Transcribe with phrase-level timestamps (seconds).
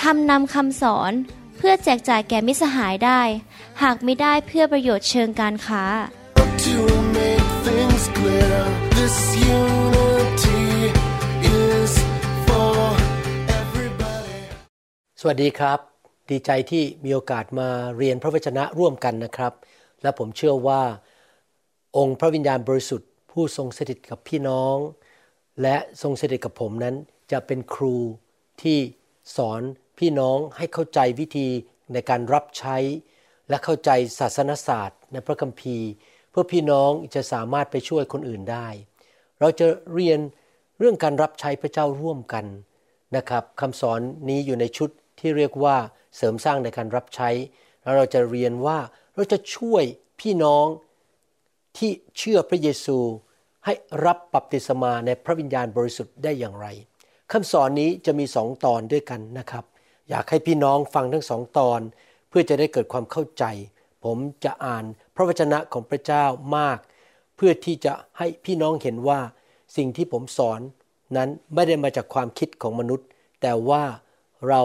[0.00, 1.12] ทำนำคำสอน
[1.56, 3.20] เพื่อแจกจ่ายแก่มิสหายได้
[3.82, 5.84] หากไม่ได้เพื่อประโยชน์เชิงการค้า
[6.66, 6.78] To
[7.18, 8.58] make things clear,
[8.98, 9.16] this
[9.58, 10.64] unity
[11.62, 11.92] is
[12.46, 12.78] for
[13.60, 14.38] everybody.
[15.20, 15.78] สวัสดีครับ
[16.30, 19.52] ดีใจที่มีโอกาสมาเรียนพระวจนะร่วมกันนะครับ
[20.02, 20.82] และผมเชื่อว่า
[21.96, 24.76] องค์พระวิญญาณบริสุทธิ์ ผู้ทรงสถิตกับพี่น้อง
[25.62, 26.94] และทรงสถิตกับผมนั้น
[27.32, 27.96] จะเป็นครู
[28.62, 28.78] ที่
[29.36, 29.60] สอน
[29.98, 31.48] พี่น้องให้เข้าใจวิธี
[31.92, 32.76] ในการรับใช้
[33.48, 35.88] และเข้าใจศาสนศาสตร์ ในพระคัมภีร์
[36.30, 38.68] เพื่อพี่น้องจะสามารถไปช่วยคนอื่นได้
[39.40, 40.18] เราจะเรียน
[40.78, 42.46] เรื่องการรับใช้พระเจ้าร่วมกัน
[43.16, 45.76] นะครับคำสอนนี้อยู่ในชุดที่เรียกว่า
[46.16, 47.30] เสริมสร้างในการรับใช้
[47.82, 48.78] แล้วเราจะเรียนว่า
[49.14, 49.84] เราจะช่วย
[50.20, 50.66] พี่น้อง
[51.76, 52.98] ที่เชื่อพระเยซู
[53.64, 53.72] ให้
[54.06, 56.66] รับบัพติศมาในพระวิญญาณบริสุทธิ์ได้อย่างไร
[57.32, 59.64] คำสอนนี้จะมีสองตอนด้วยกันนะครับ
[60.08, 61.80] อยากให้พี่น้องฟังทั้งสองตอน
[62.28, 63.44] เพื่อจะได้เกิดความเข้าใจ
[64.04, 66.24] ผมจะอ่านพระวจนะของพระเจ้า
[66.56, 66.78] มาก
[67.36, 69.20] เพื่อที่จะให้พี่น้องเห็นว่า
[69.76, 70.60] สิ่งที่ผมสอน
[71.16, 73.06] นั้นไม่ได้มาจากความคิดของมนุษย์
[73.42, 73.84] แต่ว่า
[74.48, 74.62] เรา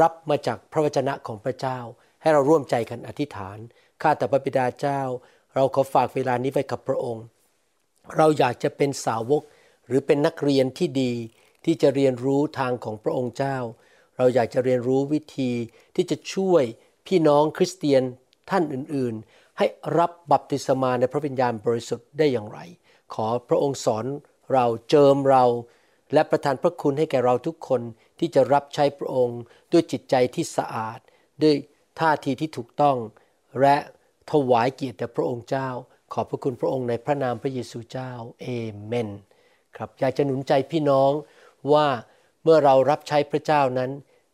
[0.00, 1.78] รับมาจากพระวจนะของพระเจ้า
[2.20, 3.58] ให้เราร่วมใจกันอธิษฐาน
[4.02, 5.00] ข้าแต่พระบิดาเจ้า
[5.54, 7.24] เราขอฝากเวลานี้ไว้กับพระองค์
[8.16, 9.42] เราอยากจะเป็นสาวก
[9.86, 11.12] หรือเป็นนักเรียนที่ดี
[11.64, 13.56] ที่จะเรียนรู้ทางของพระองค์เจ้า
[14.16, 15.50] เราอยากจะเรียนรู้วิธี
[15.94, 16.64] ที่จะช่วย
[17.06, 18.02] พี่น้องคริสเตียน
[18.50, 19.66] ท่านอื่นๆ ให้
[19.98, 22.58] รับบัพติศมาในพระวิญญาณบริสุทธิ์ได้อย่างไร
[23.14, 24.04] ขอพระองค์สอน
[24.52, 25.44] เราเจิมเรา
[26.12, 27.82] และประทานพระคุณให้แก่เราทุกคน
[28.18, 29.40] ที่จะรับใช้พระองค์
[29.72, 30.98] ด้วยจิตใจที่สะอาด
[31.42, 31.56] ด้วย
[32.00, 32.96] ท่าทีที่ถูกต้อง
[33.60, 33.76] และ
[34.30, 35.68] ถวายเกียรติแด่พระองค์เจ้า
[36.12, 38.10] ขอบพระคุณพระองค์ในพระนามพระเยซูเจ้า
[38.40, 38.46] เอ
[38.84, 39.08] เมน
[39.76, 41.12] ครับอยากจะหนุนใจพี่น้อง
[41.72, 41.86] ว่า
[42.44, 43.90] เมื่อเรารับใช้พระเจ้านั้น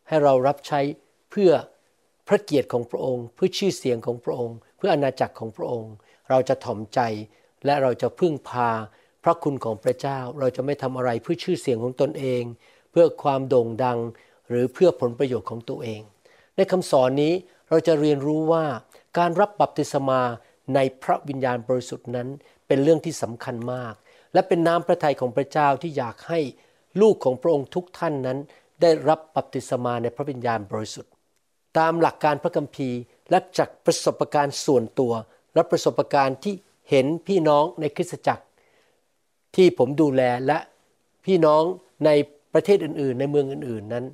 [0.09, 0.81] ให้เรารับใช้
[1.31, 1.53] เพื่อ
[2.29, 5.93] พระเกียรติของพระองค์ เพื่อชื่อเสียงของพระองค์ เพื่ออาณาจักรของพระองค์
[6.31, 7.01] เราจะถ่อมใจ
[7.65, 8.71] และเราจะพึ่งพา
[9.25, 12.43] พระคุณของพระเจ้า เราจะไม่ทำอะไรเพื่อชื่อเสียงของตนเอง
[12.91, 13.99] เพื่อความโด่งดัง
[14.49, 16.01] หรือเพื่อผลประโยชน์ของตัวเอง
[16.57, 17.33] ในคำสอนนี้
[17.69, 18.65] เราจะเรียนรู้ว่า
[19.19, 20.23] การรับบัพติศมา
[20.75, 22.29] ในพระวิญญาณบริสุทธิ์นั้น
[22.67, 23.95] เป็นเรื่องที่สำคัญมาก
[24.33, 26.41] และเป็นน้ำพระทัยของพระเจ้าที่อยากให้
[27.01, 28.39] ลูกของพระองค์ทุกท่านนั้น
[28.83, 31.13] ได้รับบัพติศมาในพระวิญญาณบริสุทธิ์
[31.79, 32.99] ตามหลักการพระคัมภีร์
[33.31, 35.13] และจากประสบการณ์ส่วนตัว
[35.55, 36.55] และประสบการณ์ที่
[36.91, 38.45] เห็นพี่น้องในคริสตจักร
[39.57, 40.59] ที่ผมดูแลและ
[41.25, 41.63] พี่น้อง
[42.05, 42.11] ใน
[42.53, 44.05] ประเทศอื่น ๆ ในเมืองอื่น ๆนั้น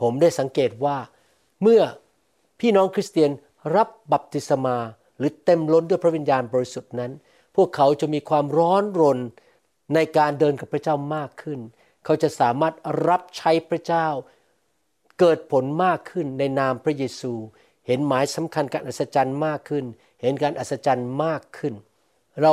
[0.00, 0.96] ผมได้สังเกตว่า
[1.62, 1.82] เมื่อ
[2.60, 3.30] พี่น้องคริสเตียน
[3.76, 4.76] รับบัพติศมา
[5.18, 7.12] หรือเต็มล้นด้วยพระวิญญาณบริสุทธิ์นั้น
[7.56, 9.18] พวกเขาจะมีความร้อนรน
[9.94, 11.60] ในการเดินกับพระเจ้ามากขึ้น
[12.04, 12.74] เขาจะสามารถ
[13.08, 14.06] รับใช้พระเจ้า
[15.20, 17.32] เกิดผลมากขึ้นในนามพระเยซู
[17.86, 19.84] เห็นหมายสำคัญการอัศจรรย์มากขึ้น
[20.20, 21.74] เห็นการอัศจรรย์มากขึ้น
[22.42, 22.52] เรา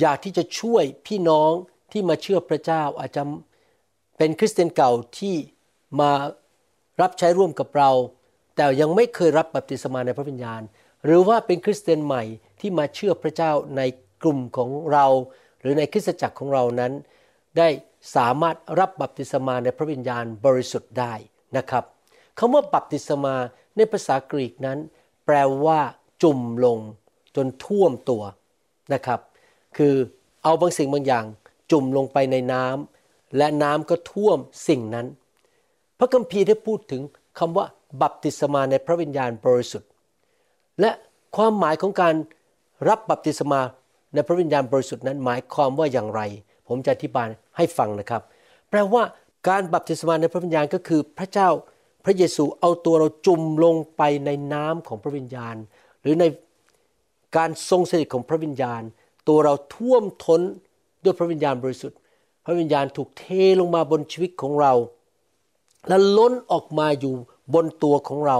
[0.00, 1.52] อยากที่จะช่วยพี่น้อง
[1.92, 3.22] ที่มาเชื่อพระเจ้าอาจจะ
[4.18, 5.34] เป็นคริสเตียนเก่าที่
[6.00, 6.10] มา
[7.00, 7.90] รับใช้ร่วมกับเรา
[8.56, 10.62] แต่ยังไม่เคยรับบัพติศมาในพระวิญญาณ
[11.04, 12.22] หรือว่าเป็นคริสเตียนใหม่
[12.60, 13.82] ที่มาเชื่อพระเจ้าใน
[14.22, 15.06] กลุ่มของเรา
[15.60, 16.92] หรือในคริสตจักรของเรานั้น
[17.58, 17.68] ได้
[18.16, 21.14] สามารถรับบัพติศมาในพระวิญญาณบริสุทธิ์ได้
[21.56, 21.84] นะครับ
[22.38, 23.34] คำว่าบัพติศมา
[23.76, 24.78] ในภาษากรีกนั้น
[25.26, 25.80] แปลว่า
[26.22, 26.78] จุ่มลง
[27.36, 28.22] จนท่วมตัว
[28.94, 29.20] นะครับ
[29.76, 29.94] คือ
[30.42, 31.24] เอาบางสิ่งบางอย่าง
[31.70, 34.38] จุ่มลงไปในน้ำและน้ำก็ท่วม
[34.68, 35.06] สิ่งนั้น
[35.98, 37.02] พระคัมภีร์ได้พูดถึง
[37.38, 37.66] คำว่า
[38.02, 39.90] บัพติศมาในพระวิญญาณบริสุทธิ์
[40.80, 40.90] และ
[41.36, 42.14] ความหมายของการ
[42.88, 43.60] รับบัพติศมา
[44.14, 46.20] ในพระวิญญาณบริสุทธิ์นั้นหมายความว่าอย่างไร
[46.68, 48.22] ผมจะอธิบายให้ฟังนะครับ
[48.70, 49.02] แปลว่า
[49.48, 51.48] การบัพติศมาในพระวิญญาณก็คือพระเจ้า
[52.04, 55.56] พระเยซูเอาตัวเราจุ่มลงไปในน้ำของพระวิญญาณ
[56.02, 56.24] หรือใน
[57.36, 58.82] การทรงสถิตของพระวิญญาณ
[59.28, 60.40] ตัวเราท่วมท้น
[61.04, 61.98] ด้วยพระวิญญาณบริสุทธิ์
[62.44, 63.24] พระวิญญาณถูกเท
[63.60, 64.72] ลงมาบนชีวิตของเรา
[65.88, 67.14] และล้นออกมาอยู่
[67.54, 68.38] บนตัวของเรา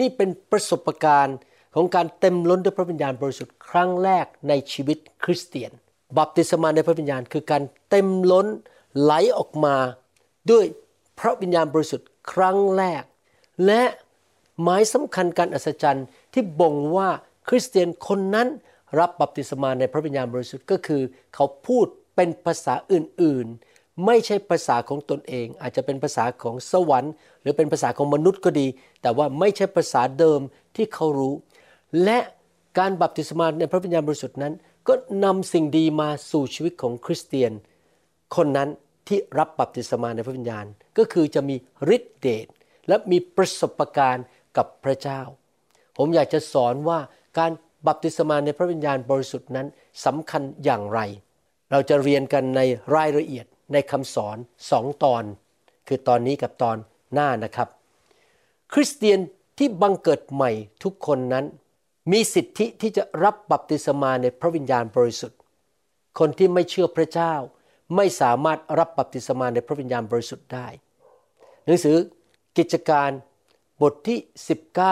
[0.00, 1.36] นี่เป็นประสบการณ์
[1.74, 5.70] ของการเต็มล้นด้วยพระวิญญาณบริสุทธิ์ครั้งแรกในชีวิตคริสเตียน
[6.18, 8.46] บัพติศมาในพระวิญญาณคือการเต็มล้น
[9.00, 9.76] ไหลออกมา
[10.50, 10.64] ด้วย
[11.20, 13.02] พระวิญญาณบริสุทธิ์ครั้งแรก
[13.66, 13.82] และ
[14.62, 17.08] หมายสำคัญการอัศจรรย์ที่บ่งว่า
[17.48, 18.48] คริสเตียนคนนั้น
[18.98, 21.02] รับบัพติศมาในพระวิญญาณบริสุทธิ์ก็คือ
[21.34, 21.86] เขาพูด
[22.16, 28.66] เป็นภาษาอื่นๆ ไม่ใช่ภาษาของตนเอง อาจจะเป็นภาษาของสวรรค์ หรือเป็นภาษาของมนุษย์ก็ดี
[29.02, 30.40] แต่ว่าไม่ใช่ภาษาเดิม
[30.76, 31.34] ที่เขารู้
[32.04, 32.18] และ
[32.78, 34.54] การบัพติศมาในพระวิญญาณบริสุทธิ์นั้น
[34.88, 34.94] ก็
[35.24, 37.52] นำสิ่งดีมาสู่ชีวิตของคริสเตียน
[38.36, 38.68] คนนั้น
[39.08, 40.66] ที่รับบัพติศมาในพระวิญญาณ
[40.98, 41.56] ก็คือจะมี
[41.96, 42.46] ฤทธิเดช
[42.88, 44.26] และมีประสบการณ์
[44.56, 45.20] กับพระเจ้า
[45.96, 46.98] ผมอยากจะสอนว่า
[47.38, 47.52] การ
[47.86, 49.66] บัพติศมาในพระวิญญาณบริสุทธิ์นั้น
[50.04, 51.00] สำคัญอย่างไร
[51.70, 52.60] เราจะเรียนกันใน
[52.94, 54.36] รายละเอียดในคำสอน
[54.70, 55.24] สองตอน
[55.88, 56.76] คือตอนนี้กับตอน
[57.14, 57.68] หน้านะครับ
[58.72, 59.18] คริสเตียน
[59.58, 60.50] ที่บังเกิดใหม่
[60.82, 61.44] ทุกคนนั้น
[62.12, 65.38] มีสิทธิที่จะรับบัพติศมาในพระวิญญาณบริสุทธิ์
[66.18, 67.34] คนที่ไม่เชื่อพระเจ้า
[67.96, 70.66] ไม่สามารถรับบัพติศมาในพระวิญญาณบริสุทธิ์ได้
[71.64, 71.96] หนังสือ
[72.58, 73.10] กิจการ
[73.82, 74.18] บทที่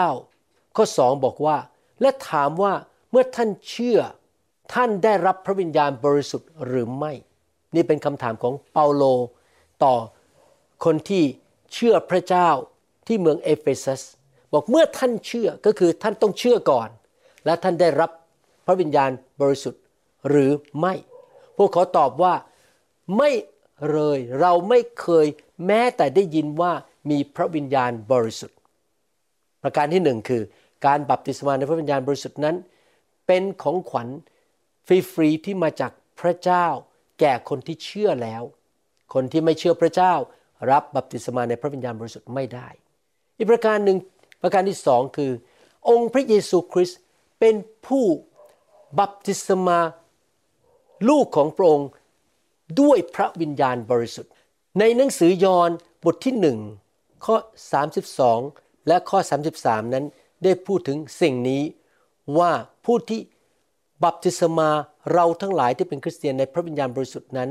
[0.01, 1.57] 19 ข้อ 2 บอกว่า
[2.01, 2.73] และถามว่า
[3.11, 3.99] เมื่อท่านเชื่อ
[4.73, 7.13] ท่านได้รับพระวิญญาณบริสุทธิ์หรือไม่
[7.75, 9.03] นี่เป็นคำถามของเปาโล
[9.83, 9.95] ต่อ
[10.85, 11.23] คนที่
[11.73, 12.49] เชื่อพระเจ้า
[13.07, 14.01] ที่เมืองเอเฟซัส
[14.53, 16.89] บอกเมื่อท่านเชื่อก็คือท่านต้องเชื่อก่อน
[17.45, 18.11] และท่านได้รับ
[18.65, 19.11] พระวิญญาณ
[19.41, 19.81] บริสุทธิ์
[20.29, 20.93] หรือไม่
[21.57, 22.33] พวกเขาตอบว่า
[23.17, 23.31] ไม่
[23.91, 25.27] เลยเราไม่เคย
[25.65, 26.71] แม้แต่ได้ยินว่า
[27.09, 28.57] มีพระวิญญาณบริสุทธิ์
[29.63, 30.41] ประการที่หนึ่งคือ
[30.85, 32.55] การบัพติศมาในพระวิญญาณบริสุทธิ์นั้น
[33.27, 34.07] เป็นของขวัญ
[34.85, 36.65] ฟรีๆที่มาจากพระเจ้า
[37.19, 38.43] แก่คนที่เชื่อแล้ว
[39.13, 40.13] คนที่ไม่เชื่อพระเจ้า
[40.71, 42.67] รับบัพติศมาในพระวิญญาณบริสุทธิ์ไม่ได้
[43.37, 43.97] อีกประการหนึ่ง
[44.41, 45.31] ประการที่สองคือ
[45.89, 46.99] องค์พระเยซูคริสต์
[47.45, 48.05] เป็นผู้
[48.99, 49.79] บัพติศมา
[51.09, 51.89] ลูกของพระองค์
[52.81, 54.31] ด้วยพระวิญญาณบริสุทธิ์
[54.79, 55.69] ในหนังสือยอห์น
[56.05, 56.57] บทที่หนึ่ง
[57.25, 57.35] ข้อ
[58.11, 59.19] 32 และข้อ
[59.55, 60.05] 33 นั้น
[60.43, 61.61] ได้พูดถึงสิ่งนี้
[62.39, 62.51] ว่า
[62.85, 63.21] ผู้ที่
[64.03, 64.69] บัพติศมา
[65.13, 67.49] เราทั้งหลายที่เป็นคริสเตียนในพระวิญญาณบริสุทธิ์นั้น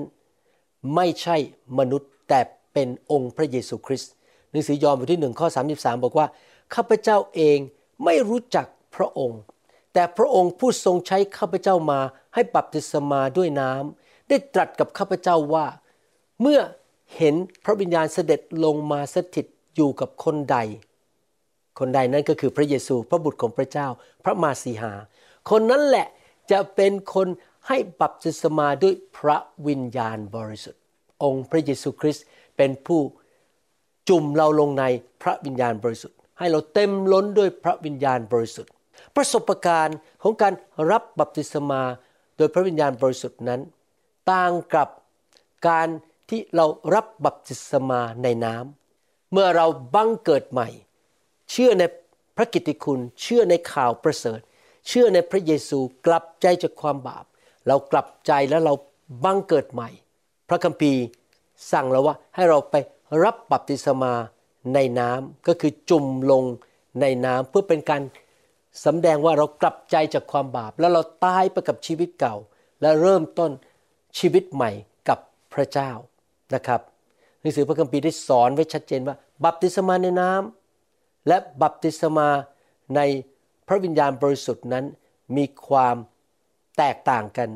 [0.95, 1.37] ไม่ใช่
[1.79, 2.41] มนุษย์แต่
[2.73, 4.13] เป็นองค์พระเยซูคริสต์
[4.51, 6.27] หนังสือยอห์นบทที่หนึ่งข้อ 33 บอกว่า
[6.75, 7.59] ข้าพเจ้าเอง
[8.05, 8.67] ไม่รู้จัก
[8.97, 9.41] พระองค์
[9.93, 12.01] แต่พระองค์ผู้ทรงใช้ข้าพเจ้ามา
[12.35, 15.67] ให้บัพติศมาด้วยน้ำได้ตรัสกับข้าพเจ้าว่า
[16.41, 16.61] เมื่อ
[17.17, 17.35] เห็น
[17.65, 19.47] พระวิญญาณเสด็จลงมาสถิต
[19.77, 20.59] อยู่กับคนใด
[21.79, 23.87] คนใดนั้นก็คือพระเยซูพระบุตรของพระเจ้า
[24.25, 24.93] พระมาสีหา
[25.51, 26.07] คนนั้นแหละ
[26.51, 27.29] จะเป็นคน
[27.69, 29.37] ให้บัพติศมาด้วยพระ
[29.67, 30.83] วิญญาณบริสุทธิ์
[31.23, 32.25] องค์พระเยซูคริสต์
[32.57, 33.01] เป็นผู้
[34.09, 34.85] จุ่มเราลงใน
[35.23, 38.73] พระวิญญาณบริสุทธิ์ ให้เราเต็มล้นด้วยพระวิญญาณบริสุทธิ์
[39.17, 40.55] ประสบการณ์ของการ
[40.91, 41.83] รับบัพติศมา
[42.37, 43.61] โดยพระวิญญาณบริสุทธิ์นั้น
[44.31, 44.89] ต่างกับ
[45.69, 45.89] การ
[46.29, 50.69] ที่เรารับบัพติศมาในน้ำเมื่อเราบังเกิดใหม่
[51.51, 51.83] เชื่อใน
[52.37, 54.41] พระกิตติคุณ เชื่อในข่าวประเสริฐ
[54.89, 57.25] เชื่อในพระเยซูกลับใจจากความบาป
[57.67, 58.75] เรากลับใจแล้วเรา
[59.25, 59.89] บังเกิดใหม่
[60.49, 61.03] พระคัมภีร์
[61.73, 62.75] สั่งเราว่าให้เราไป
[63.25, 64.13] รับบัพติศมา
[64.75, 66.45] ในน้ำก็คือจุ่มลง
[67.01, 68.03] ในน้ำเพื่อเป็นการ
[68.85, 72.37] สำแดงว่าเรากลับใจจากความบาป แล้วเราตายไปกับชีวิตเก่า
[72.81, 73.51] และเริ่มต้น
[74.19, 74.71] ชีวิตใหม่
[75.09, 75.19] กับ
[75.55, 75.91] พระเจ้า
[76.55, 76.81] นะครับ
[77.41, 82.29] หนังสือพระคัมภีร์ได้สอนไว้ชัดเจนว่า บัพติศมาในน้ำและบัพติศมา
[82.97, 83.01] ใน
[83.69, 84.85] พระวิญญาณบริสุทธิ์นั้น
[85.37, 85.97] มีความ
[86.79, 87.49] แตกต่างกัน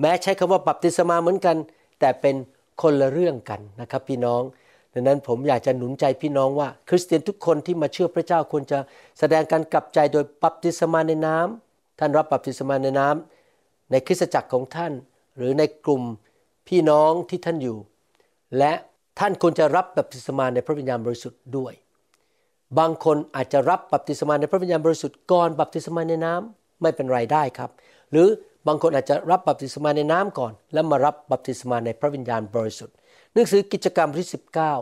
[0.00, 1.56] แม้ใช้คำว่าบัพติศมาเหมือนกัน
[2.00, 2.36] แต่เป็น
[2.82, 4.42] คนละเรื่องกันนะครับพี่น้อง
[4.92, 8.78] ดังนั้นผมอยากจะหนุนใจพี่น้องว่า คริสเตียนทุกคนที่มาเชื่อพระเจ้าควรจะ
[9.18, 14.92] แสดงการกลับใจโดยบัพติศมาในน้ำท่านรับบัพติศมาในน้ำในคริสตจักรของท่าน
[15.36, 16.02] หรือในกลุ่ม
[16.68, 17.78] พี่น้องที่ท่านอยู่
[18.58, 18.72] และ
[19.18, 21.74] ท่านควรจะรับบัพติศมาในพระวิญญาณบริสุทธิ์ด้วย
[22.78, 27.70] บางคนอาจจะรับบัพติศมาในพระวิญญาณบริสุทธิ์ก่อนบัพติศมาในน้ำไม่เป็นไรได้ครับ
[28.10, 28.28] หรือ
[28.66, 32.96] บางคนอาจจะรับบัพติศมาในน้ำก่อน แล้วมารับบัพติศมาในพระวิญญาณบริสุทธิ์
[33.38, 34.30] หนังสือกิจการบทที่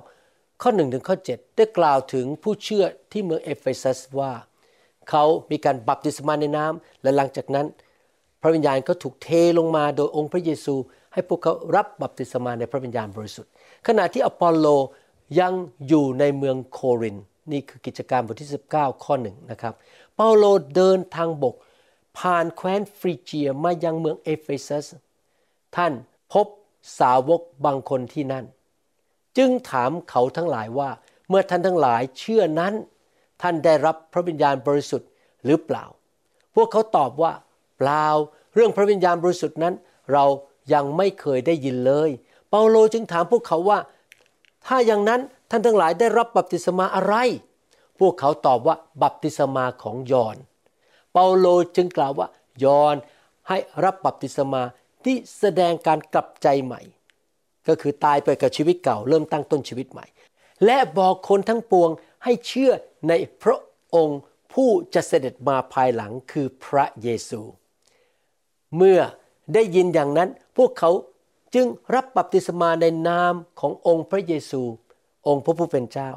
[0.04, 4.32] 19 ข้อ1ถึงข้อ7 ได้กล่าวถึงผู้เชื่อที่เมืองเอเฟซัสว่า
[5.10, 7.66] เขามีการบัพติศมาในน้ำและหลังจากนั้น
[8.42, 10.74] พระวิญญาณก็ถูกเทลงมาโดยองค์พระเยซู
[11.12, 13.50] ให้พวกเขารับบัพติศมาในพระวิญญาณบริสุทธิ์
[13.86, 14.66] ขณะที่อปอลโล
[15.40, 15.52] ยัง
[15.88, 17.16] อยู่ในเมืองโคริน
[17.52, 19.74] นี่คือกิจการบทที่ 19 ข้อหนึ่งนะครับ
[20.14, 20.44] เปาโล
[20.74, 21.54] เดินทางบก
[22.18, 24.86] ผ่านแคว้นฟริเจียมายังเมืองเอเฟซัส
[25.76, 25.92] ท่าน
[26.32, 26.46] พบ
[26.98, 28.44] สาวกบางคนที่นั่น
[29.36, 30.90] จึงถามเขาทั้งหลายว่า
[31.28, 32.74] เมื่อท่านทั้งหลายเชื่อนั้น
[33.42, 35.08] ท่านได้รับพระวิญญาณบริสุทธิ์
[35.44, 35.84] หรือเปล่า
[36.54, 37.32] พวกเขาตอบว่า
[37.78, 38.06] เปล่า
[38.54, 39.74] เรื่องพระวิญญาณบริสุทธิ์นั้น
[40.12, 40.24] เรา
[40.72, 42.10] ยังไม่เคยได้ยินเลย
[42.50, 43.78] เปาโลจึงถามพวกเขาว่า
[44.66, 47.14] ถ้าอย่างนั้นท่านทั้งหลายได้รับบัพติศมาอะไร
[47.98, 50.36] พวกเขาตอบว่าบัพติศมาของยอห์น
[51.12, 52.28] เปาโลจึงกล่าวว่า
[52.64, 52.94] ยอห์น
[53.48, 54.62] ให้รับบัพติศมา
[55.06, 56.80] ที่แสดงการกลับใจใหม่
[57.68, 60.06] ก็คือตายไปกับชีวิตเก่า เริ่มตั้งต้นชีวิตใหม่
[60.64, 61.90] และบอกคนทั้งปวง
[62.24, 62.72] ให้เชื่อ
[63.08, 63.58] ในพระ
[63.94, 64.20] องค์
[64.52, 67.40] ผู้จะเสด็จมาภายหลังคือพระเยซู
[68.76, 69.00] เมื่อ
[69.54, 70.90] ได้ยินอย่างนั้นพวกเขา
[71.54, 74.62] จึงรับบัพติศมาในนามขององค์พระเยซู
[75.26, 76.10] องค์พระผู้เป็นเจ้า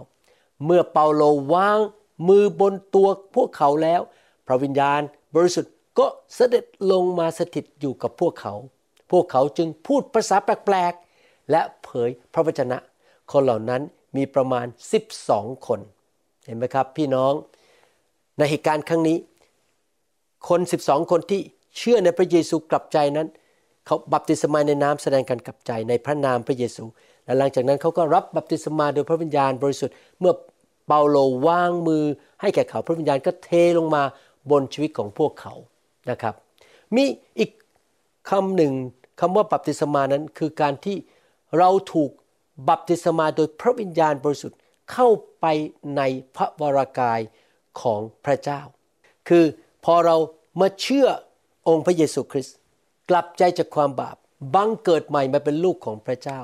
[0.66, 1.80] เมื่อเปาโลวาง
[2.28, 4.02] มือบนตัวพวกเขาแล้ว
[4.48, 5.02] พระวิญญาณ
[5.36, 8.54] บริสุทธิ์ก็เสด็จลงมาสถิตอยู่กับพวกเขา
[9.12, 12.78] พวกเขาจึงพูดภาษาแปลกๆ และเผยพระวจนะ
[13.32, 13.82] คนเหล่านั้น
[14.18, 14.66] มีประมาณ
[15.16, 15.80] 12 คน
[16.46, 17.34] เห็นไหมครับพี่น้อง
[18.38, 19.18] ในเหตุการณ์ครั้งนี้
[20.50, 21.42] คน 12 คนที่
[21.78, 23.28] เชื่อในพระเยซูกลับใจนั้น
[23.86, 26.84] เขาบัพติศมาในน้ำแสดงการกลับใจในพระนามพระเยซู
[27.26, 30.34] และหลังจากนั้นเขาก็รับบัพติศมาโดยพระวิญญาณบริสุทธิ์เมื่อ
[30.88, 32.04] เปาโลวางมือ
[32.42, 34.04] ให้แก่เขาพระวิญญาณก็เทลงมา
[34.52, 35.54] บนชีวิตของพวกเขา
[36.10, 36.34] นะครับ
[36.96, 37.04] มี
[37.40, 37.52] อีก
[38.30, 38.74] คำหนึ่ง
[39.20, 40.98] คำว่าบัพติศมานั้นคือการที่
[41.58, 42.12] เราถูก
[42.70, 44.60] บัพติศมาโดยพระวิญญาณบริสุทธิ์
[44.92, 45.10] เข้า
[45.40, 45.46] ไป
[45.98, 46.02] ใน
[46.36, 47.20] พระวรากาย
[47.82, 48.62] ของพระเจ้า
[49.30, 49.46] คือ
[49.86, 50.18] พอเรา
[50.60, 51.08] มาเชื่อ
[51.68, 52.56] องค์พระเยซูคริสต์
[53.10, 54.16] กลับใจจากความบาป
[54.56, 56.40] บังเกิดใหม่มาเป็นลูกของพระเจ้า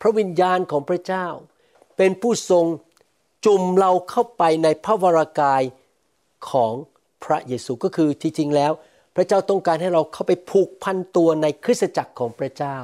[0.00, 1.26] พระวิญญาณของพระเจ้า
[1.96, 2.66] เป็นผู้ทรง
[3.46, 5.62] จุ่มเราเข้าไปในพระวรากาย
[6.50, 6.72] ของ
[7.24, 8.72] พระเยซูก็คือที่จริงแล้ว
[9.14, 12.76] พระเจ้าต้องการให้เราเข้าไปผูกพันตัวในคริสตจักรของพระเจ้า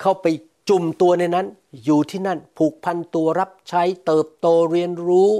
[0.00, 0.26] เข้าไป
[0.68, 1.46] จุ่มตัวในนั้น
[1.84, 5.30] อยู่ที่นั่นผูกพันตัวรับใช้เติบโตเรียนรู้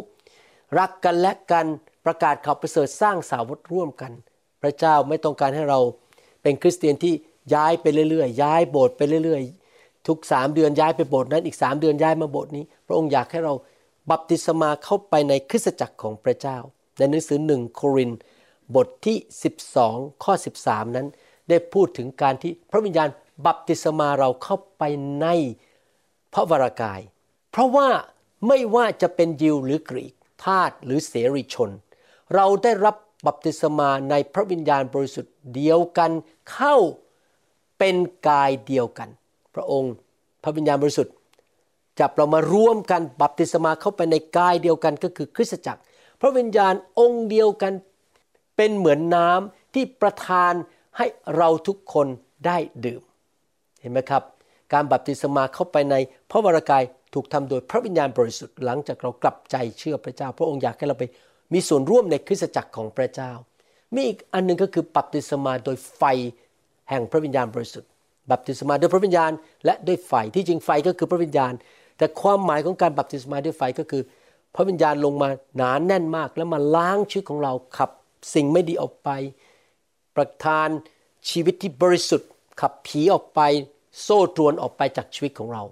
[0.79, 1.67] รักกันและกัน
[2.05, 4.13] ประกาศข่าวประเสริฐสร้างสาวกร่วมกัน
[4.63, 5.81] พระเจ้าไม่ต้องการให้เรา
[6.43, 7.15] เป็นคริสเตียนที่
[7.55, 13.55] ย้ายไปเรื่อยๆ ย้ายโบสถ์ไปเรื่อยๆ ทุกสามเดือนย้ายไปโบสถ์นั้นอีกสามเดือนย้ายมาโบสถ์นี้ พระองค์อยากให้เรา
[14.11, 16.59] บัพติศมาเข้าไปในคริสตจักรของพระเจ้า
[16.99, 18.19] ในหนังสือหนึ่งโครินธ์
[18.75, 19.17] บทที่
[19.71, 20.33] 12 ข้อ
[20.65, 21.07] 13 นั้น
[21.49, 23.09] ได้พูดถึงการที่พระวิญญาณ
[23.47, 24.83] บัพติศมาเราเข้าไป
[25.21, 25.27] ใน
[26.35, 27.01] พระวรากาย
[27.51, 27.89] เพราะว่า
[28.49, 31.71] ไม่ว่าจะเป็นยิวหรือกรีกทาสหรือเสรีชน
[32.35, 36.11] เราได้รับบัพติศมาในพระวิญญาณบริสุทธิ์เดียวกัน
[36.53, 36.77] เข้า
[37.79, 37.97] เป็น
[38.29, 39.09] กายเดียวกัน
[39.55, 39.95] พระองค์
[40.43, 41.15] พระวิญญาณบริสุทธิ์
[42.01, 45.83] จับเรามาร่วมกันบัพติศมาเข้าไปในกายเดียวกันก็คือคริสตจักร
[46.21, 47.73] พระวิญญาณองค์เดียวกัน
[48.57, 50.53] เป็นเหมือนน้ำที่ประทาน
[50.97, 51.07] ให้
[51.37, 52.07] เราทุกคน
[52.47, 52.57] ได้
[52.87, 53.03] ดื่ม
[53.81, 54.23] เห็นไหมครับ
[54.73, 55.95] การบัพติศมาเข้าไปใน
[56.31, 56.83] พระวรากาย
[57.15, 61.05] ถูกทำโดยพระวิญญาณบริสุทธิ์หลังจากเรากลับใจเชื่อพระเจ้า พระองค์อยากให้เราไป
[61.53, 63.33] มีส่วนร่วมในคริสตจักรของพระเจ้า
[63.95, 66.03] มีอีกอันหนึงก็คือบัพติศมาโดยไฟ
[66.91, 67.91] แห่งพระวิญญาณบริสุทธิ์
[68.31, 69.33] บัพติศมาโดยพระวิญญาณ
[69.65, 71.53] และด้วยไฟที่จริงไฟก็คือพระวิญญาณ
[71.99, 74.03] แต่ความหมายของการบัพติศมาด้วยไฟก็คือ
[74.55, 77.91] พระวิญญาณลงมาหนานแน่นมากแล้วมาล้างชีวิตของเราขับ
[78.33, 79.11] สิ่งไม่ดีออกไป
[80.17, 80.69] ประทาน
[81.31, 83.41] ชีวิตที่บริสุทธิ์ ขับผีออกไป
[84.03, 85.63] โซ่ตรวนออกไปจากชีวิตของเรา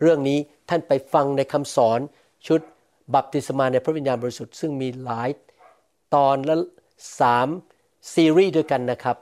[0.00, 2.00] เรื่องนี้ท่านไปฟังในคำสอน
[2.46, 2.60] ชุด
[3.14, 5.30] บัพติศมาในพระวิญญาณบริสุทธิ์ซึ่งมีหลาย
[6.14, 6.56] ตอนและ
[7.20, 7.48] สาม
[8.14, 9.16] ซีรีส์ด้วยกันนะครับ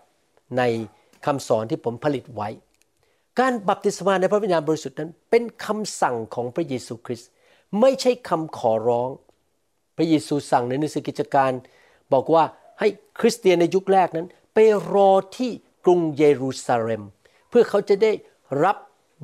[0.58, 0.62] ใน
[1.26, 2.48] คำสอนที่ผมผลิตไว้
[3.38, 7.30] การบัพติศมาในพระวิญญาณบริสุทธิ์นั้น เป็นคำสั่งของพระเยซูคริสต์
[7.80, 9.08] ไม่ใช่คำขอร้อง
[9.96, 11.52] พระเยซูสั่งในหนังสือกิจการ
[12.12, 12.44] บอกว่า
[13.20, 14.58] คริสเตียนในยุคแรกนั้น ไป
[14.94, 15.50] รอที่
[15.84, 17.02] กรุงเยรูซาเล็ม
[17.50, 18.12] เพื่อเขาจะได้
[18.64, 18.76] รับ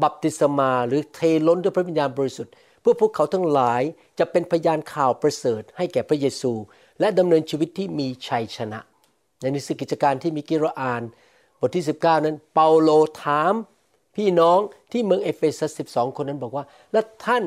[0.03, 3.83] บัพติศมาหรือเทล้นด้วยพระวิญญาณบริสุทธิ์เพื่อพวกเขาทั้งหลาย
[4.19, 6.53] จะเป็นพยานข่าวประเสริฐ ให้แก่พระเยซู
[7.01, 8.81] และดำเนินชีวิตที่มีชัยชนะ
[9.41, 11.03] ในหนังสือกิจการที่มีกิรอาน
[11.61, 12.91] บทที่ 19 นั้น เปาโล
[13.23, 13.55] ถาม
[14.17, 14.59] พี่น้อง
[14.93, 17.43] ที่เมืองเอเฟซัส 12 คนนั้นบอกว่า แล้วท่าน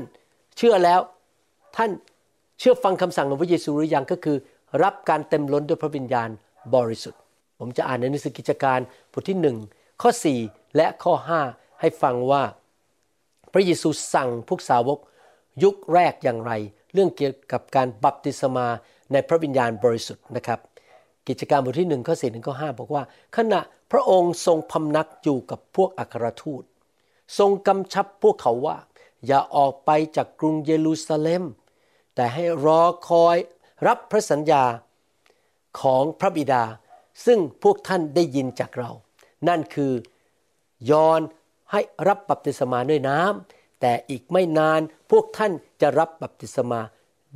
[0.58, 1.00] เชื่อแล้ว
[1.76, 1.92] ท่าน
[2.60, 4.38] เชื่อฟังคำสั่งของพระเยซูหรือยังก็คือ
[4.84, 6.30] รับการเต็มล้นด้วยพระวิญญาณ
[6.76, 7.22] บริสุทธิ์
[7.60, 8.80] ผมจะอ่านในหนังสือกิจการ
[9.12, 9.38] บทที่
[9.72, 10.12] 1ข้อ
[10.44, 11.14] 4 และข้อ
[11.48, 12.44] 5 ให้ฟังว่า
[13.54, 15.00] พระเยซูสั่งพวกสาวก
[15.64, 16.52] ยุคแรกอย่างไร
[16.94, 18.68] เรื่องเกี่ยวกับการบัพติศมา
[19.12, 20.60] ในพระวิญญาณบริสุทธิ์นะครับ
[21.28, 23.04] กิจการบทที่1ข้อ4ถึงข้อ5บอกว่า
[23.38, 23.60] ขณะ
[23.92, 26.64] พระองค์ทรงพำนักอยู่กับพวกอัครทูต
[27.38, 28.78] ทรงกำชับพวกเขาว่า
[29.28, 31.44] อย่าออกไปจากกรุงเยรูซาเล็ม
[32.16, 33.38] แต่ให้รอคอย
[33.88, 34.64] รับพระสัญญา
[35.82, 36.64] ของพระบิดา
[37.26, 38.92] ซึ่งพวกท่านได้ยินจากเรา
[39.48, 39.94] นั่นคือ
[40.92, 41.22] ยอน
[41.72, 44.82] ให้รับบัพติศมาด้วยน้ำแต่อีกไม่นาน
[45.12, 46.80] พวกท่านจะรับบัพติศมา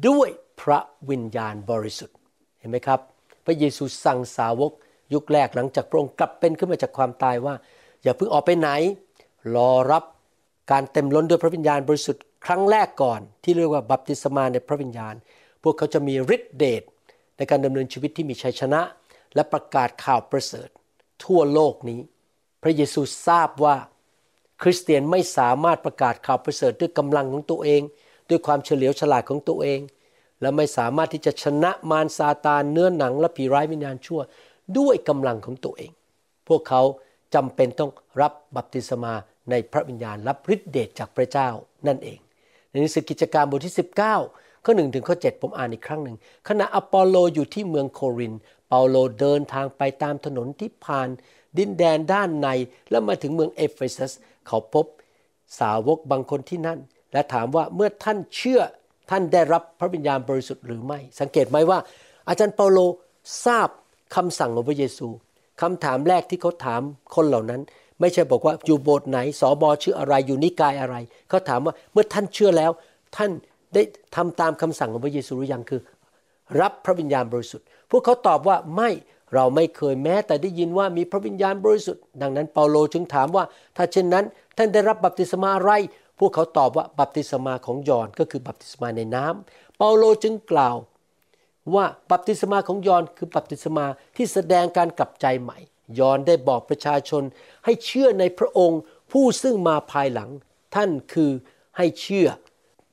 [0.07, 0.29] ด้วย
[0.61, 2.17] พระวิญญาณบริสุทธิ์
[2.59, 2.99] เห็นไหมครับ
[3.45, 4.71] พระเยซูสั่งสาวก
[5.13, 7.55] ยุคแรกหลังจากพระองค์กลับเป็นขึ้นมาจากความตายว่า
[8.03, 8.69] อย่าเพิ่งออกไปไหน
[9.55, 10.03] รอรับ
[10.71, 15.15] การเต็มล้นด้วยพระวิญญาณบริสุทธิ์ครั้งแรกก่อน ที่เรียกว่าบัพติศมาในพระวิญญาณ
[15.63, 16.83] พวกเขาจะมีฤทธิเดช
[17.37, 18.81] ในการดำเนินชีวิตที่มีชัยชนะ
[19.35, 20.69] และประกาศข่าวประเสริฐ
[21.23, 21.99] ทั่วโลกนี้
[22.63, 23.75] พระเยซูทราบว่า
[24.61, 27.81] คริสเตียนไม่สามารถประกาศข่าวประเสริฐด้วยกำลังของตัวเอง
[28.29, 29.79] ด้วยความเฉลียวฉลาดของตัวเอง
[30.41, 34.21] และไม่สามารถที่จะชนะมารซาตานเนื้อหนังและผีร้ายวิญญาณชั่ว
[34.77, 35.91] ด้วยกำลังของตัวเอง
[36.47, 36.81] พวกเขา
[37.35, 37.91] จำเป็นต้อง
[38.21, 39.13] รับบัพติศมา
[39.49, 41.49] ในพระวิญญาณรับฤทธิเดชจากพระเจ้า
[41.87, 42.19] นั่นเอง
[42.69, 46.17] ในหนังสือกิจการบทที่ 19 ข้อ1ถึงข้อ7ผมอ่านอีกครั้งหนึ่ง
[46.47, 48.33] ขณะอปอลโลอยู่ที่เมืองโคริน
[48.67, 51.09] เปาโลเดินทางไปตามถนนที่ผ่าน
[51.57, 52.47] ดินแดนด้านใน
[52.89, 54.11] แล้วมาถึงเมืองเอเฟซัส
[54.47, 54.85] เขาพบ
[55.59, 56.79] สาวกบางคนที่นั่น
[57.13, 58.61] และถามว่าเมื่อท่านเชื่อ
[59.09, 61.79] ท่านได้รับพระวิญญาณบริสุทธิ์หรือไม่ สังเกตไหมว่า
[62.27, 62.79] อาจารย์เปาโล
[63.45, 63.69] ทราบ
[64.15, 65.07] คำสั่งของพระเยซู
[65.61, 66.81] คำถามแรกที่เขาถาม
[67.15, 67.61] คนเหล่านั้น
[67.99, 70.95] ไม่ใช่บอกว่าอยู่โบสถ์ไหนสอบอชื่ออะไรอยู่นิกายอะไร
[71.29, 72.71] เขาถามว่าเมื่อท่านเชื่อแล้ว
[73.15, 73.31] ท่าน
[73.73, 73.81] ได้
[74.15, 75.81] ทำตามคำสั่งของพระเยซูหรือยังคือ
[76.61, 78.89] รับพระวิญญาณบริสุทธิ์ พวกเขาตอบว่าไม่
[79.33, 83.43] เราไม่เคยแม้แต่ได้ยินว่ามีพระวิญญาณบริสุทธิ์ ดังนั้นเปาโลจึงถามว่า
[83.75, 84.25] ถ้าเช่นนั้น
[84.57, 85.71] ท่านได้รับบัพติศมาอะไร
[86.19, 90.75] พวกเขาตอบว่าบัพติศมาของยอห์นก็คือบัพติศมาในน้ำเปาโลจึงกล่าว
[91.75, 95.57] ว่าบัพติศมาของยอห์นคือบัพติศมาที่แสดงการกลับใจใหม่
[95.99, 97.23] ยอห์นได้บอกประชาชน
[97.65, 100.29] ให้เชื่อในพระองค์ผู้ซึ่งมาภายหลัง
[100.75, 101.31] ท่านคือ
[101.77, 102.27] ให้เชื่อ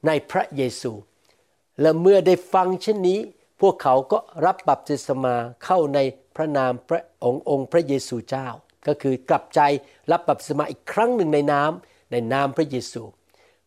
[0.06, 0.92] ในพระเยซู
[1.80, 3.18] และเมื่อได้ฟังเช่นนี้
[3.60, 5.98] พวกเขาก็รับบัพติศมาเข้าใน
[6.36, 8.48] พระนามพระองค์องค์พระเยซูเจ้า
[8.86, 9.60] ก็คือกลับใจ
[10.12, 13.02] รับบัพติศมาอีกครั้งหนึ่งในน้ำในนามพระเยซู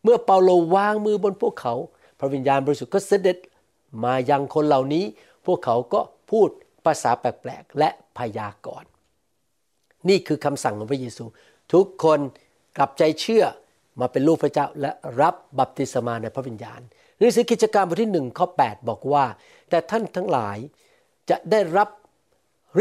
[0.02, 1.74] เมื่อเปาโลวางมือบนพวกเขา
[2.18, 3.38] พระวิญญาณบริสุทธิ์ก็เสด็จ
[4.04, 5.04] มายังคนเหล่านี้
[5.46, 6.00] พวกเขาก็
[6.30, 6.48] พูด
[6.84, 8.88] ภาษาแปลกๆและพยากรณ์
[10.08, 11.24] นี่คือคำสั่งของพระเยซู
[11.72, 12.20] ทุกคน
[12.76, 13.44] กลับใจเชื่อ
[14.00, 16.80] มาเป็นลูกพระเจ้าและรับบัพติศมาในพระวิญญาณ
[17.18, 19.24] หนังสือกิจการบทที่หนึ่งข้อ8บอกว่า
[19.70, 20.58] แต่ท่านทั้งหลาย
[21.30, 21.88] จะได้รับ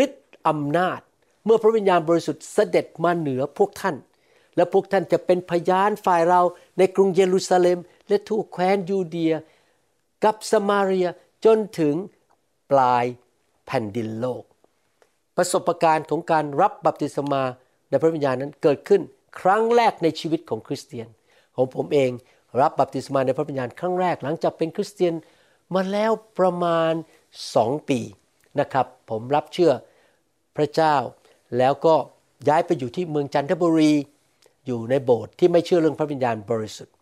[0.04, 1.00] ฤทธิ์อำนาจ
[1.46, 3.96] เมื่อพระวิญญาณบริสุทธิ์เสด็จมาเหนือพวกท่าน
[4.56, 6.42] และพวกท่านจะเป็นพยานฝ่ายเรา
[6.78, 9.34] ในกรุงเยรูซาเล็ม และทั่วแคว้นยูเดีย
[10.24, 11.08] กับสมาเรีย
[11.46, 11.96] จนถึง
[12.72, 13.06] ปลาย
[13.68, 14.44] แผ่นดินโลก
[15.38, 17.44] ประสบการณ์ของการรับบัพติศมา
[17.90, 19.02] ในพระวิญญาณนั้นเกิดขึ้น
[19.40, 21.08] ครั้งแรกในชีวิตของคริสเตียน
[21.56, 22.12] ของผมเอง
[22.62, 25.14] รับบัพติศมาในพระวิญญาณครั้งแรกหลังจากเป็นคริสเตียน
[25.76, 26.94] มาแล้วประมาณ
[27.56, 28.00] สองปี
[28.60, 29.72] นะครับ ผมรับเชื่อ
[30.58, 30.96] พระเจ้า
[31.58, 31.96] แล้วก็
[32.48, 33.94] ย้ายไปอยู่ที่เมืองจันทบุรี
[34.66, 36.96] อยู่ในโบสถ์ที่ไม่เชื่อเรื่องพระวิญญาณบริสุทธิ์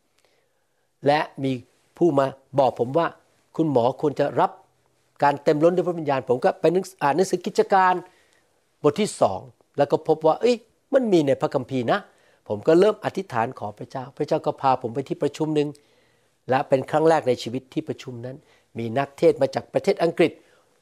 [1.07, 1.51] และมี
[1.97, 2.25] ผู้มา
[2.59, 3.07] บอกผมว่า
[3.55, 4.51] คุณหมอควรจะรับ
[5.23, 6.65] การเต็มล้นด้วยพระวิญญาณ ผมก็ไป
[7.03, 7.93] อ่านหนังสือกิจการ
[8.83, 9.39] บทที่สอง
[9.77, 10.55] แล้วก็พบว่าเอ้ย
[10.93, 11.99] มันมีในพระคัมภีร์นะ
[12.47, 15.67] ผมก็เริ่มอธิษฐานขอพระเจ้า พระเจ้าก็พาผมไปที่ประชุมหนึ่ง
[16.49, 18.35] และเป็นครั้งแรกในชีวิตที่ประชุมนั้น
[18.77, 20.31] มีนักเทศมาจากประเทศอังกฤษ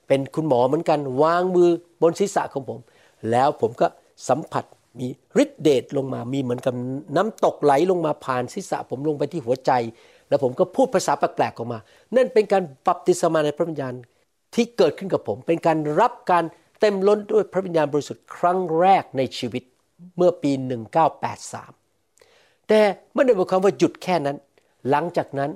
[0.08, 1.70] เป็นคุณหมอเหมือนกัน วางมือ
[2.02, 2.80] บนศีรษะของผม
[3.32, 3.88] แล้วผมก็
[4.30, 4.66] สัมผัส
[5.00, 5.08] มี
[5.44, 6.74] ฤทธิเดชลงมา มีเหมือนกับ
[7.16, 9.72] น้ำตกไหลลงมาผ่านศีรษะ ผมลงไปที่หัวใจ
[10.30, 11.80] แล้วผมก็พูดภาษาแปลกๆออกมา
[12.16, 13.94] นั่นเป็นการบัพติศมาในพระวิญญาณ
[14.56, 16.44] ที่เกิดขึ้นกับผม เป็นการรับการ
[16.80, 19.64] เต็มล้นด้วยพระวิญญาณบริสุทธิ์ครั้งแรกในชีวิต
[20.18, 20.52] เมื่อปี
[21.40, 22.80] 1983 แต่
[23.14, 24.38] ไม่ได้หมายความว่าหยุดแค่นั้น
[24.90, 25.52] หลังจากนั้น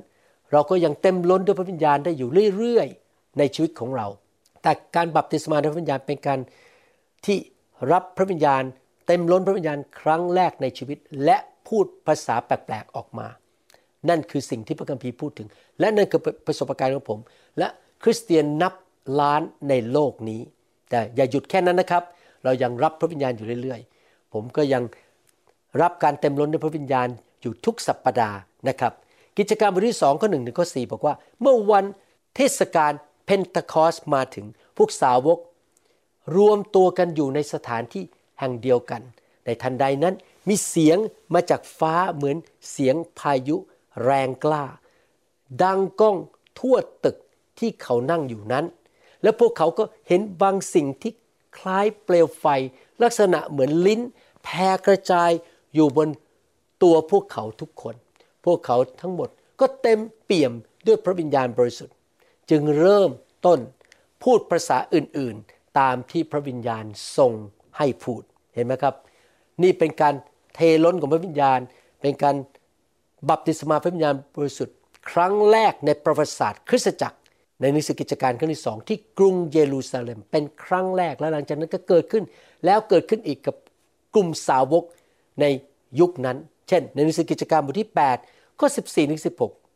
[0.51, 4.07] เราก็ยังเต็มล้นด้วยพระวิญญาณได้อยู่เรื่อยๆ ในชีวิตของเรา
[4.61, 6.39] แต่การบัพติศมาในพระวิญญาณเป็นการ
[7.25, 7.37] ที่
[7.91, 8.63] รับพระวิญญาณ
[9.07, 13.27] เต็มล้นพระวิญญาณครั้งแรกในชีวิต และพูดภาษาแปลกๆออกมา
[14.09, 15.47] นั่นคือสิ่งที่พระคัมภีร์พูดถึง
[15.79, 17.19] และนั่นคือประสบการณ์ของผม
[17.57, 17.67] และ
[18.03, 18.73] คริสเตียนนับ
[19.19, 20.41] ล้านในโลกนี้
[20.89, 22.03] แต่อย่าหยุดแค่นั้นนะครับ
[22.43, 23.81] เรายังรับพระวิญญาณอยู่เรื่อย
[24.33, 24.83] ผมก็ยัง
[25.81, 27.07] รับการเต็มล้นด้วยพระวิญญาณ
[27.41, 28.93] อยู่ทุกสัปปดาห์นะครับ
[29.37, 31.85] กิจการมบทที่สองข้อหนึ่งถึงข้อสี่บอกว่า เมื่อวัน
[32.35, 32.91] เทศกาล
[33.25, 34.45] เพนทคอสมาถึง
[34.77, 35.39] พวกสาวก
[36.37, 38.03] รวมตัวกันอยู่ในสถานที่
[38.39, 39.01] แห่งเดียวกัน
[39.45, 40.15] ในทันใดนั้น
[40.49, 40.97] มีเสียง
[41.33, 42.37] มาจากฟ้าเหมือน
[42.71, 43.57] เสียงพายุ
[44.03, 44.63] แรงกล้า
[45.63, 46.17] ดังก้อง
[46.59, 47.17] ทั่วตึก
[47.59, 48.65] ที่เขานั่งอยู่นั้น
[49.23, 51.13] และพวกเขาก็เห็นบางสิ่งที่
[51.57, 52.45] คล้ายเปลวไฟ
[53.03, 54.01] ลักษณะเหมือนลิ้น
[54.43, 55.31] แผ่กระจาย
[55.75, 56.09] อยู่บน
[56.83, 57.95] ตัวพวกเขาทุกคน
[58.45, 60.53] พวกเขาทั้งหมดก็เต็มเปี่ยม
[60.87, 61.95] ด้วยพระวิญญาณบริสุทธิ์
[62.49, 63.09] จึงเริ่ม
[63.45, 63.59] ต้น
[64.23, 66.85] พูดภาษาอื่นๆ ตามที่พระวิญญาณ
[67.17, 67.33] ทรง
[67.77, 68.21] ให้พูด
[68.53, 68.95] เห็นไหมครับ
[69.63, 70.15] นี่เป็นการ
[70.55, 71.59] เทล้นของพระวิญญาณ
[72.01, 72.35] เป็นการ
[73.29, 74.75] บัพติศมาพระวิญญาณบริสุทธิ์
[75.11, 77.17] ครั้งแรกในประวัติศาสตร์ คริสตจักร
[77.61, 82.23] ในหนังสือกิจการครั้งที่สองที่กรุงเยรูซาเล็ม เป็นครั้งแรกแล้วหลังจากนั้นก็เกิดขึ้น
[82.65, 83.55] แล้วเกิดขึ้นอีกกับ
[84.13, 84.83] กลุ่มสาวก
[85.41, 85.45] ใน
[85.99, 87.89] ยุคนั้น เช่น ในหนังสือกิจการบทที่
[88.25, 89.21] 8 ข้อ 14ถึง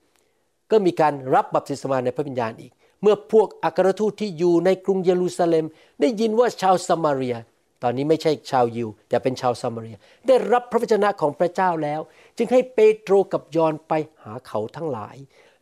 [0.10, 2.72] 16 ก็มีการรับบัพติศมาในพระวิญญาณอีก
[3.02, 5.66] เมื่อพวกอัครทูตที่อยู่ในกรุงเยรูซาเล็ม
[6.00, 7.36] ได้ยินว่าชาวสมาเรีย
[7.84, 9.96] ตอนนี้ไม่ใช่ชาวยิว แต่เป็นชาวสมาเรีย
[10.28, 12.02] ได้รับพระวจนะของพระเจ้าแล้ว
[12.38, 15.16] จึงให้เปโตรกับยอนไปหาเขาทั้งหลาย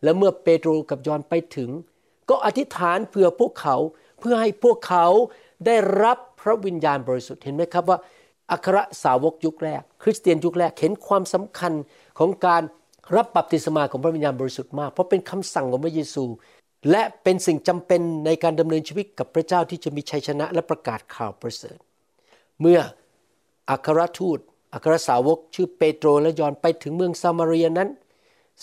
[0.03, 1.69] และเมื่อเปโตรกับยอนไปถึง
[2.29, 3.75] ก็อธิษฐานเผื่อพวกเขา
[4.19, 5.05] เพื่อให้พวกเขา
[5.65, 7.97] ได้รับ ระวิญญาณบริสุทธิ์เห็นไหมครับว่า
[8.51, 11.73] อัครสาวกยุคแรก คริสเตียนยุคแรกเห็นความสำคัญ
[12.19, 12.61] ของการ
[13.15, 16.25] รับบัพติศมาของพระวิญญาณบริสุทธิ์มาก เพราะเป็นคำสั่งของพระเยซู
[16.91, 21.77] และเป็นสิ่งจำเป็นในการดำเนินชีวิตกับพระเจ้าที่จะมีชัยชนะและประกาศข่าวประเสริฐ
[22.61, 22.79] เมื่อ
[23.69, 24.39] อัครทูต
[24.73, 27.89] อัครสาวกชื่อเปโตรและยอนไปถึงเมืองซามารียนั้น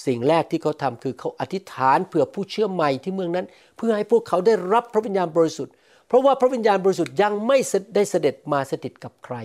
[0.06, 5.74] สิ่งแรกที่เขาทำคือเขาอธิษฐานเผื่อผู้เชื่อใหม่ที่เมืองนั้น เพื่อให้พวกเขาได้รับพระวิญญาณบริสุทธิ์
[6.12, 7.59] เพราะว่าพระวิญญาณบริสุทธิ์ยังไม่
[7.94, 9.37] ได้เสด็จมาสถิตกับใคร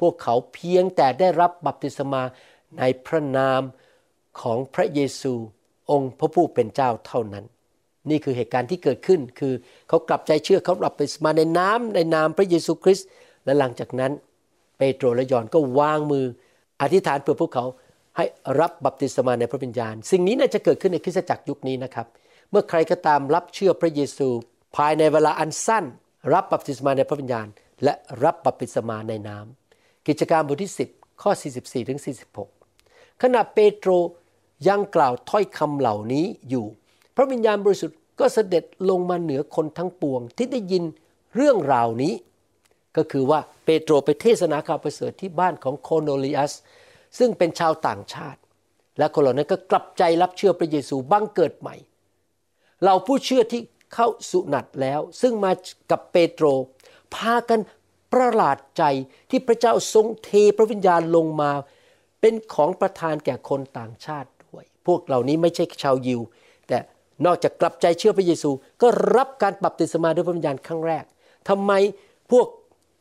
[0.00, 2.22] พวกเขาเพียงแต่ได้รับบัพติศมา
[2.78, 3.62] ในพระนาม
[4.40, 5.32] ของพระเยซู
[5.90, 7.44] องค์พระผู้เป็นเจ้าเท่านั้น
[8.10, 9.54] นี่คือเหตุการณ์ที่เกิดขึ้นคือ
[9.88, 13.06] เขากลับใจเชื่อเขารับไปมาในน้ำในนามพระเยซูคริสต์
[13.44, 14.12] และหลังจากนั้น
[14.78, 16.24] เปโตรและยอห์นก็วางมือ
[16.80, 17.64] อธิษฐานเพื่อพวกเขา
[18.16, 18.24] ให้
[18.60, 22.06] รับบัพติศมาในพระวิญญาณ สิ่งนี้น่าจะเกิดขึ้นในคริสตจักรยุคนี้นะครับ
[22.50, 24.28] เมื่อใครก็ตามรับเชื่อพระเยซู
[24.76, 25.84] ภายในเวลาอันสั้น
[26.32, 27.46] รับบัพติศมาในพระวิญญาณ
[27.84, 32.00] และรับบัพติศมาในน้ำกิจการบทที่ 10 ข้อ 44ถึง
[32.60, 33.90] 46 ขณะเปโตร
[34.68, 36.66] ยังกล่าวถ้อยคำเหล่านี้อยู่
[37.16, 40.84] พระวิญญาณบริสุทธิ์ก็เสด็จลงมาเหนือคนทั้งปวงที่ได้ยิน
[41.36, 42.14] เรื่องราวนี้
[42.96, 46.52] ก็คือว่าเปโตรไปเทศนาข่าวประเสริฐที่บ้านของโคโนลิอัส
[47.18, 48.40] ซึ่งเป็นชาวต่างชาติ
[48.98, 51.76] และคนเหล่านั้นก็กลับใจรับเชื่อพระเยซูบังเกิดใหม่
[52.84, 53.62] เราผู้เชื่อที่
[53.96, 55.52] เข้าสุนัตแล้ว ซึ่งมา
[55.90, 56.46] กับเปโตร
[57.14, 57.60] พากัน
[58.12, 58.82] ประหลาดใจ
[59.30, 61.50] ที่พระเจ้าทรงเทพระวิญญาณลงมา
[62.20, 66.20] เป็นของประทานแก่คนต่างชาติด้วย พวกเหล่านี้ไม่ใช่ชาวยิว
[66.68, 66.78] แต่
[67.26, 68.50] นอกจากกลับใจเชื่อพระเยซู
[68.82, 71.04] ก็รับการบัพติศมาด้วยพระวิญญาณครั้งแรก
[71.48, 71.72] ทำไม
[72.30, 72.46] พวก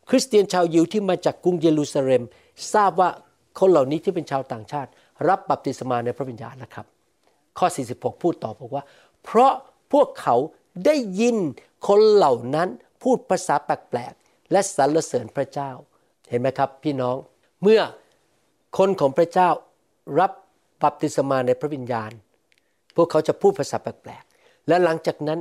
[0.09, 2.23] คริสเตียนชาวยิวที่มาจากกรุงเยรูซาเล็ม
[2.73, 3.09] ทราบว่า
[3.59, 4.89] คนเหล่านี้ที่เป็นชาวต่างชาติ
[5.29, 6.85] รับบัพติศมาในพระวิญญาณนะครับ
[7.57, 8.83] ข้อ 46 พูดต่อบอกว่า
[9.23, 9.53] เพราะ
[9.93, 10.35] พวกเขา
[10.85, 11.37] ได้ยิน
[11.87, 12.69] คนเหล่านั้น
[13.03, 15.71] พูดภาษาแปลกๆและสรรเสริญพระเจ้า
[16.29, 17.17] เห็นไหมครับ พี่น้อง
[17.61, 17.81] เมื่อ
[18.77, 19.49] คนของพระเจ้า
[20.19, 20.31] รับ
[20.83, 22.11] บัพติศมาในพระวิญญาณ
[22.95, 25.39] พวกเขาจะพูดภาษาแปลกๆและหลังจากนั้น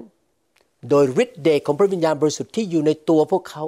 [0.90, 3.62] โดยฤทธิ์เดชของพระวิญญาณบริสุทธิ์ที่อยู่ในตัวพวกเขา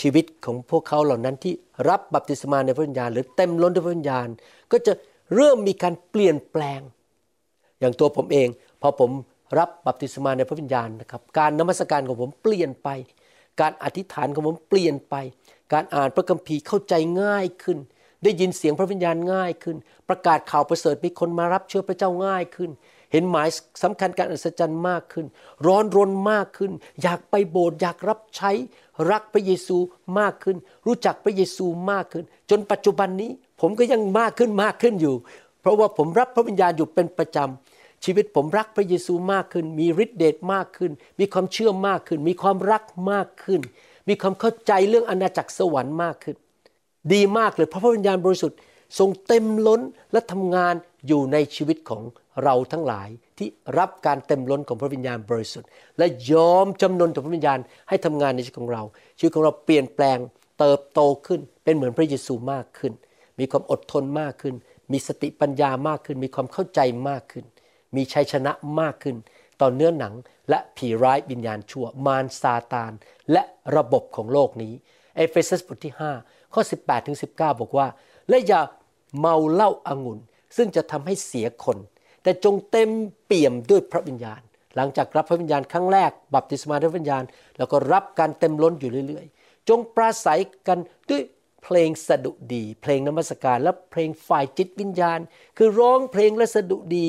[0.00, 1.54] ชีวิตของพวกเขาเหล่านั้นที่
[1.88, 4.28] รับบัพติศมาในพระวิญญาณ หรือเต็มล้นด้วยพระวิญญาณ
[4.72, 4.92] ก็จะ
[5.34, 6.80] เริ่มมีการเปลี่ยนแปลง
[7.80, 8.48] อย่างตัวผมเอง
[8.80, 9.10] พอผม
[9.58, 12.88] รับบัพติศมาในพระวิญญาณนะครับ การนมัสการของผมเปลี่ยนไป
[13.60, 15.14] การอธิษฐานของผมเปลี่ยนไป
[15.72, 17.78] การอ่านพระคัมภีร์เข้าใจง่ายขึ้น
[18.24, 19.76] ได้ยินเสียงพระวิญญาณง่ายขึ้น
[20.08, 22.70] ประกาศข่าวประเสริฐมีคนมารับเชื่อพระเจ้าง่ายขึ้น
[23.12, 23.48] เห็นหมาย
[23.82, 25.26] สำคัญการอัศจรรย์มากขึ้น
[25.66, 28.50] ร้อนรนมากขึ้น อยากไปโบสถ์อยากรับใช้
[29.10, 29.76] รักพระเยซู
[30.18, 35.14] มากขึ้น รู้จักพระเยซูมากขึ้น จนปัจจุบันนี้ผมก็ยังมากขึ้นมากขึ้นอยู่
[35.60, 37.69] เพราะว่าผมรับพระวิญญาณอยู่เป็นประจำ
[38.04, 42.82] ชีวิตผมรักพระเยซูมากขึ้น มีฤทธิเดชมากขึ้น มีความเชื่อมากขึ้น มีความรัก
[43.12, 43.60] มากขึ้น
[44.08, 46.36] มีความเข้าใจเรื่องอาณาจักรสวรรค์มากขึ้น
[47.12, 48.58] ดีมากเลยเพราะพระวิญญาณบริสุทธิ์
[48.98, 49.80] ทรงเต็มล้น
[50.12, 50.74] และทำงาน
[51.06, 52.02] อยู่ในชีวิตของ
[52.44, 53.08] เราทั้งหลาย
[53.38, 57.58] ที่รับการเต็มล้นของพระวิญญาณบริสุทธิ์ และยอมจำนนต่อพระวิญญาณ
[57.88, 58.82] ให้ทำงานในชีวิตของเรา
[59.18, 60.18] ชีวิตของเราเปลี่ยนแปลง
[60.58, 62.92] เติบโตขึ้น เป็นเหมือนพระเยซูมากขึ้น
[63.38, 64.54] มีความอดทนมากขึ้น
[64.92, 67.44] มีสติปัญญามากขึ้น มีความเข้าใจมากขึ้น
[67.96, 69.16] มีชัยชนะมากขึ้น
[69.60, 70.14] ต่อเนื้อหนัง
[70.50, 72.92] และผีร้ายวิญญาณชั่ว มารซาตาน
[73.32, 73.42] และ
[73.76, 74.72] ระบบของโลกนี้
[75.16, 77.86] เอเฟซัสบทที่ 5 ข้อ 18ถึง19 บอกว่า
[78.28, 78.60] และอย่า
[79.18, 80.18] เมาเหล้าอางุ่น
[80.56, 81.78] ซึ่งจะทำให้เสียคน
[82.22, 82.90] แต่จงเต็ม
[83.26, 84.40] เปี่ยมด้วยพระวิญญาณ
[84.76, 87.22] หลังจากรับพระวิญญาณครั้งแรก บัพติศมาด้วยวิญญาณ
[87.58, 90.78] แล้วก็รับการเต็มล้นอยู่เรื่อยๆ จงปราศัยกัน
[91.10, 91.22] ด้วย
[91.64, 95.18] เพลงสดุดี เพลงนมัสการและเพลงฝ่ายจิตวิญญาณ
[95.56, 97.06] คือร้องเพลงและสดุดี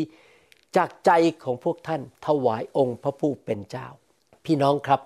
[0.78, 1.12] จากใจ
[1.44, 3.88] ของพวกท่านถวายองค์พระผู้เป็นเจ้า
[4.46, 5.00] พี่น้องครับ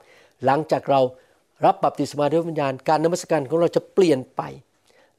[0.46, 1.02] หลังจากเรา
[1.66, 4.42] รับบัพติศมาด้วยวิญญาณการนมัสการของเราจะเปลี่ยนไป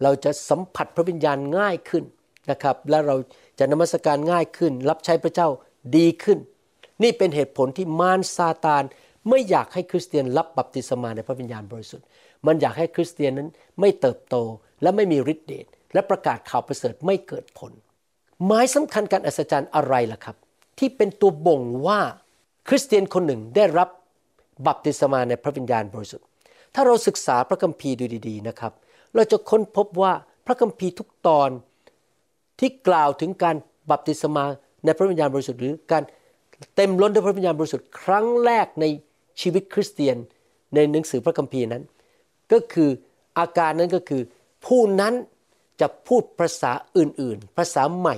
[0.02, 2.04] เราจะสัมผัสพระวิญญาณง่ายขึ้น
[2.50, 3.16] นะครับ และเรา
[3.58, 5.48] จะนมัสการง่ายขึ้น รับใช้พระเจ้า
[5.96, 6.38] ดีขึ้น
[7.02, 8.84] นี่เป็นเหตุผลที่มารซาตาน
[9.28, 12.06] ไม่อยากให้คริสเตียนรับบัพติศมาในพระวิญญาณบริสุทธิ์
[12.46, 13.48] มันอยากให้คริสเตียนนั้น
[13.80, 14.36] ไม่เติบโต
[14.82, 17.72] และไม่มีฤทธิ์เดชและประกาศข่าวประเสริฐไม่เกิดผล
[18.44, 20.36] หมายสำคัญการอัศจรรย์อะไรล่ะครับ
[20.78, 22.00] ที่เป็นตัวบ่งว่า
[22.68, 23.88] คริสเตียนคนหนึ่งได้รับ
[24.66, 26.26] บัพติศมาในพระวิญญาณบริสุทธิ์
[26.74, 28.72] ถ้าเราศึกษาพระคัมภีร์ดูดี ๆนะครับ
[29.14, 30.12] เราจะค้นพบว่า
[30.46, 31.50] พระคัมภีร์ทุกตอน
[32.58, 33.56] ที่กล่าวถึงการ
[33.90, 34.44] บัพติศมา
[34.84, 36.02] ในพระวิญญาณบริสุทธิ์หรือการ
[36.76, 38.84] เต็มล้นด้วยพระวิญญาณบริสุทธิ์ครั้งแรกใน
[39.40, 40.16] ชีวิตคริสเตียน
[40.74, 41.82] ในหนังสือพระคัมภีร์นั้น
[42.52, 42.90] ก็คือ
[43.38, 44.22] อาการนั้นก็คือ
[44.66, 45.14] ผู้นั้น
[45.80, 48.16] จะพูดภาษาอื่นๆ ภาษาใหม่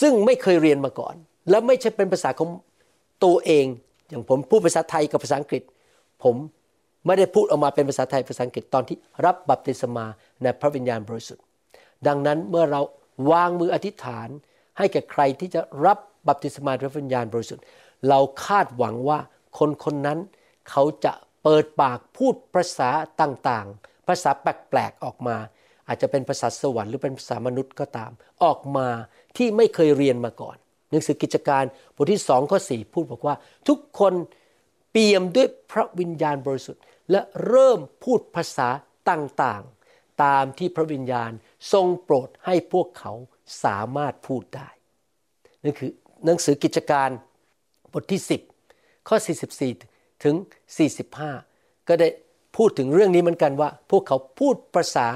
[0.00, 1.14] ซึ่งไม่เคยเรียนมาก่อน
[1.50, 2.50] และไม่ใช่เป็นภาษาของ
[3.24, 3.66] ตัวเอง
[4.08, 5.62] อย่างผมพูดภาษาไทยกับภาษาอังกฤษ
[6.24, 6.36] ผม
[7.06, 10.04] ไม่ได้พูดออกมาเป็นภาษาไทยภาษาอังกฤษตอนที่รับบัพติศมา
[10.42, 11.44] ในพระวิญญาณบริสุทธิ์
[12.06, 12.80] ดังนั้นเมื่อเรา
[13.30, 14.28] วางมืออธิษฐาน
[14.78, 15.98] ให้แก่ใครที่จะรับ
[16.28, 17.64] บัพติศมานพระวิญญาณบริสุทธิ์
[18.08, 19.18] เราคาดหวังว่า
[19.58, 20.18] คนคนนั้น
[20.70, 25.36] เขาจะเปิดปากพูดภาษาต่างๆ ภาษาแปลกๆออกมา
[25.88, 28.10] อาจจะเป็นภาษาสวรรค์หรือเป็นภาษามนุษย์ก็ตาม
[28.44, 28.88] ออกมา
[29.36, 30.56] ที่ไม่เคยเรียนมาก่อน
[30.90, 31.64] หนังสือกิจการ
[31.96, 33.34] บทที่สองข้อสี่พูดบอกว่า
[33.68, 34.12] ทุกคน
[34.90, 38.68] เปี่ยมด้วยพระวิญญาณบริสุทธิ์ และเริ่มพูดภาษา
[39.10, 41.30] ต่างๆ ตามที่พระวิญญาณ
[41.72, 43.12] ทรงโปรดให้พวกเขา
[43.64, 44.68] สามารถพูดได้
[45.62, 45.90] นั่นคือ
[46.24, 47.08] หนังสือกิจการ
[47.92, 48.20] บทที่
[48.64, 49.16] 10 ข้อ
[49.68, 50.34] 44 ถึง
[51.10, 52.08] 45 ก็ได้
[52.56, 55.06] พูดถึงเรื่องนี้เหมือนกันว่า พวกเขาพูดภาษา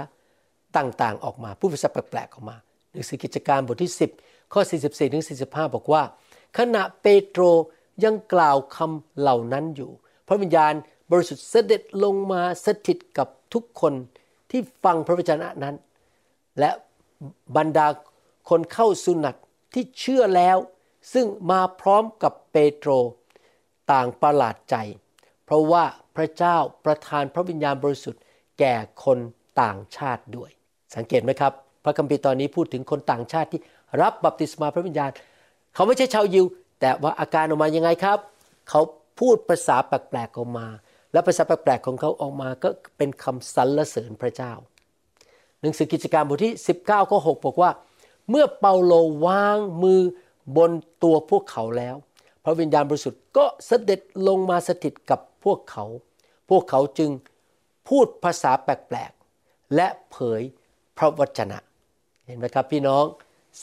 [0.77, 2.57] ต่างๆ ออกมาพูดภาษาแปลกๆออกมา
[2.93, 6.03] หนังสือกิจการบทที่ 10 ข้อ 44ถึง45 บอกว่า
[6.59, 7.43] ขณะเปโตร
[8.05, 9.91] ยังกล่าวคำเหล่านั้นอยู่
[10.29, 10.73] พระวิญญาณ
[11.11, 13.95] บริสุทธิ์เสด็จลงมาสถิตกับทุกคน
[14.51, 15.75] ที่ฟังพระวจนะนั้น
[16.59, 16.71] และ
[17.57, 17.87] บรรดา
[18.51, 19.37] คนเข้าสุนัต
[19.75, 20.57] ที่เชื่อแล้ว
[21.13, 22.91] ซึ่งมาพร้อมกับเปโตร
[23.93, 24.77] ต่างประหลาดใจ
[25.45, 25.85] เพราะว่า
[26.17, 28.23] พระเจ้าประทานพระวิญญาณบริสุทธิ์
[28.59, 29.19] แก่คน
[29.63, 30.51] ต่างชาติด้วย
[30.97, 31.53] สังเกตไหมครับ
[31.85, 33.61] พระคัมภีร์ตอนนี้พูดถึงคนต่างชาติที่
[34.03, 35.11] รับบัพติศมาพระวิญญาณ
[35.75, 36.45] เขาไม่ใช่ชาวยิว
[36.81, 38.19] แต่ว่าอาการออกมายังไงครับ
[38.69, 38.81] เขา
[39.21, 40.67] พูดภาษาแปลกๆออกมา
[41.13, 44.53] และภาษาแปลกๆของเขาออกมาก็เป็นคำสรรเสริญพระเจ้า
[45.61, 47.71] หนังสือกิจการบทที่ 19ข้อ6บอกว่า
[48.31, 48.93] เมื่อเปาโล
[49.27, 50.01] วางมือ
[50.57, 50.71] บน
[51.03, 51.97] ตัวพวกเขาแล้ว
[52.45, 55.85] พระวิญญาณบริสุทธิ์ก็เสด็จลงมาสถิตกับพวกเขา
[56.51, 57.11] พวกเขาจึง
[57.89, 60.43] พูดภาษาแปลกๆและเผย
[60.99, 61.59] พระวจนะ
[62.27, 63.05] เห็นไหมครับพี่น้อง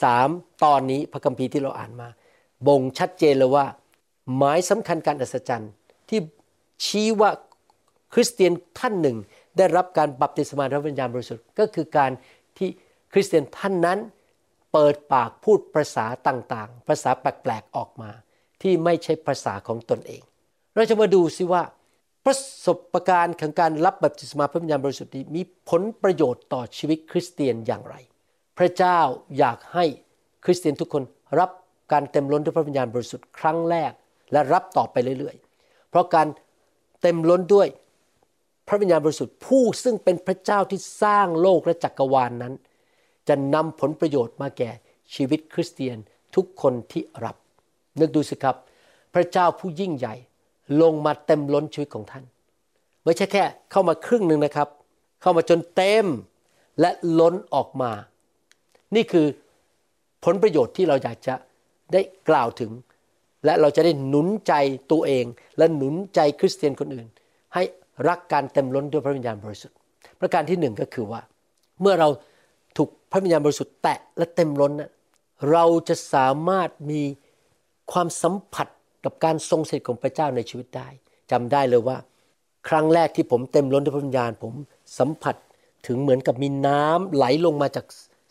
[0.04, 0.28] สาม
[0.64, 2.08] ตอนนี้พระคัมภีร์ที่เราอ่านมา
[2.68, 3.66] บ่งชัดเจนเลยว่า
[4.38, 5.72] หมายสำคัญการอัศจรรย์
[6.10, 6.20] ที่
[6.86, 7.30] ชี้ว่า
[8.14, 9.18] คริสเตียนท่านหนึ่ง
[9.58, 12.12] ได้รับการบัพติศมาพระวิญญาณบริสุทธิ์ก็คือการ
[12.58, 12.70] ที่
[13.14, 14.00] คริสเตียนท่านนั้น
[14.74, 18.10] เปิดปากพูดภาษาต่างๆ ภาษาแปลกๆออกมา
[18.62, 20.22] ที่ไม่ใช่ภาษาของตนเอง
[20.76, 21.62] เราจะมาดูซิว่า
[22.26, 22.80] ประสบ
[23.10, 27.96] การณ์ของการรับบัพติศมาพระวิญญาณบริสุทธิ์นี้มีผลประโยชน์ต่อชีวิตคริสเตียนอย่างไร
[28.58, 29.00] พระเจ้า
[29.38, 29.86] อยากให้
[30.46, 31.04] คริสเตียนทุกคน
[31.40, 31.52] รับ
[31.92, 33.92] การเต็มล้นด้วยพระวิญญาณบริสุทธิ์ครั้งแรก
[34.32, 36.28] และรับต่อไปเรื่อยๆ เพราะการ
[37.02, 37.68] เต็มล้นด้วย
[38.68, 42.54] พระวิญญาณบริสุทธิ์ผู้ซึ่งเป็นพระเจ้าที่สร้างโลกและจักรวาลนนั้น
[43.28, 44.72] จะนำผลประโยชน์มาแก่
[45.16, 45.98] ชีวิตคริสเตียน
[46.36, 47.36] ทุกคนที่รับ
[48.00, 48.56] นึกดูสิครับ
[49.14, 50.16] พระเจ้าผู้ยิ่งใหญ่
[50.82, 52.24] ลงมาเต็มล้นชีวิตของท่าน
[53.04, 54.68] ไม่ใช่แค่เข้ามาครึ่งหนึ่งนะครับ
[55.22, 56.06] เข้ามาจนเต็ม
[56.80, 57.92] และล้นออกมา
[58.96, 59.26] นี่คือ
[60.26, 61.36] ผลประโยชน์ที่เราอยากจะ
[61.94, 62.72] ได้กล่าวถึง
[63.46, 64.54] และเราจะได้หนุนใจ
[64.92, 65.26] ตัวเอง
[65.58, 67.08] และหนุนใจคริสเตียนคนอื่น
[67.54, 67.64] ให้
[68.08, 69.78] รักการเต็มล้นด้วยพระวิญญาณบริสุทธิ์
[70.20, 71.22] ประการที่หนึ่งก็คือว่า
[71.82, 72.10] เมื่อเรา
[72.78, 74.92] ถูกพระวิญญาณบริสุทธิ์แตะและเต็มล้นนะ
[75.52, 77.02] เราจะสามารถมี
[77.92, 78.68] ความสัมผัส
[79.04, 80.88] กับการทรงสถิตของพระเจ้าในชีวิตได้
[81.32, 81.98] จำได้เลยว่า
[82.70, 84.54] ครั้งแรกที่ผมเต็มล้นด้วยพระวิญญาณ ผม
[85.00, 85.36] สัมผัส
[85.88, 87.86] ถึงเหมือนกับมีน้ำไหลลงมาจาก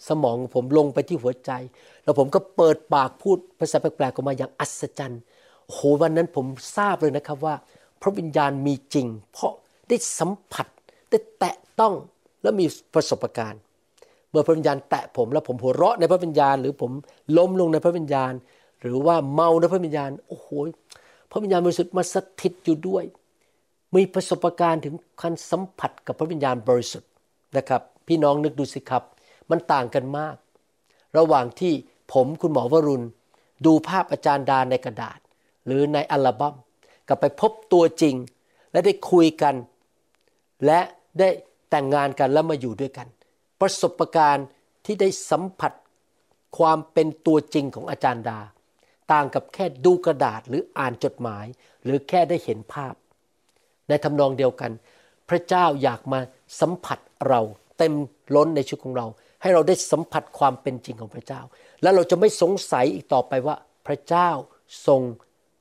[0.09, 1.51] สมองของผมลงไปที่หัวใจ
[2.05, 5.21] แล้วผมก็เปิดปากพูดภาษาแปลกๆออกมาอย่างอัศจรรย์
[5.73, 7.55] โหวันนั้นผมทราบเลยนะครับว่า
[8.03, 9.53] พระวิญญาณมีจริง เพราะ
[9.89, 10.67] ได้สัมผัส
[11.11, 11.95] ได้แตะต้อง
[12.43, 13.61] และมีประสบการณ์
[14.31, 16.93] เมื่อพระวิญญาณแตะผมแล้วผมหัวเราะในพระวิญญาณ หรือผม
[17.37, 18.33] ล้มลงในพระวิญญาณ
[18.81, 20.49] หรือว่าเมาในพระวิญญาณโอ้โห
[21.31, 23.05] พระวิญญาณบริสุทธิ์มาสถิตอยู่ด้วย
[23.95, 27.11] มีประสบการณ์ถึงการสัมผัสกับพระวิญญาณบริสุทธิ์
[27.57, 29.03] นะครับ พี่น้องนึกดูสิครับ
[29.51, 30.37] มันต่างกันมาก
[31.19, 31.73] ระหว่างที่
[32.13, 33.07] ผมคุณหมอวรุณ
[33.67, 35.19] ดูภาพอาจารย์ดาในกระดาษ
[35.67, 36.55] หรือในอัลบัม้ม
[37.09, 38.15] กับไปพบตัวจริง
[38.73, 39.55] และได้คุยกัน
[40.67, 40.81] และ
[41.19, 41.29] ได้
[41.71, 43.07] แต่งงานกันแล้วมาอยู่ด้วยกัน
[43.61, 44.47] ประสบการณ์
[44.85, 45.73] ที่ได้สัมผัส
[46.59, 48.39] ความเป็นตัวจริงของอาจารย์ดา
[49.13, 51.47] ต่างกับแค่ดูกระดาษหรืออ่านจดหมาย
[51.85, 52.95] หรือแค่ได้เห็นภาพ
[53.89, 54.73] ในทำนองเดียวกัน
[55.31, 56.21] พระเจ้าอยากมา
[56.61, 57.41] สัมผัสเรา
[57.79, 57.95] เต็ม
[58.35, 59.07] ล้นในชีวิตของเรา
[59.43, 61.41] ให้เราได้สัมผัสความเป็นจริงของพระเจ้า
[61.83, 64.31] แล้วเราจะไม่สงสัยอีกต่อไปว่า พระเจ้า
[64.87, 65.01] ทรง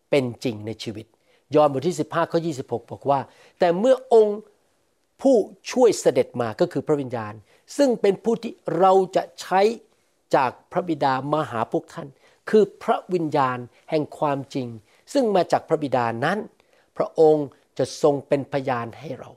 [0.10, 1.06] เป็นจริงในชีวิต
[1.56, 3.20] ยอห์นบทที่ 15ข้อ26 บอกว่า
[3.60, 4.40] แต่เมื่อองค์
[5.22, 5.38] ผู้
[5.72, 7.34] ช่วยเสด็จมาก็คือพระวิญญาณ
[7.78, 9.62] ซึ่งเป็นผู้ที่เราจะใช้
[10.36, 12.08] จากพระบิดามาหาพวกท่าน
[12.50, 13.58] คือพระวิญญาณ
[13.90, 14.68] แห่งความจริง
[15.14, 16.38] ซึ่งมาจากพระบิดานั้น
[16.98, 19.30] พระองค์จะทรงเป็นพยานให้เรา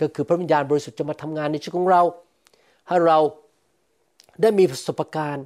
[0.00, 2.02] ก็คือพระวิญญาณบริสุทธิ์จะมาทำงานในชีวิตของเรา
[2.88, 3.18] ให้เรา
[4.40, 5.44] ได้มีประสบการณ์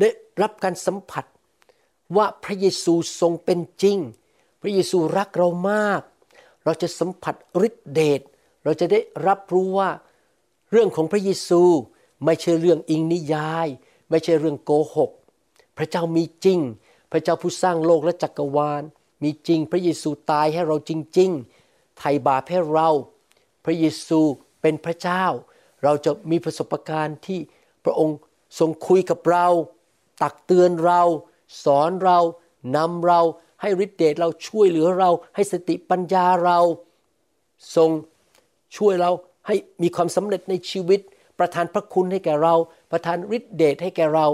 [0.00, 0.08] ได้
[0.42, 1.24] รับการสัมผัส
[2.16, 3.98] ว่าพระเยซูทรงเป็นจริง
[4.62, 6.02] พระเยซูรักเรามาก
[6.64, 7.34] เราจะสัมผัส
[7.66, 8.20] ฤทธิเดช
[8.64, 9.90] เราจะได้รับรู้ว่า
[10.70, 11.62] เรื่องของพระเยซู
[12.24, 13.68] ไม่ใช่เรื่องอิงนิยาย
[14.10, 15.10] ไม่ใช่เรื่องโกหก
[15.78, 16.60] พระเจ้ามีจริง
[17.12, 18.82] พระเจ้าผู้สร้างโลกและจักรวาล
[19.22, 21.30] มีจริง พระเยซูตายให้เราจริง
[21.64, 22.88] ๆ ไถ่บาปให้เรา
[23.64, 24.20] พระเยซู
[24.62, 25.24] เป็นพระเจ้า
[25.84, 27.38] เราจะมีประสบการณ์ที่
[27.84, 28.16] พระองค์
[28.58, 29.46] ทรงคุยกับเรา
[30.22, 31.02] ตักเตือนเรา
[31.64, 32.18] สอนเรา
[32.76, 33.20] นำเรา
[33.60, 36.58] ให้ฤทธิเดชเราช่วยเหลือเรา ให้สติปัญญาเรา
[37.76, 37.90] ทรง
[38.76, 39.10] ช่วยเรา
[39.46, 41.00] ให้มีความสำเร็จในชีวิต
[41.38, 42.54] ประทานพระคุณให้แก่เรา
[42.90, 44.26] ประทานฤทธิเดชให้แก่เรา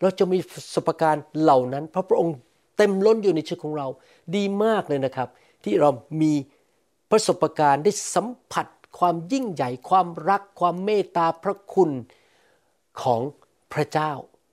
[0.00, 2.36] เราจะมีประสบการณ์เหล่านั้นเพราะพระองค์
[2.76, 3.86] เต็มล้นอยู่ในชีวิตของเรา
[4.36, 5.28] ดีมากเลยนะครับ
[5.64, 5.90] ที่เรา
[6.22, 6.32] มี
[7.10, 8.66] ประสบการณ์ได้สัมผัส
[8.98, 11.90] ความยิ่งใหญ่ ความรักความเมตตาพระคุณ
[13.02, 13.20] ของ
[13.72, 14.10] พระเจ้า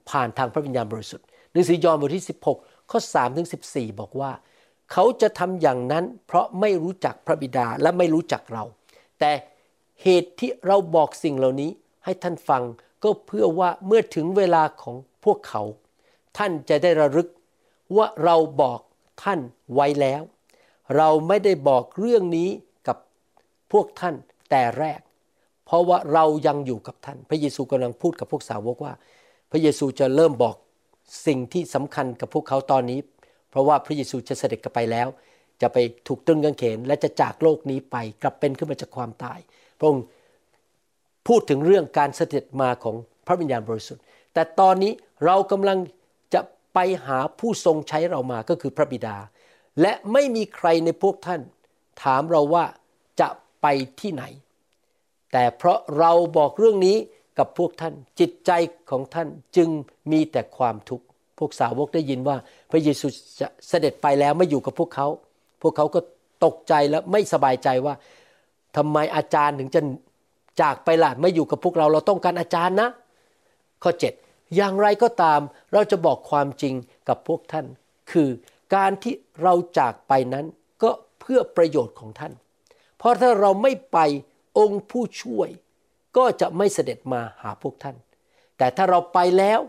[0.10, 2.26] ผ่านทางพระวิญญาณบริสุทธิ์หนังสือยอห์นบทที่
[2.58, 4.32] 16 ข้อ3ถึง14 บอกว่า
[4.92, 8.64] เขาจะทำอย่างนั้น เพราะไม่รู้จักพระบิดาและไม่รู้จักเรา
[9.20, 9.32] แต่
[10.04, 11.72] เหตุที่เราบอกสิ่งเหล่านี้
[12.04, 12.64] ให้ท่านฟัง
[13.04, 15.62] ก็เพื่อว่าเมื่อถึงเวลาของ พวกเขา
[16.38, 17.28] ท่านจะได้ระลึก
[17.98, 18.80] ว่าเราบอก
[19.24, 19.40] ท่าน
[19.74, 20.22] ไว้แล้ว
[20.98, 22.50] เราไม่ได้บอกเรื่องนี้
[22.88, 22.98] กับ
[23.72, 24.16] พวกท่าน
[24.50, 25.00] แต่แรก
[25.66, 28.94] เพราะว่าเรายังอยู่กับท่าน พระเยซูกำลังพูดกับพวกสาวกว่า
[29.52, 30.56] พระเยซูจะเริ่มบอก
[31.28, 33.00] สิ่งที่สำคัญกับพวกเขาตอนนี้
[33.50, 35.08] เพราะว่าพระเยซูจะเสด็จกลับไปแล้ว
[35.62, 39.40] จะไปถูกตรึงกางเขนและจะจากโลกนี้ไปกลับเป็นขึ้นมาจากความตาย
[39.80, 40.06] พระองค์
[41.28, 42.96] พูดถึงเรื่องการเสด็จมาของ
[43.28, 44.92] พระวิญญาณบริสุทธิ์ แต่ตอนนี้
[45.26, 45.78] เรากำลัง
[46.34, 46.42] จะ
[46.74, 49.18] ไปหาผู้ทรงใช้เรามาก็คือพระบิดา
[49.82, 51.42] และไม่มีใครในพวกท่าน
[52.04, 52.66] ถามเราว่า
[53.20, 53.28] จะ
[53.62, 53.66] ไป
[54.00, 54.24] ที่ไหน
[55.32, 56.98] แต่เพราะเราบอกเรื่องนี้
[57.40, 58.52] กับพวกท่านจิตใจ
[58.90, 59.70] ของท่านจึง
[60.12, 61.06] มีแต่ความทุกข์
[61.40, 62.38] พวกสาวกได้ยินว่า
[62.72, 63.08] พระเยซู
[63.40, 65.08] จะเสด็จไปแล้วไม่อยู่กับพวกเขา
[65.62, 66.00] พวกเขาก็
[66.46, 67.94] ตกใจและไม่สบายใจว่า
[68.78, 69.82] ทำไมอาจารย์ถึงจะ
[70.62, 72.90] จากไปล่ะไม่อยู่กับพวกเราเราต้องการอาจารย์นะ
[73.84, 74.25] ข้อ 7
[74.56, 75.40] อย่างไรก็ตาม
[75.74, 76.74] เราจะบอกความจริง
[77.08, 77.66] กับพวกท่าน
[78.12, 78.30] คือ
[78.76, 80.46] การที่เราจากไปนั้น
[80.84, 82.34] ก็เพื่อประโยชน์ของท่าน
[82.98, 83.98] เพราะถ้าเราไม่ไป
[84.60, 85.50] องค์ผู้ช่วย
[86.18, 87.96] ก็จะไม่เสด็จมาหาพวกท่าน
[88.58, 89.60] แต่ถ้าเราไปแล้ว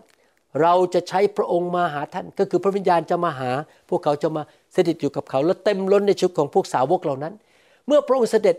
[0.63, 3.51] เราจะใช้พระองค์มาหาท่าน ก็คือพระวิญญาณจะมาหา
[3.89, 7.35] พวกเขาจะมาเสด็จอยู่กับเขา และเต็มล้นในชีวิตของพวกสาวกเหล่านั้น
[7.87, 8.57] เมื่อพระองค์เสด็จ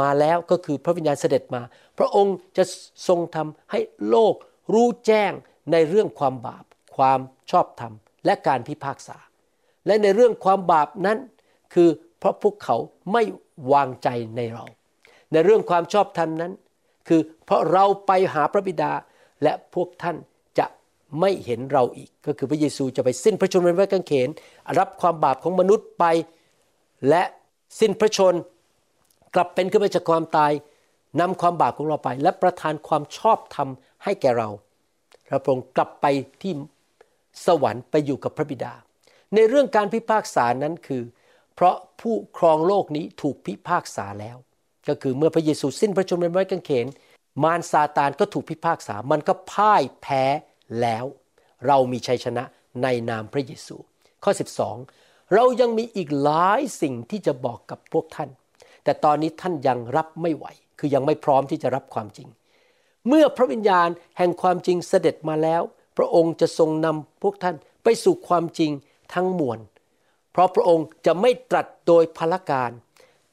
[0.00, 1.62] มาแล้วก็คือพระวิญญาณเสด็จมา
[1.98, 2.64] พระองค์จะ
[3.08, 4.34] ทรงทำให้โลก
[4.72, 5.32] รู้แจ้ง
[5.72, 6.64] ในเรื่องความบาป
[6.96, 7.92] ความชอบธรรม
[8.24, 9.18] และการพิพากษา
[9.86, 11.18] และในเรื่องความบาปนั้น
[11.74, 12.76] คือเพราะพวกเขา
[13.12, 13.22] ไม่
[13.72, 14.64] วางใจในเรา
[15.32, 16.52] ในเรื่องความชอบธรรมนั้น
[17.08, 18.92] คือเพราะเราไปหาพระบิดา
[19.42, 20.16] และพวกท่าน
[20.58, 20.66] จะ
[21.20, 24.28] ไม่เห็นเราอีก ก็คือพระเยซูจะไปสิ้นพระชนม์บนไม้กางเขน
[24.78, 26.04] รับความบาปของมนุษย์ไป
[27.08, 27.22] และ
[27.80, 28.42] สิ้นพระชนม์
[29.34, 30.52] กลับเป็นขึ้นมาจากความตาย
[31.20, 33.68] นำความบาปของเราไป และประทานความชอบธรรม
[34.04, 34.48] ให้แก่เรา
[35.42, 36.06] พระองค์กลับไป
[36.42, 36.52] ที่
[37.46, 38.72] สวรรค์ไปอยู่กับพระบิดา
[39.34, 41.02] ในเรื่องการพิพากษานั้นคือ
[41.54, 44.36] เพราะผู้ครองโลกนี้ถูกพิพากษาแล้ว
[44.88, 46.86] ก็คือเมื่อพระเยซูสิ้นพระชนม์บนไม้กางเขน
[47.42, 50.24] มารซาตานก็ถูกพิพากษา มันก็พ่ายแพ้
[50.80, 51.04] แล้ว
[51.66, 52.44] เรามีชัยชนะ
[52.82, 53.76] ในนามพระเยซู
[54.24, 54.32] ข้อ
[54.78, 58.30] 12 เรายังมีอีกหลายสิ่งที่จะบอกกับพวกท่าน
[58.84, 60.46] แต่ตอนนี้ท่านยังรับไม่ไหว
[60.78, 62.28] คือยังไม่พร้อมที่จะรับความจริง
[63.06, 65.62] เมื่อพระวิญญาณแห่งความจริงเสด็จมาแล้ว
[65.96, 68.72] พระองค์จะทรงนำพวกท่านไปสู่ความจริง
[69.14, 69.58] ทั้งมวล
[70.32, 72.70] เพราะพระองค์จะไม่ตรัสโดยพลการ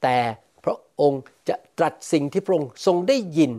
[0.02, 0.18] แต่
[0.64, 3.52] พระองค์จะตรัสสิ่งที่พระองค์ทรงได้ยิน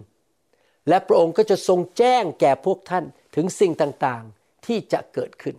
[0.89, 3.05] และพระองค์ก็จะทรงแจ้งแก่พวกท่าน
[3.35, 5.55] ถึงสิ่งต่างๆที่จะเกิดขึ้น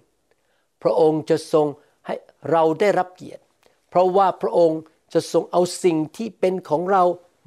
[0.83, 1.67] พระองค์จะทรง
[2.07, 2.15] ให้
[2.51, 3.43] เราได้รับเกียรติ
[3.89, 4.81] เพราะว่าพระองค์
[5.13, 7.03] จะทรงเอาสิ่งที่เป็นของเรา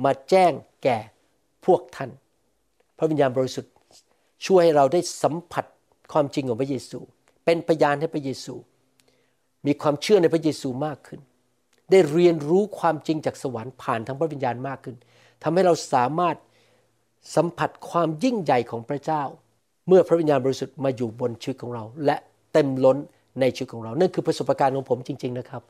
[0.05, 0.51] มาแจ้ง
[0.83, 0.97] แก่
[1.65, 2.11] พวกท่าน
[3.01, 3.73] ระวิญญาณบริสุทธิ์
[4.45, 5.65] ช่วยให้เราได้สัมผัส
[6.13, 6.99] ความจริงของพระเยซู
[7.45, 8.55] เป็นพยานให้พระเยซู
[9.65, 11.19] มีความเชื่อในพระเยซูมากขึ้น
[11.91, 14.95] ได้เรียนรู้ความจริงจากสวรรค์ผ่านทางพระวิญญาณมากขึ้น
[15.43, 16.37] ทำให้เราสามารถ
[17.35, 19.23] สัมผัสความยิ่งใหญ่ของพระเจ้า
[19.87, 22.15] เมื่อพระวิญญาณบริสุทธิ์มาอยู่บนชีวิตของเรา และ
[22.53, 22.97] เต็มล้น
[23.39, 25.61] ในชีวิตของเรา นั่นคือประสบการณ์ของผมจริง ๆนะครับ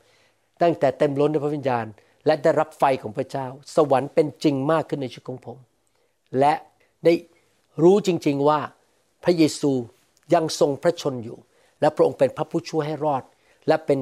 [0.62, 1.86] ตั้งแต่เต็มล้นในพระวิญญาณ
[2.26, 5.56] และได้รับไฟของพระเจ้า สวรรค์เป็นจริงมากขึ้นในชีวิตของผม
[6.38, 6.54] และ
[7.04, 7.14] ได้
[7.82, 8.60] รู้จริงๆว่า
[9.24, 9.72] พระเยซู
[10.34, 11.38] ยังทรงพระชนอยู่
[11.80, 13.22] และพระองค์เป็นพระผู้ช่วยให้รอด
[13.68, 13.98] และเป็น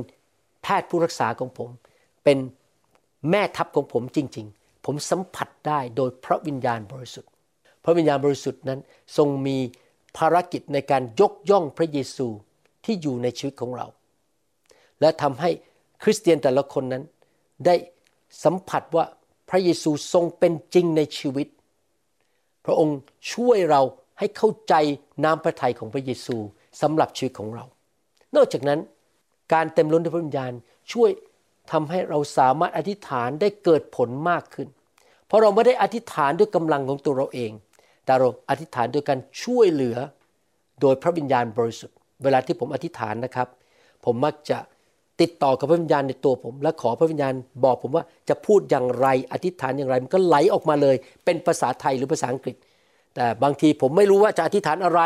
[0.62, 1.70] แพทย์ผู้รักษาของผม
[2.24, 2.38] เป็น
[3.30, 7.30] แม่ทัพของผมจริง ๆ ผมสัมผัสได้โดยพระวิญญาณบริสุทธิ์
[7.84, 8.80] พระวิญญาณบริสุทธิ์นั้น
[9.16, 9.58] ทรงมี
[10.16, 12.28] ภารกิจในการยกย่องพระเยซู
[12.84, 13.86] ที่อยู่ในชีวิตของเรา
[15.00, 15.50] และทำให้
[16.02, 17.04] คริสเตียนแต่ละคนนั้น
[17.66, 17.74] ได้
[18.44, 19.04] สัมผัสว่า
[19.50, 21.46] พระเยซูทรงเป็นจริงในชีวิต
[22.70, 22.98] ระองค์
[23.32, 23.80] ช่วยเรา
[24.18, 24.74] ให้เข้าใจ
[25.24, 26.36] น้ำพระทัยของพระเยซู
[26.82, 27.64] สำหรับชีวิตของเรา
[28.36, 28.80] นอกจากนั้น
[29.52, 30.52] การเต็มล้นด้วยพระวิญญาณ
[30.92, 31.10] ช่วย
[31.72, 34.68] ทำให้เราสามารถอธิษฐานได้เกิดผลมากขึ้น
[35.26, 37.52] เพราะเราไม่ได้อธิษฐานด้วยกำลังของตัวเราเอง
[38.04, 39.96] แต่เราอธิษฐานโดยการช่วยเหลือ
[40.80, 43.48] โดยพระวิญญาณบริสุทธิ์ เวลาที่ผมอธิษฐานนะครับ
[44.04, 44.58] ผมมักจะ
[45.20, 52.56] ติดต่อกับพระวิญญาณในตัวผม และขอพระวิญญาณบอกผมว่าจะพูดอย่างไรอธิษฐานอย่างไร มันก็ไหลออกมาเลย เป็นภาษาไทยหรือภาษาอังกฤษ
[53.14, 55.00] แต่บางทีผมไม่รู้ว่าจะอธิษฐานอะไร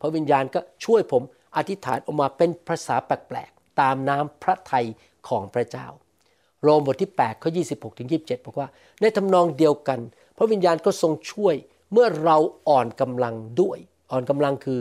[0.00, 1.22] พระวิญญาณก็ช่วยผม
[1.56, 4.86] อธิษฐานออกมาเป็นภาษาแปลกๆตามน้ำพระทัย
[5.28, 5.86] ของพระเจ้า
[6.62, 8.68] โรมบทที่8ข้อ26ถึง27 บอกว่า
[9.00, 10.00] ในทำนองเดียวกัน
[10.36, 11.54] พระวิญญาณก็ทรงช่วย
[11.92, 12.36] เมื่อเรา
[12.68, 13.78] อ่อนกำลังด้วย
[14.10, 14.80] อ่อนกำลังคือ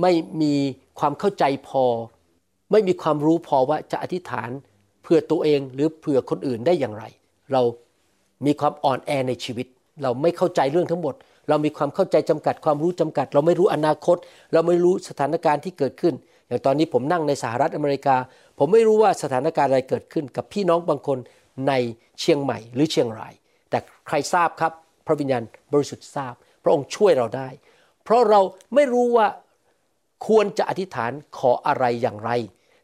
[0.00, 0.12] ไม่
[0.42, 0.54] มี
[0.98, 1.84] ความเข้าใจพอ
[2.70, 4.50] ไม่มีความรู้พอว่าจะอธิษฐาน
[5.02, 7.04] เพื่อตัวเองหรือเผื่อคนอื่นได้อย่างไร
[7.52, 7.62] เรา
[8.46, 9.66] มีความอ่อนแอในชีวิต
[10.02, 11.14] เราไม่เข้าใจเรื่องทั้งหมด
[11.48, 14.16] เรามีความเข้าใจจำกัด ความรู้จำกัด เราไม่รู้อนาคต
[14.52, 16.14] เราไม่รู้สถานการณ์ที่เกิดขึ้น
[16.46, 18.16] อย่างตอนนี้ผมนั่งในสหรัฐอเมริกา
[18.58, 21.18] ผมไม่รู้ว่าสถานการณ์อะไรเกิดขึ้น กับพี่น้องบางคน
[21.68, 21.72] ใน
[22.20, 23.34] เชียงใหม่หรือเชียงราย
[23.70, 24.72] แต่ใครทราบครับ
[25.06, 25.42] พระวิญญาณ
[25.72, 27.48] บริสุทธิ์ทราบ พระองค์ช่วยเราได้
[28.04, 28.40] เพราะเรา
[28.74, 29.26] ไม่รู้ว่า
[30.26, 32.30] ควรจะอธิษฐานขออะไรอย่างไร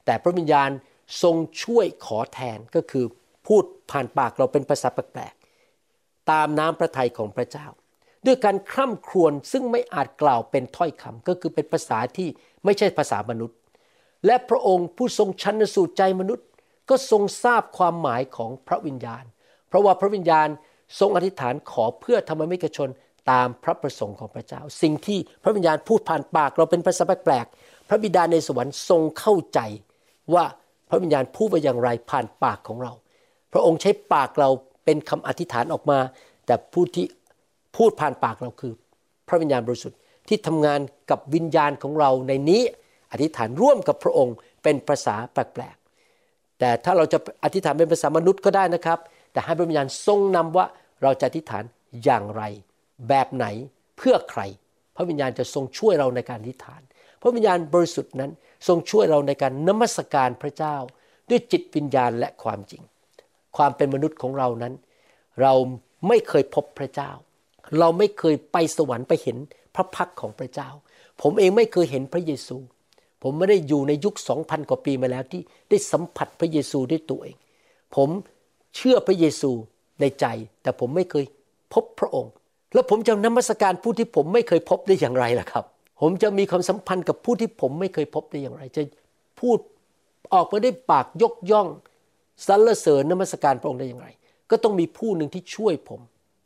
[0.07, 0.71] แต่พระวิญญาณ
[1.23, 3.05] ทรงช่วยขอแทนก็คือ
[3.47, 7.67] พูดผ่านปากเราเป็นภาษาแปลกๆตามน้ำพระทัยของพระเจ้า
[8.27, 12.29] ด้วยการคร่ำครวญซึ่งไม่อาจกล่าวเป็นถ้อยคำก็คือเป็นภาษาที่
[12.65, 13.59] ไม่ใช่ภาษามนุษย์
[14.27, 16.47] และพระองค์ผู้ทรงชันสูตรใจมนุษย์
[16.91, 19.25] ก็ทรงทราบความหมายของพระวิญญาณ
[19.69, 20.49] เพราะว่าพระวิญญาณ
[21.01, 22.89] ทรงอธิษฐานขอเพื่อธรรมมิกชน
[23.31, 29.61] ตามพระประสงค์ของพระเจ้า สิ่งที่พระวิญญาณพูดผ่านปากเราเป็นภาษาแปลกๆพระบิดาในสวรรค์ทรงเข้าใจ
[30.35, 30.45] ว่า
[30.89, 32.93] พระวิญญาณพูดไปอย่างไรผ่านปากของเรา
[33.53, 34.49] พระองค์ใช้ปากเรา
[34.85, 35.99] เป็นคำอธิษฐานออกมา
[36.47, 37.07] แต่ผู้ที่
[37.77, 38.73] พูดผ่านปากเราคือ
[39.29, 39.99] พระวิญญาณบริสุทธิ์
[40.29, 42.63] ที่ทำงานกับวิญญาณของเราในนี้
[43.13, 48.99] อธิษฐานร่วมกับพระองค์เป็นภาษาแปลกๆ แต่ถ้าเราจะอธิษฐานเป็นภาษามนุษย์ก็ได้นะครับ
[49.33, 50.67] แต่ให้พระวิญญาณทรงนำว่า
[51.03, 51.65] เราจะอธิษฐาน
[52.05, 52.43] อย่างไร
[53.09, 53.47] แบบไหน
[53.97, 54.43] เพื่อใคร
[54.97, 56.81] พระวิญญาณจะทรงช่วยเราในการอธิษฐาน
[57.27, 58.31] ระวิญญาณบริสุทธิ์นั้น
[58.67, 60.77] ทรงช่วยเราในการนมัสการพระเจ้า
[61.31, 62.83] ด้วยจิตวิญญาณและความจริง
[63.57, 64.75] ความเป็นมนุษย์ของเรานั้น
[65.43, 65.55] เรา
[66.09, 67.11] ไม่เคยพบพระเจ้า
[67.79, 69.37] เราไม่เคยไปสวรรค์ไปเห็น
[69.75, 70.69] พระพักของพระเจ้า
[71.23, 72.57] ผมเองไม่เคยเห็นพระเยซู
[73.23, 77.37] ผมไม่ได้อยู่ในยุคสองพันกว่าปีมาแล้วที่ได้สัมผัสพระเยซูด้วยตัวเอง
[77.97, 78.09] ผม
[78.77, 79.51] เชื่อพระเยซู
[80.01, 80.27] ในใจ
[80.63, 81.25] แต่ผมไม่เคย
[81.75, 82.33] พบพระองค์
[82.75, 85.65] แล้วผมจะนมัสการผู้ที่ผมไม่เคยพบได้อย่างไรล่ะครับ
[86.01, 88.83] ผมจะมีความสัมพันธ์กับผู้ที่ผมไม่เคยพบได้อย่างไร จะ
[89.41, 89.59] พูด
[90.35, 91.69] ออกมาได้ปากยกย่อง
[92.47, 94.09] สรรเสริญนมัสการพระองค์ได้อย่างไร
[94.51, 96.01] ก็ต้องมีผู้หนึ่งที่ช่วยผม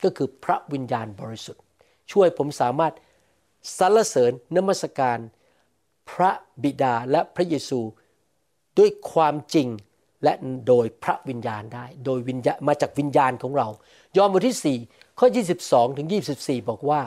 [0.05, 1.62] ก็คือพระวิญญาณบริสุทธิ์
[2.12, 2.94] ช่วยผมสามารถ
[3.78, 5.18] สรรเสริญนมัสการ
[6.11, 6.30] พระ
[6.62, 7.80] บิดาและพระเยซู
[8.78, 9.68] ด้วยความจริง
[10.24, 10.32] และ
[10.68, 13.68] โดยพระวิญญาณได้ โดยวิญญามาจากวิญญาณของเรา
[14.16, 15.26] ยอห์นบทที่ 4 ข้อ
[15.62, 17.01] 22 ถึง 24 บอกว่า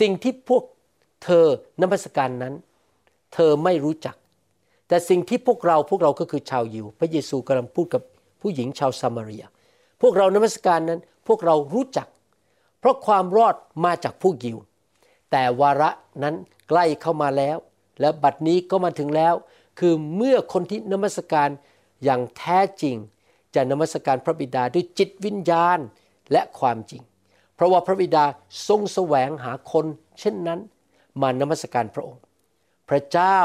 [0.00, 0.62] สิ่งที่พวก
[1.22, 1.46] เธอ
[1.82, 2.54] นมัสการนั้น
[3.34, 4.16] เธอไม่รู้จัก
[4.88, 8.02] แต่สิ่งที่พวกเราพวกเราก็คือชาวยิว พระเยซูกำลังพูดกับ
[8.40, 9.44] ผู้หญิงชาวซามารีย
[10.00, 12.08] พวกเรานมัสการนั้นพวกเรารู้จัก
[12.80, 13.54] เพราะความรอด
[13.84, 14.58] มาจากผู้ยิว
[15.30, 15.90] แต่วาระ
[16.22, 16.34] นั้น
[16.68, 17.56] ใกล้เข้ามาแล้ว
[18.00, 19.34] และบัดนี้ก็มาถึงแล้ว
[19.78, 21.48] คือเมื่อคนที่นมัสการ
[22.04, 22.96] อย่างแท้จริง
[23.54, 25.78] จะนมัสการพระบิดาด้วยจิตวิญญาณ
[26.32, 27.02] และความจริง
[27.54, 28.24] เพราะว่าพระบิดา
[28.68, 29.86] ทรงแสวงหาคน
[30.20, 30.60] เช่นนั้น
[31.22, 32.22] มานมัสการพระองค์
[32.88, 33.40] พระเจ้า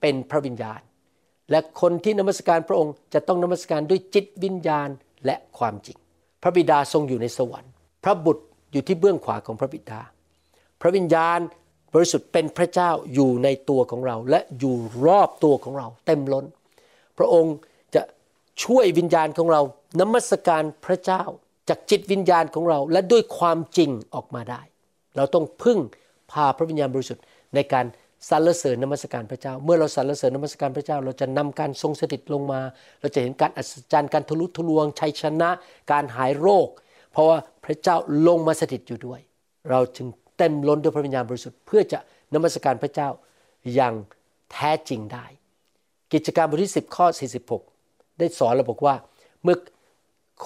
[0.00, 0.80] เป็นพระวิญญาณ
[1.50, 4.88] และคนที่นมัสการพระองค์จะต้องนมัสการด้วยจิตวิญญาณ
[5.26, 5.98] และความจริง
[6.42, 7.72] พระบิดาทรงอยู่ในสวรรค์
[8.04, 10.00] พระบุตรอยู่ที่เบื้องขวาของพระบิดา
[10.80, 11.38] พระวิญญาณ
[11.94, 16.44] บริสุทธิ์เป็นพระเจ้าอยู่ในตัวของเรา และอยู่รอบตัวของเรา เต็มล้น
[17.18, 17.54] พระองค์
[17.94, 18.02] จะ
[18.64, 19.60] ช่วยวิญญาณของเรา
[20.00, 21.22] นมัสการพระเจ้า
[21.68, 24.62] จากจิตวิญญาณของเราและด้วยความจริงออกมาได้
[25.16, 25.78] เราต้องพึ่ง
[26.30, 27.22] พาพระวิญญาณบริสุทธิ์
[27.54, 27.86] ในการ
[28.28, 32.60] สรรเสริญนมัสการพระเจ้า เมื่อเราสรรเสริญนมัสการพระเจ้า เราจะนำการทรงสถิตลงมา
[33.00, 35.50] เราจะเห็นการอัศจรรย์การทะลุทะลวงชัยชนะ
[35.92, 36.68] การหายโรค
[37.12, 39.20] เพราะว่าพระเจ้าลงมาสถิตอยู่ด้วย
[39.70, 40.06] เราจึง
[40.38, 41.98] เต็มล้นด้วยพระวิญญาณบริสุทธิ์เพื่อจะ
[42.34, 43.08] นมัสการพระเจ้า
[43.74, 43.94] อย่าง
[44.52, 45.24] แท้จริงได้
[46.12, 47.06] กิจการบทที่ 10 ข้อ
[47.62, 48.94] 46 ได้สอนเราบอกว่า
[49.42, 49.56] เมื่อ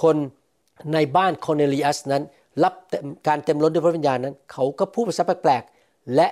[0.03, 0.16] คน
[0.93, 2.22] ในบ้านโคเนลิอัสนั้น
[2.64, 2.74] รับ
[3.28, 5.62] การเต็มล้นด้วยพระวิญญาณนั้น เขาก็พูดภาษาแปลก
[6.16, 6.28] และ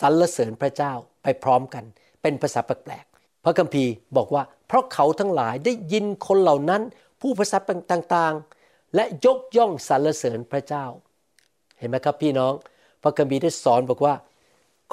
[0.00, 0.92] สรรเสริญพระเจ้า
[1.22, 1.84] ไปพร้อมกัน
[2.22, 6.82] เป็นภาษาแปลกๆพระคัมภีร์บอกว่า เพราะเขาทั้งหลายได้ยินคนเหล่านั้น
[7.20, 7.58] ผู้ภาษา
[7.92, 10.84] ต่างๆ และยกย่องสรรเสริญพระเจ้า
[11.78, 12.52] เห็นไหมครับพี่น้อง
[13.02, 14.14] พระคัมภีร์ได้สอนบอกว่า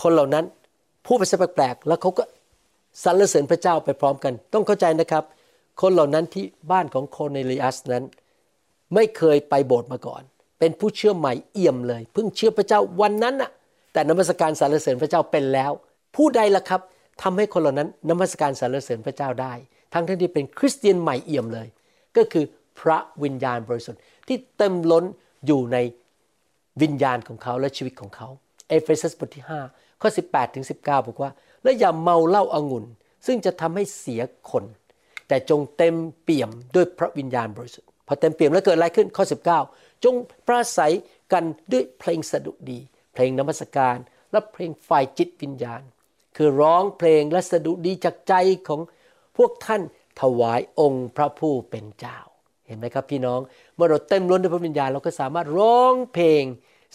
[0.01, 0.45] คนเหล่านั้น
[1.05, 2.23] ผู้ภาษาแปลกๆแล้วเขาก็
[3.03, 5.23] สรรเสริญพระเจ้าไปพร้อมกัน ต้องเข้าใจนะครับ
[5.81, 8.03] คนเหล่านั้นที่บ้านของโคเนลิอัสนั้น
[8.93, 10.23] ไม่เคยไปโบสถ์มาก่อน
[10.59, 13.51] เป็นผู้เชื่อใหม่เอี่ยมเลย เพิ่งเชื่อพระเจ้าวันนั้นน่ะ
[13.93, 15.71] แต่นมัสการสรรเสริญพระเจ้าเป็นแล้ว
[16.15, 16.81] ผู้ใดล่ะครับ
[17.21, 19.53] ทำให้คนเหล่านั้นนมัสการสรรเสริญพระเจ้าได้
[19.93, 21.67] ทั้งที่ที่เป็นคริสเตียนใหม่เอี่ยมเลย
[22.17, 22.45] ก็คือ
[22.79, 25.05] พระวิญญาณบริสุทธิ์ที่เต็มล้น
[25.45, 25.77] อยู่ใน
[26.81, 28.27] วิญญาณของเขาและชีวิตของเขา
[28.69, 31.31] เอเฟซัสบทที่5ข้อ18ถึง19 บอกว่า
[31.63, 32.85] และอย่าเมาเหล้าอางุ่น
[33.25, 34.21] ซึ่งจะทำให้เสีย
[34.51, 34.63] คน
[35.27, 39.25] แต่จงเต็มเปี่ยมด้วยพระวิญญาณบริสุทธิ์พอเต็มเปี่ยมแล้วเกิดอะไรขึ้นข้อ
[39.63, 40.15] 19 จง
[40.47, 40.93] ปราศัย
[41.33, 42.79] กันด้วยเพลงสดุดี
[43.19, 43.97] เพลงนมัสการ
[44.31, 45.81] และเพลงฝ่ายจิตวิญญาณ
[46.37, 48.33] คือร้องเพลงและสดุดีจากใจ
[48.67, 48.81] ของ
[49.37, 49.81] พวกท่าน
[50.21, 52.17] ถวายองค์พระผู้เป็นเจ้า
[52.67, 53.39] เห็นไหมครับพี่น้อง
[53.75, 56.43] เมื่อเราเต็มล้นด้วยพระวิญญาณเราก็สามารถร้องเพลง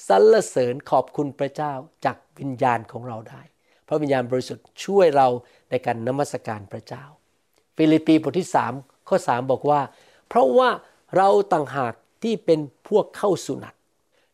[0.09, 1.72] สรรเสริญขอบคุณพระเจ้า
[2.05, 3.43] จากวิญญาณของเราได้
[3.89, 5.29] พระวิญญาณบริสุทธิ์ช่วยเรา
[5.70, 7.05] ในการนมัสการพระเจ้า
[7.77, 8.49] ฟิลิปปีบทที่
[8.79, 9.81] 3ข้อ3บอกว่า
[10.29, 10.70] เพราะว่า
[11.16, 13.75] เราต่างหากที่เป็นพวกเข้าสุนัต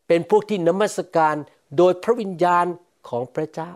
[0.09, 1.37] เป็นพวกที่นมัสการ
[1.77, 2.67] โดยพระวิญญาณ
[3.09, 3.73] ของพระเจ้า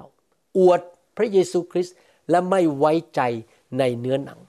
[0.58, 0.80] อวด
[1.16, 1.96] พระเยซูคริสต์
[2.30, 3.20] และไม่ไว้ใจ
[3.78, 4.40] ในเนื้อหนัง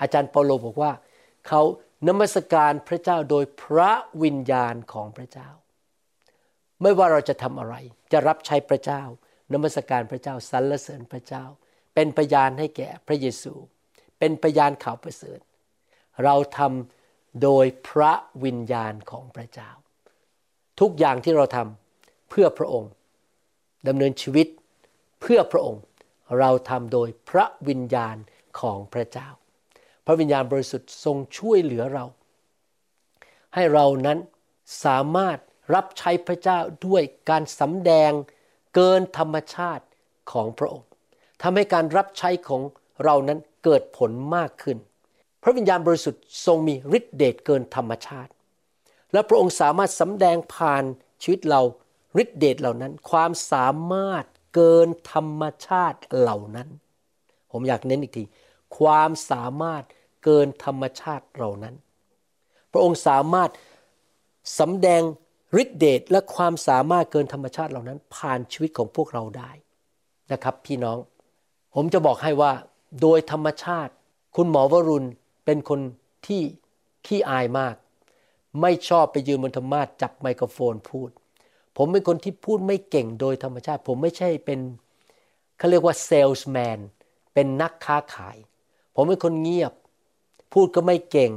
[0.00, 0.92] อาจารย์เปาโลบอกว่า
[1.48, 1.62] เขา
[2.08, 3.90] นมัสการพระเจ้าโดยพระ
[4.22, 5.48] วิญญาณของพระเจ้า
[6.82, 7.74] ไม่ว่าเราจะทำอะไร
[8.12, 9.02] จะรับใช้พระเจ้า
[9.52, 11.44] นมัสการพระเจ้าสรรเสริญพระเจ้า
[11.94, 13.54] เป็นพยานให้แก่พระเยซู
[14.18, 15.40] เป็นพยานข่าวประเสริฐ
[16.24, 18.12] เราทำโดยพระ
[18.44, 19.70] วิญญาณของพระเจ้า
[20.80, 21.83] ทุกอย่างที่เราทำ
[22.28, 22.90] เพื่อพระองค์
[23.88, 24.46] ดำเนินชีวิต
[25.20, 25.82] เพื่อพระองค์
[26.38, 28.16] เราทำโดยพระวิญญาณ
[28.60, 29.28] ของพระเจ้า
[30.06, 32.04] พระวิญญาณบริสุทธิ์ทรงช่วยเหลือเรา
[33.54, 34.18] ให้เรานั้น
[34.84, 35.38] สามารถ
[35.74, 38.12] รับใช้พระเจ้าด้วยการสำแดง
[38.74, 39.84] เกินธรรมชาติ
[40.32, 40.88] ของพระองค์
[41.42, 42.62] ทำให้การรับใช้ของ
[43.04, 44.78] เรานั้นเกิดผลมากขึ้น
[45.42, 48.32] พระวิญญาณบริสุทธิ์ทรงมีฤทธิเดชเกินธรรมชาติ
[49.12, 50.84] และพระองค์สามารถสำแดงผ่าน
[51.22, 51.60] ชีวิตเรา
[52.22, 56.68] ฤทธิเดชเหล่านั้น ความสามารถเกินธรรมชาติเหล่านั้น
[57.50, 58.24] ผมอยากเน้นอีกที
[58.78, 59.82] ความสามารถ
[60.24, 61.74] เกินธรรมชาติเหล่านั้น
[62.72, 63.50] พระองค์สามารถ
[64.58, 65.02] สำแดง
[65.62, 69.50] ฤทธิเดชและความสามารถเกินธรรมชาติเหล่านั้น ผ่านชีวิตของพวกเราได้
[70.32, 70.98] นะครับพี่น้อง
[71.74, 72.52] ผมจะบอกให้ว่า
[73.00, 73.92] โดยธรรมชาติ
[74.36, 75.08] คุณหมอวรุณ
[75.44, 75.80] เป็นคน
[76.26, 76.42] ที่
[77.06, 77.74] ขี้อายมาก
[78.60, 81.10] ไม่ชอบไปยืนบนธรรมาสจับไมโครโฟนพูด
[81.76, 84.60] ผมเป็นคนที่พูดไม่เก่งโดยธรรมชาติ ผมไม่ใช่เป็น
[85.58, 86.78] เขาเรียกว่าเซลส์แมน
[87.34, 88.36] เป็นนักค้าขาย
[88.94, 89.72] ผมเป็นคนเงียบ
[90.52, 91.32] พูดก็ไม่เก่ง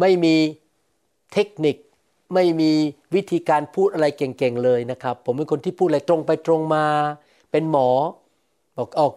[0.00, 0.36] ไม่มี
[1.32, 1.76] เทคนิค
[2.34, 2.70] ไม่มี
[3.14, 6.84] วิธีการพูดอะไรเก่งๆเลยนะครับ ผมเป็นคนที่พูดอะไรตรงไปตรงมา
[7.50, 7.88] เป็นหมอ
[8.76, 9.12] บอกออก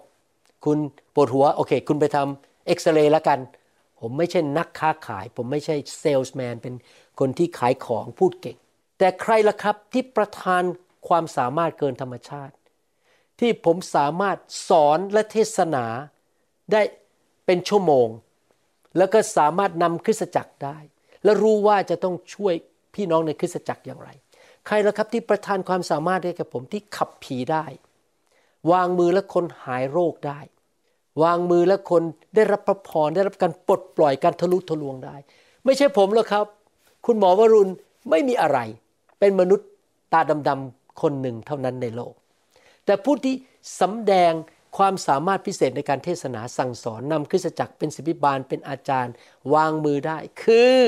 [0.65, 0.77] คุณ
[1.13, 3.39] ปวดหัวโอเค คุณไปทำเอ็กซเรย์แล้วกัน
[3.99, 6.73] ผมไม่ใช่นักค้าขาย ผมไม่ใช่เซลส์แมนเป็น
[7.19, 8.57] คนที่ขายของพูดเก่ง
[8.99, 10.63] แต่ใครล่ะครับที่ประทาน
[11.07, 12.55] ความสามารถเกินธรรมชาติ
[13.39, 14.37] ที่ผมสามารถ
[14.69, 15.85] สอนและเทศนา
[16.71, 16.81] ได้
[17.45, 18.07] เป็นชั่วโมง
[18.97, 20.77] แล้วก็สามารถนำคริสตจักรได้
[21.23, 22.53] และรู้ว่าจะต้องช่วย
[22.95, 24.09] พี่น้องในคริสตจักรอย่างไร
[24.65, 27.65] ใครล่ะครับที่ประทานความสามารถให้กับผมที่ขับผีได้
[28.71, 30.39] วางมือแล้วคนหายโรคได้
[31.23, 32.03] วางมือแล้วคน
[32.35, 35.15] ได้รับพระพรได้รับการปลดปล่อยการทะลุทะลวงได้
[35.65, 36.45] ไม่ใช่ผมหรอกครับ
[37.05, 37.71] คุณหมอวรุณ
[38.09, 38.59] ไม่มีอะไร
[39.19, 39.67] เป็นมนุษย์
[40.13, 42.13] ตาดำๆคนหนึ่งเท่านั้นในโลก
[42.85, 43.35] แต่ผู้ที่
[43.81, 44.33] สำแดง
[44.77, 49.13] ความสามารถพิเศษในการเทศนาสั่งสอนนำคริสตจักรเป็นศิบิบาลเป็นอาจารย์
[49.53, 50.79] วางมือได้ คือ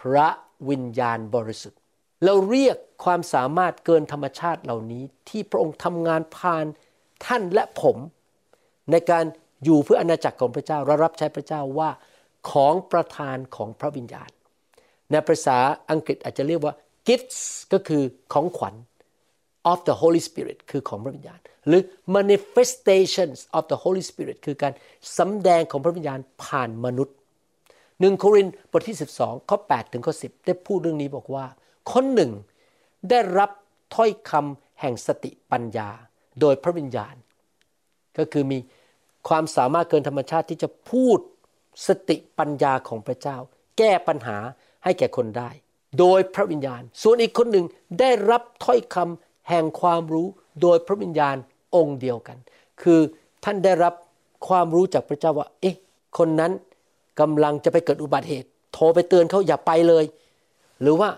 [0.00, 0.28] พระ
[0.68, 1.78] วิญญาณบริสุทธิ์
[2.24, 6.66] เราเรียกความสามารถเกินธรรมชาติเหล่านี้ ที่พระองค์ทำงานผ่าน
[7.26, 7.96] ท่านและผม
[8.90, 9.24] ในการ
[9.64, 11.90] อยู่เพื่ออาณาจักรของพระเจ้าและรับใช้พระเจ้าว่า
[12.50, 14.30] ของประทานของพระวิญญาณ
[15.10, 15.58] ในภาษา
[15.90, 16.74] อังกฤษอาจจะเรียกว่า
[17.08, 17.40] gifts
[17.72, 18.02] ก็คือ
[18.32, 18.74] ของขวัญ
[19.70, 21.82] of the Holy Spirit คือของพระวิญญาณ หรือ
[22.16, 24.72] manifestations of the Holy Spirit คือการ
[25.18, 27.16] สำแดงของพระวิญญาณผ่านมนุษย์
[28.00, 31.46] หนึ่งโครินธ์บทที่ 12 ข้อ 8 ถึงข้อ 10 ได้พูดเรื่องนี้บอกว่า
[31.92, 32.32] คนหนึ่ง
[33.10, 33.50] ได้รับ
[33.94, 35.88] ถ้อยคำแห่งสติปัญญา
[36.40, 37.14] โดยพระวิญญาณ
[38.18, 38.58] ก็คือมี
[39.28, 41.18] ความสามารถเกินธรรมชาติที่จะพูด
[41.86, 43.36] สติปัญญาของพระเจ้า
[43.78, 44.36] แก้ปัญหา
[44.84, 45.50] ให้แก่คนได้
[45.98, 47.66] โดยพระวิญญาณ ส่วนอีกคนหนึ่ง
[48.00, 50.26] ได้รับถ้อยคำแห่งความรู้
[50.62, 51.36] โดยพระวิญญาณ
[51.76, 52.38] องค์เดียวกัน
[52.82, 53.00] คือ
[53.44, 53.94] ท่านได้รับ
[54.48, 55.76] ความรู้จากพระเจ้าว่า เอ๊ะ
[56.18, 56.52] คนนั้น
[57.20, 60.04] กำลังจะไปเกิดอุบัติเหตุ โทรไปเตือนเขาอย่าไปเลย
[60.82, 61.08] หรือว่า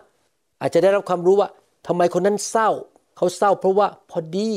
[0.61, 1.49] อาจจะได้รับความรู้ว่า
[1.87, 2.71] ทำไมคนนั้นเศร้า
[3.17, 4.51] เขาเศร้าเพราะว่าพอดี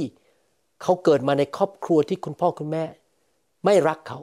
[0.82, 2.84] เขาเกิดมาในครอบครัวที่คุณพ่อคุณแม่
[3.66, 4.20] ไม่รักเขา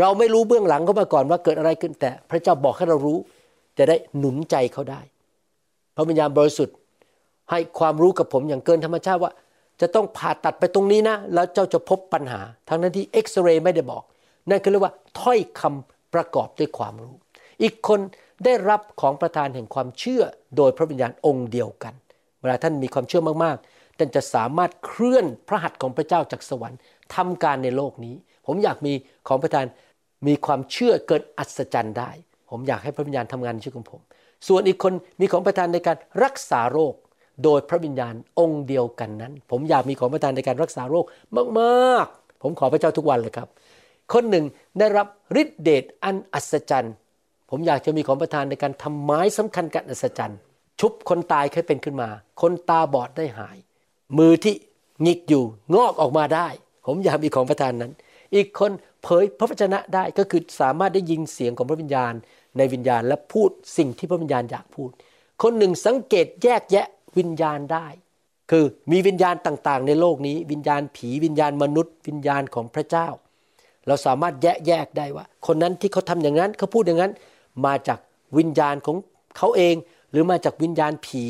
[0.00, 3.18] เราไม่รู้เบื้องหลังเขามาก่อนว่าเกิดอะไรขึ้นแต่ พระเจ้าบอกให้เรารู้
[3.78, 5.00] จะได้หนุนใจเขาได้
[5.96, 6.76] พระวิญญาณบริสุทธิ์
[7.50, 9.32] ให้ความรู้กับผมอย่างเกินธรรมชาติว่า
[9.80, 14.02] จะต้องผ่าตัดไปตรงนี้นะ แล้วเจ้าจะพบปัญหา ทั้งนั้นที่เอ็กซเรย์ไม่ได้บอก
[14.48, 17.14] นั่นคือเรียกว่าถ้อยคำประกอบด้วยความรู้
[17.62, 18.00] อีกคน
[18.44, 20.22] ได้รับของประทานแห่งความเชื่อ
[20.56, 21.94] โดยพระวิญญาณองค์เดียวกัน
[22.40, 26.78] เวลาท่านมีความเชื่อมากๆท่านจะสามารถเคลื่อนพระหัตถ์ของพระเจ้าจากสวรรค์
[27.14, 28.14] ทำการในโลกนี้
[28.46, 28.92] ผมอยากมี
[29.28, 29.66] ของประทาน
[30.26, 32.10] มีความเชื่อเกินอัศจรรย์ได้
[32.50, 34.00] ผมอยากให้พระวิญญาณทำงานในชีวิตของผม
[34.48, 36.94] ส่วนอีกคนมีของประทานในการรักษาโรค
[37.44, 41.04] โดยพระวิญญาณองค์เดียวกันนั้น ผมอยากมีของประทานในการรักษาโรค
[41.58, 43.48] มากๆ ผมขอพระเจ้าทุกวันเลยครับ
[44.12, 44.44] คนหนึ่ง
[44.78, 45.06] ได้รับ
[45.42, 46.94] ฤทธิเดชอันอัศจรรย์
[47.50, 50.38] ผมอยากจะมีของประทานในการทำไม้สำคัญกันอัศจรรย์
[50.80, 52.08] ชุบคนตายเคยเป็นขึ้นมา
[52.40, 53.56] คนตาบอดได้หาย
[54.18, 54.54] มือที่
[55.02, 55.44] หงิกอยู่
[55.74, 56.48] งอกออกมาได้
[56.86, 57.92] ผมอยากมีของประทานนั้น
[58.34, 58.70] อีกคน
[59.02, 62.14] เผยพระวจนะได้ก็คือสามารถได้ยินเสียงของพระวิญญาณ
[62.56, 64.90] ในวิญญาณและพูดสิ่งที่พระวิญญาณอยากพูด
[65.42, 66.86] คนหนึ่งสังเกตแยกแยะ
[67.18, 67.86] วิญญาณได้
[68.50, 73.08] คือมีวิญญาณต่างๆ ในโลกนี้ วิญญาณผีวิญญาณมนุษย์ วิญญาณของพระเจ้า
[73.86, 77.12] เราสามารถแยกแยกได้ว่า คนนั้นที่เขาทำอย่างนั้นเขาพูดอย่างนั้น
[77.66, 77.98] มาจาก
[78.38, 78.96] วิญญาณของ
[79.36, 79.74] เขาเอง
[80.10, 81.24] หรือมาจากวิญญาณผี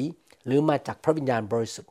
[0.46, 1.90] หรือมาจากพระวิญญาณบริสุทธิ์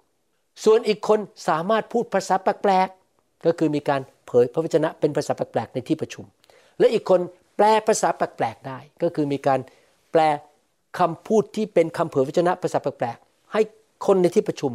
[0.63, 6.25] ส่วนอีกคนสามารถพูดภาษาแปลกๆก็คือมีการเผยพระวจนะเป็นภาษาแปลกๆในที่ประชุม
[6.79, 7.21] และอีกคน
[7.57, 9.59] แปลภาษาแปลกๆได้ ก็คือมีการ
[10.11, 10.21] แปล
[10.99, 13.61] คำพูดที่เป็นคำเผยพระวจนะภาษาแปลกๆให้
[14.05, 14.71] คนในที่ประชุม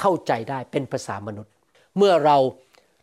[0.00, 1.52] เข้าใจได้เป็นภาษามนุษย์
[1.96, 2.36] เมื่อเรา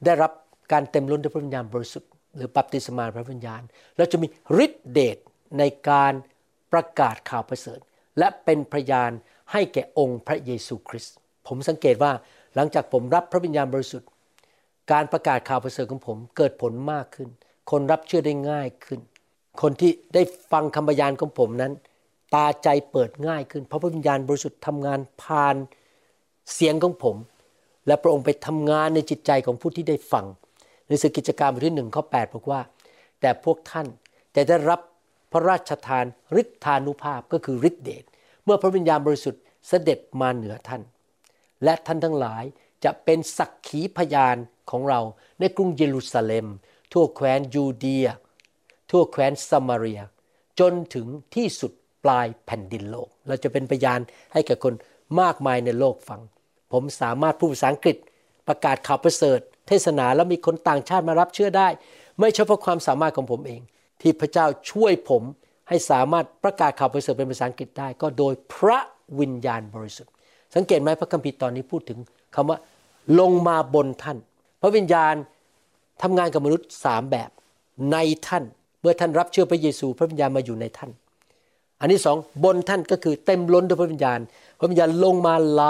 [0.06, 0.32] ได้รับ
[0.72, 3.62] การเต็มล้นด้วยพระวิญญาณบริสุทธิ์หรือบัพติศมาพระวิญญาณ
[3.98, 4.28] เราจะมี
[4.66, 5.18] ฤทธิเดช
[5.60, 6.14] ในการ
[6.74, 7.80] ประกาศข่าวประเสริฐ
[8.20, 9.12] และเป็นพยาน
[9.52, 11.16] ให้แก่องค์พระเยซูคริสต์
[11.48, 12.12] ผมสังเกตว่า
[12.56, 14.10] หลังจากผมรับพระวิญญาณบริสุทธิ์
[14.92, 17.30] การประกาศข่าวประเสริฐของผมเกิดผลมากขึ้น
[17.72, 19.00] คนรับเชื่อได้ง่ายขึ้น
[19.62, 21.74] คนที่ได้ฟังคำพยานของผมนั้น
[22.34, 25.56] ตาใจเปิดง่ายขึ้น เพราะพระวิญญาณบริสุทธิ์ทำงานผ่าน
[26.54, 27.16] เสียงของผม
[27.88, 30.26] และพระองค์ไปทำงานในจิตใจของผู้ที่ได้ฟัง
[30.88, 32.62] ในสือกิจการบทที่หนึ่งข้อ8บอกว่า
[33.22, 33.88] แต่พวกท่าน
[34.36, 34.80] จะได้รับ
[35.32, 36.06] พระราชทาน
[36.42, 38.04] ฤทธานุภาพก็คือฤทธิเดช
[38.44, 40.82] เมื่อพระวิญญาณบริสุทธิ์เสด็จมาเหนือท่าน
[41.64, 42.44] และท่านทั้งหลาย
[42.84, 44.38] จะเป็นสักขีพยาน
[44.72, 45.00] ของเรา
[45.40, 46.48] ในกรุงเยรูซาเล็ม
[46.94, 48.08] ทั่วแคว้นยูเดีย
[48.92, 50.02] ทั่วแคว้นซามารีย
[50.60, 51.72] จนถึงที่สุด
[52.04, 54.00] ปลายแผ่นดินโลก เราจะเป็นพยาน
[54.34, 54.74] ให้กับคน
[55.22, 56.22] มากมายในโลกฟัง
[56.74, 57.98] ผมสามารถพูดภาษาอังกฤษ
[58.48, 61.68] ประกาศข่าวประเสริฐ เทศนาแล้วมีคนต่างชาติมารับเชื่อได้
[62.20, 63.62] ไม่ใช่เพาะความสามารถของผมเอง
[64.02, 65.24] ที่พระเจ้าช่วยผม
[65.70, 68.80] ให้สามารถประกาศข่าวประเสริฐเป็นภาษาอังกฤษได้ ก็โดยพระ
[69.20, 70.14] วิญญาณบริสุทธิ์
[70.56, 72.00] สังเกตไหมพระคัมภีร์ตอนนี้พูดถึง
[72.36, 72.58] คำว่า
[73.20, 74.18] ลงมาบนท่าน
[74.62, 75.16] พระวิญญาณ
[76.02, 77.30] ทำงานกับมนุษย์สามแบบ
[77.92, 77.98] ใน
[78.28, 78.44] ท่าน
[78.82, 80.92] เมื่อท่านรับเชื่อพระเยซูพระวิญญาณมาอยู่ในท่าน
[81.80, 84.20] อันที่สองบนท่านก็คือเต็มล้นด้วยพระวิญญาณ
[84.60, 85.64] พระวิญญาณลงมาไหล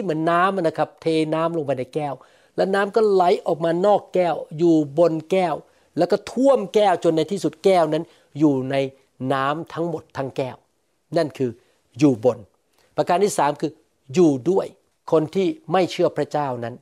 [0.00, 2.14] เหมือนน้ำนะครับ เทน้ำลงไปในแก้ว
[2.56, 5.54] แล้วน้ำก็ไหลออกมานอกแก้ว อยู่บนแก้ว
[5.98, 8.04] แล้วก็ท่วมแก้วจนในที่สุดแก้วนั้น
[8.38, 8.76] อยู่ใน
[9.32, 10.56] น้ำทั้งหมดทั้งแก้ว
[11.16, 11.50] นั่นคือ
[11.98, 12.38] อยู่บน
[12.96, 13.72] ประการที่สามคือ
[14.14, 14.66] อยู่ด้วย
[15.12, 16.74] คนที่ไม่เชื่อพระเจ้านั้น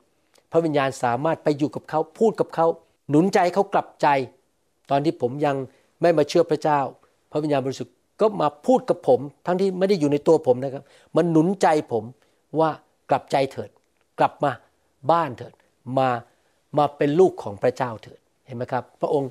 [0.50, 2.66] พระวิญญาณสามารถไปอยู่กับเขาพูดกับเขา
[3.10, 4.06] หนุนใจเขากลับใจ
[4.90, 5.56] ตอนที่ผมยัง
[6.00, 6.80] ไม่มาเชื่อพระเจ้า
[7.30, 10.84] พระวิญญาณบริสุทธิ์ก็มาพูดกับผม ทั้งที่ไม่ได้อยู่ในตัวผมนะครับ
[11.16, 12.04] มันหนุนใจผม
[12.60, 12.70] ว่า
[13.10, 13.70] กลับใจเถิด
[14.18, 14.50] กลับมา
[15.10, 15.54] บ้านเถิด
[15.98, 16.08] มา
[16.78, 19.30] มาเป็นลูกของพระเจ้าเถิดเห็นไหมครับ พระองค์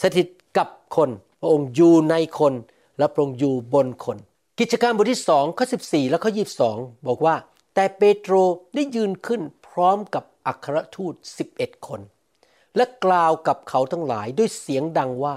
[0.00, 0.26] สถิต
[0.58, 1.10] กับคน
[1.40, 2.54] พระองค์อยู่ในคน
[2.98, 4.18] และพระองค์อยู่บนคน
[4.58, 6.30] กิจการบทที่สองข้อ14 และข้อ
[6.68, 7.34] 22 บอกว่า
[7.74, 8.34] แต่เปโตร
[8.74, 11.14] ได้ยืนขึ้นพร้อมกับอัครทูต
[11.50, 12.00] 11 คน
[12.76, 15.34] และกล่าวกับเขาทั้งหลายด้วยเสียงดังว่า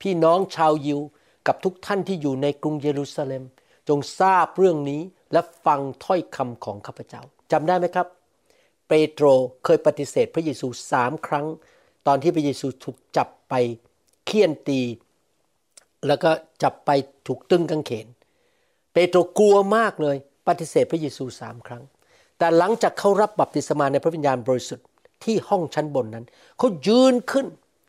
[0.00, 1.00] พี่น้องชาวยิว
[1.46, 3.42] กับทุกท่านที่อยู่ในกรุงเยรูซาเล็ม
[3.88, 5.02] จงทราบเรื่องนี้
[5.32, 7.22] และฟังถ้อยคำของข้าพเจ้า
[7.52, 8.06] จำได้ไหมครับ
[8.88, 9.26] เปโตร
[9.64, 11.46] เคยปฏิเสธพระเยซูสามครั้ง
[12.06, 13.54] ตอนที่พระเยซูถูกจับไป
[14.26, 14.80] เคี่ยนตี
[16.06, 16.30] แล้วก็
[16.62, 16.90] จับไป
[17.26, 18.06] ถูกตึงกางเขน
[18.92, 20.16] เปโตรกลัวมากเลย
[20.48, 21.82] ปฏิเสธพระเยซูสามครั้ง
[22.38, 24.86] แต่หลังจากเขารับบัพติศมาในพระวิญญาณบริสุทธิ์
[25.24, 26.26] ที่ห้องชั้นบนนั้น
[26.58, 27.46] เขายืนขึ้น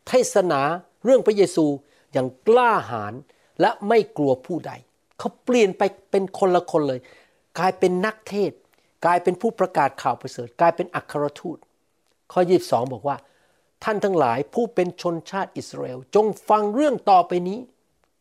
[0.08, 0.60] เทศนา
[1.04, 1.66] เรื่องพระเยซู
[2.12, 3.14] อย่างกล้าหาญ
[3.60, 4.72] และไม่กลัวผู้ใด
[5.18, 7.00] เขาเปลี่ยนไปเป็นคนละคนเลย
[7.58, 8.52] กลายเป็นนักเทศ
[9.04, 11.58] กลายเป็นผู้ประกาศข่าวประเสริฐ กลายเป็นอัครทูต
[12.32, 13.16] ข้อ 22 บอกว่า
[13.84, 17.58] ท่านทั้งหลายผู้เป็นชนชาติอิสราเอลจงฟังเรื่องต่อไปนี้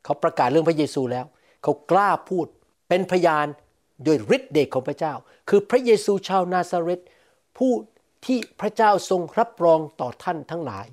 [0.04, 1.26] เขาประกาศเรื่องพระเยซูแล้ว
[1.64, 2.46] เขากล้าพูด
[2.90, 3.46] เป็นพยาน
[4.04, 5.14] โดยฤทธิ์เดชของพระเจ้า
[5.50, 7.02] คือพระเยซูชาวนาซาเรต
[7.58, 7.72] ผู้
[8.26, 10.88] ที่พระเจ้าทรงรับรองต่อท่านทั้งหลาย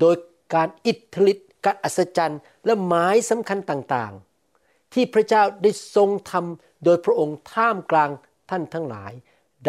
[0.00, 0.14] โดย
[0.54, 8.10] การอิทธิฤทธิ์การอัศจรรย์ และหมายสำคัญต่างๆ ที่พระเจ้าได้ทรงทำโดยพระองค์ท่ามกลาง
[8.50, 9.12] ท่านทั้งหลาย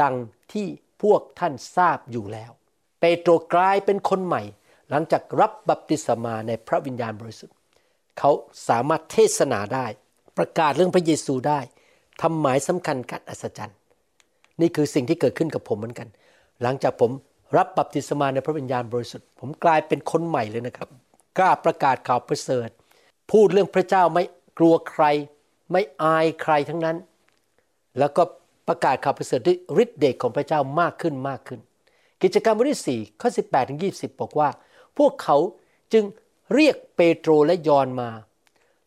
[0.02, 0.16] ดัง
[0.52, 0.68] ที่
[1.02, 2.52] พวกท่านทราบอยู่แล้ว
[3.00, 4.42] เปโตรกลายเป็นคนใหม่
[4.90, 7.56] หลังจากรับบัพติศมาในพระวิญญาณบริสุทธิ์
[8.20, 8.32] เขา
[8.68, 9.86] สามารถเทศนาได้
[10.38, 11.60] ประกาศเรื่องพระเยซูได้
[12.22, 13.78] ทำหมายสำคัญการอัศจรรย์
[14.62, 16.08] นี่คือสิ่งที่เกิดขึ้นกับผมเหมือนกัน
[16.62, 17.12] หลังจากผม
[17.58, 20.90] รับบัพติศมาในพระวิญญาณบริสุทธิ์ ผมกลายเป็นคนใหม่เลยนะครับ
[21.38, 22.70] กล้าประกาศข่าวประเสริฐ
[23.32, 24.24] พูดเรื่องพระเจ้าไม่
[24.58, 25.04] กลัวใคร
[25.72, 26.98] ไม่อายใครทั้งนั้น
[28.00, 28.24] แล้วก็
[28.68, 31.60] ประกาศข่าวประเสริฐด้วยฤทธิ์เดชของพระเจ้ามากขึ้นมากขึ้น
[32.24, 34.50] กิจกรรมบทที่ 4 ข้อ 18ถึง20 บอกว่า
[34.98, 35.38] พวกเขา
[35.94, 36.04] จึง
[36.54, 38.10] เรียกเปโตรและยอนมา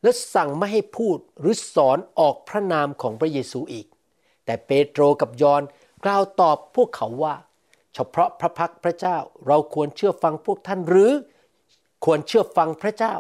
[0.03, 3.87] และสั่งไม่ให้พูดหรือสอนออกพระนามของพระเยซูอีก
[4.45, 5.63] แต่เปโตรกับยอน
[6.05, 7.35] กล่าวตอบพวกเขาว่า
[7.95, 9.17] เฉพาะพระพักพระเจ้า
[9.47, 11.13] เราควรเชื่อฟังพวกท่านหรือ
[12.05, 13.15] ควรเชื่อฟังพระเจ้า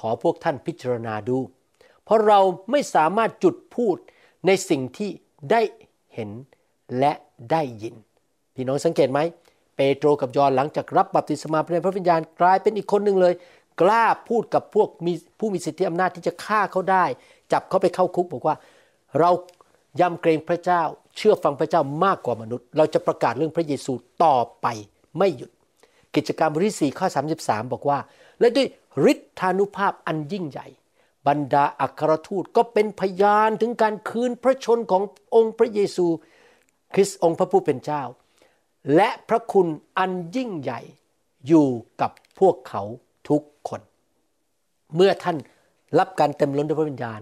[0.00, 1.38] ขอพวกท่านพิจารณาดู
[2.04, 2.40] เพราะเรา
[2.70, 3.96] ไม่สามารถจุดพูด
[4.46, 5.10] ในสิ่งที่
[5.50, 5.62] ได้
[6.14, 6.30] เห็น
[6.98, 7.12] และ
[7.50, 7.94] ได้ยิน
[8.54, 9.20] พี่น้องสังเกตไหม
[9.76, 13.34] เปโตรกับยอห์นหลังจากรับบัพติศมาในพระวิญญาณกลายเป็นอีกคนหนึ่งเลย
[13.80, 17.04] กล้าพูดกับพวกมีผู้มีสิทธิอำนาจที่จะฆ่าเขาได้
[17.52, 18.56] จับเขาไปเข้าคุกบอกว่า
[19.20, 19.30] เรา
[20.00, 20.82] ยำเกรงพระเจ้า
[21.16, 23.92] เชื่อฟังพระเจ้ามากกว่ามนุษย์ เราจะประกาศเรื่องพระเยซู
[24.24, 24.66] ต่อไป
[25.18, 25.50] ไม่หยุด
[26.14, 27.06] กิจการบทที่4ข้อ
[27.40, 27.98] 33 บอกว่า
[28.40, 28.66] และด้วย
[29.12, 30.66] ฤทธานุภาพอันยิ่งใหญ่
[31.28, 35.02] บรรดาอัครทูตก็เป็นพยานถึงการคืนพระชนของ
[35.34, 36.06] องค์พระเยซู
[36.94, 38.02] คริสต์องค์พระผู้เป็นเจ้า
[38.96, 40.80] และพระคุณอันยิ่งใหญ่
[41.46, 41.68] อยู่
[42.00, 42.82] กับพวกเขา
[43.28, 43.80] ทุกคน
[44.96, 45.36] เมื่อท่าน
[45.98, 47.20] รับการเต็มล้นด้วยพระวิญญาณ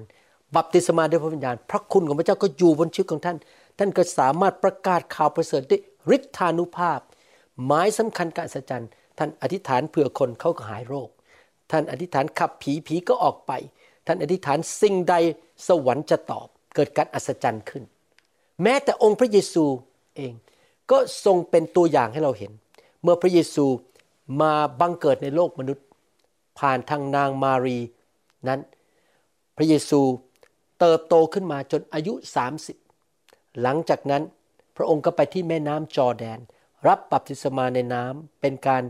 [0.56, 3.36] บัพติศมาด้วยพระวิญญาณ พระคุณของพระเจ้าก็อยู่บนชีวิตของท่าน
[3.82, 5.80] ท่านก็สามารถประกาศข่าวประเสริฐด้วย
[6.16, 7.00] ฤทธานุภาพ
[7.66, 11.08] หมายสำคัญการอัศจรรย์ท่านอธิษฐานเผื่อคนเขาก็หายโรค
[11.70, 13.52] ท่านอธิษฐานขับผีผีก็ออกไป
[14.06, 15.14] ท่านอธิษฐานสิ่งใด
[15.66, 17.82] สวรรค์จะตอบ เกิดการอัศจรรย์ขึ้น
[18.62, 19.64] แม้แต่องค์พระเยซู
[20.16, 20.32] เอง
[20.90, 22.52] ก็ทรงเป็นตัวอย่างให้เราเห็น
[23.02, 23.66] เมื่อพระเยซู
[24.40, 25.86] มาบังเกิดในโลกมนุษย์
[26.58, 27.78] ผ่านทางนางมารี
[28.48, 28.60] นั้น
[29.56, 30.00] พระเยซู
[30.80, 32.14] เติบโตขึ้นมาจนอายุ
[32.54, 32.79] 30
[33.62, 34.22] หลังจากนั้น
[34.76, 36.38] พระองค์ก็ไปที่แม่น้ำจอแดน
[36.88, 38.82] รับบัพติศมาในน้ำเป็นการ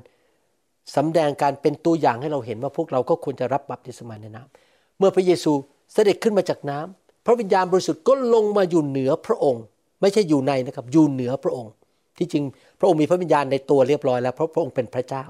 [0.96, 5.52] สำแดงการเป็นตัวอย่างให้เราเห็นว่าพวกเราก็ควรจะรับบัพติศมาในน้ำเมื่อพระเยซู
[5.92, 9.62] เสด็จขึ้นมาจากน้ำพระวิญญาณบริสุทธิ์ก็ลงมาอยู่เหนือพระองค์
[10.00, 11.72] ไม่ใช่อยู่ในนะครับอยู่เหนือพระองค์
[12.18, 12.44] ที่จริง
[12.78, 15.24] พระองค์มีพระวิญญาณในตัวเรียบร้อยแล้วเพราะพระองค์เป็นพระเจ้า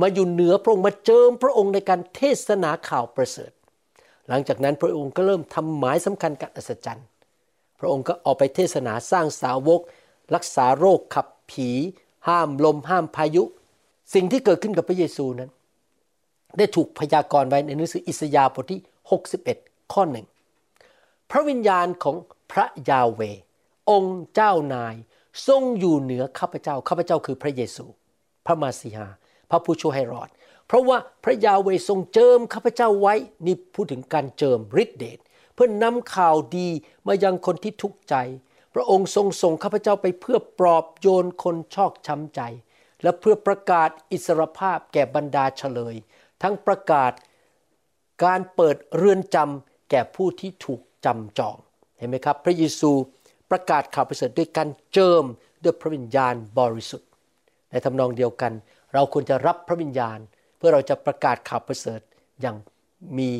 [0.00, 3.52] มาอยู่เหนือพระองค์มาเจิมพระองค์ในการเทศนาข่าวประเสริฐ
[4.28, 7.06] หลังจากนั้นพระองค์ก็เริ่มทำหมายสำคัญการอัศจรรย์
[7.82, 9.80] พระองค์ก็ออกไปเทศนาสร้างสาวก
[10.34, 11.68] รักษาโรคขับผี
[12.28, 13.42] ห้ามลมห้ามพายุ
[14.14, 15.50] สิ่งที่เกิดขึ้นกับพระเยซูนั้น
[16.58, 18.80] ได้ถูกพยากรณ์ไว้ในหนังสืออิสยาห์บทที่
[19.36, 20.26] 61 ข้อหนึ่ง
[21.30, 22.16] พระวิญญาณของ
[22.52, 23.20] พระยาเว
[23.90, 24.94] องค์เจ้านาย
[25.46, 27.84] ทรงอยู่เหนือข้าพเจ้าข้าพเจ้าคือพระเยซู
[28.46, 29.06] พระมาสีหา
[29.50, 30.28] พระผู้ช่วยให้รอด
[30.66, 33.14] เพราะว่าพระยาเวทรงเจิมข้าพเจ้าไว้
[33.46, 35.18] นี่พูดถึงการเจิมฤทธิเดช
[35.54, 36.68] เพื่อนำข่าวดี
[37.06, 38.14] มายังคนที่ทุกข์ใจ
[38.74, 42.40] พระองค์ทรงส่งข้าพเจ้าไปเพื่อปลอบโยนคนชอกช้ำใจ
[43.02, 45.94] และเพื่อประกาศอิสรภาพแก่บรรดาเฉลย
[46.42, 47.12] ทั้งประกาศ
[48.24, 51.56] การเปิดเรือนจำแก่ผู้ที่ถูกจำจอง
[51.98, 52.90] เห็นไหมครับ พระเยซู
[53.50, 55.24] ประกาศข่าวประเสริฐด้วยการเจิม
[55.62, 57.08] ด้วยพระวิญญาณบริสุทธิ์
[57.70, 58.52] ในทำนองเดียวกัน
[58.94, 60.18] เราควรจะรับพระวิญญาณ
[60.56, 62.00] เพื่อเราจะประกาศข่าวประเสริฐ
[62.40, 62.56] อย่าง
[63.18, 63.30] มี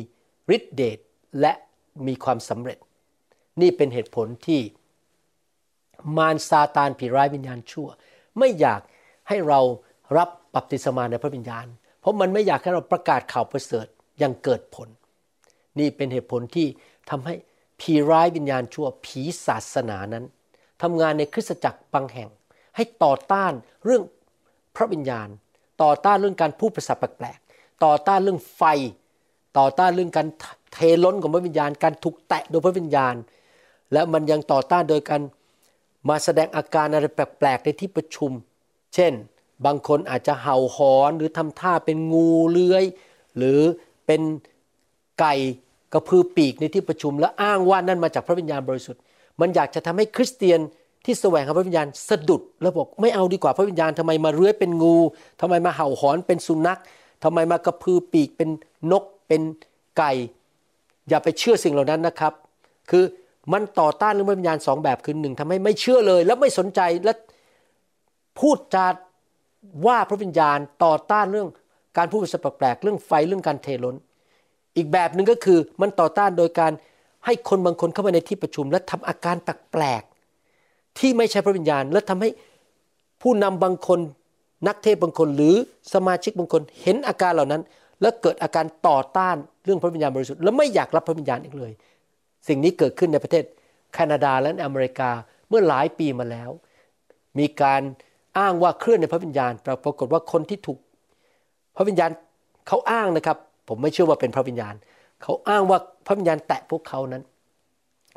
[0.55, 0.99] ฤทธิเดช
[1.41, 1.53] และ
[2.23, 2.77] ความสำเร็จ
[3.61, 4.61] นี่เป็นเหตุผลที่
[6.17, 7.87] มารซาตานผีร้ายวิญญาณชั่ว
[8.39, 8.81] ไม่อยาก
[9.27, 9.59] ให้เรา
[10.17, 11.65] รับบัพติศมาในพระวิญญาณ
[11.99, 13.87] เพราะมันไม่อยากให้เราประกาศข่าวประเสริฐ
[14.19, 14.87] อย่างเกิดผล
[15.79, 16.67] นี่เป็นเหตุผลที่
[17.09, 17.35] ทำให้
[17.81, 20.25] ผีร้ายวิญญาณชั่วผีศาสนานั้น
[20.81, 22.29] ทำงานในคริสตจักรบางแห่ง
[22.75, 23.53] ให้ต่อต้าน
[23.85, 24.03] เรื่อง
[24.75, 25.27] พระวิญญาณ
[25.83, 28.63] ต่อต้านเรื่องการพูดภาษาแปลกๆต่อต้านเรื่องไฟ
[29.57, 30.27] ต่อต้านเรื่องการ
[30.73, 33.15] เทล้นของพระวิญญาณ การถูกแตะโดยพระวิญญาณ
[33.93, 35.21] และมันยังต่อต้านโดยการ
[36.09, 38.31] มาแสดงอาการอะไรแปลกๆในที่ประชุม
[38.95, 39.13] เช่น
[39.65, 42.83] บางคนอาจจะเห่าหอนหรือทำท่าเป็นงูเลื้อย
[43.37, 43.59] หรือ
[44.05, 44.21] เป็น
[45.19, 45.35] ไก่
[45.93, 49.01] กระพือปีกในที่ประชุม และอ้างว่านั่นมาจากพระวิญญาณบริสุทธิ์
[49.41, 50.59] มันอยากจะทำให้คริสเตียน
[51.05, 54.95] ที่แสวงหาพระวิญญาณสะดุด แล้วบอกไม่เอาดีกว่าพระวิญญาณทำไมมาเลื้อยเป็นงู
[55.41, 56.79] ทำไมมาเห่าหอนเป็นสุนัข
[57.23, 58.49] ทำไมมากระพือปีกเป็น
[58.91, 59.41] นก เป็น
[59.97, 60.11] ไก่
[61.09, 62.33] อย่าไปเชื่อสิ่งเหล่านั้นนะครับ
[62.89, 63.03] คือ
[63.53, 67.13] มันต่อต้านเรื่องพระวิญญาณสองแบบคือหนึ่งทำให้ไม่เชื่อเลย แล้วไม่สนใจและ
[68.39, 68.87] พูดจา
[69.87, 71.47] ว่าพระวิญญาณต่อต้านเรื่อง
[71.97, 73.95] การพูดภาษาแปลกๆเรื่องไฟเรื่องการเทล้น
[74.77, 76.71] อีกแบบหนึ่งก็คือมันต่อต้านโดยการ
[77.25, 82.29] ให้คนบางคนเข้ามาในที่ประชุม และทำอาการแปลกๆที่ไม่ใช่พระวิญญาณ และทำให้
[83.21, 83.99] ผู้นำบางคน
[84.67, 85.55] นักเทศบางคนหรือ
[85.93, 87.61] สมาชิกบางคนเห็นอาการเหล่านั้น
[88.03, 89.35] แล้วเกิดอาการต่อต้าน
[89.65, 91.71] เรื่องพระวิญญาณบริสุทธิ์และไม่อยากรับพระวิญญาณอีกเลย
[92.47, 93.43] สิ่งนี้เกิดขึ้นในประเทศ
[93.93, 95.09] แคนาดาและอเมริกา
[95.49, 96.49] เมื่อหลายปีมาแล้ว
[97.39, 97.81] มีการ
[98.37, 100.77] อ้างว่าเคลื่อนในพระวิญญาณแต่ปรากฏว่าคนที่ถูก
[101.75, 102.11] พระวิญญาณ
[102.67, 103.37] เขาอ้างนะครับ
[103.67, 104.75] ผมไม่เชื่อว่าเป็นพระวิญญาณ
[105.23, 107.23] เขาอ้างว่าพระวิญญาณแตะพวกเขานั้น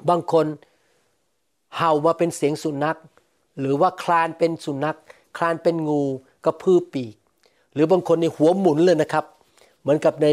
[0.09, 0.47] บางคน
[1.76, 2.99] เห่ามาเป็นเสียงสุนัข
[3.61, 4.99] หรือว่าคลานเป็นสุนัข
[5.37, 6.03] คลานเป็นงู
[6.45, 7.16] กระพือปีก
[7.74, 9.24] หรือบางคนในหัวหมุนเลยนะครับ
[9.87, 10.26] เหมือนกับใน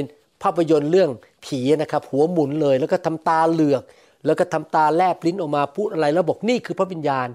[0.44, 1.10] ภาพยนตร์เรื่อง
[1.46, 3.84] ผีนะครับ หัวหมุนเลย แล้วก็ทำตาเหลือก
[4.26, 7.28] แล้วก็ทำตาแลบลิ้นออกมาพูดอะไรแล้วบอกนี่คือพระวิญญาณ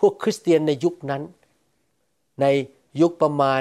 [0.00, 1.22] พวกคริสเตียนในยุคนั้น
[2.40, 2.46] ใน
[3.00, 3.60] ยุคประมาณ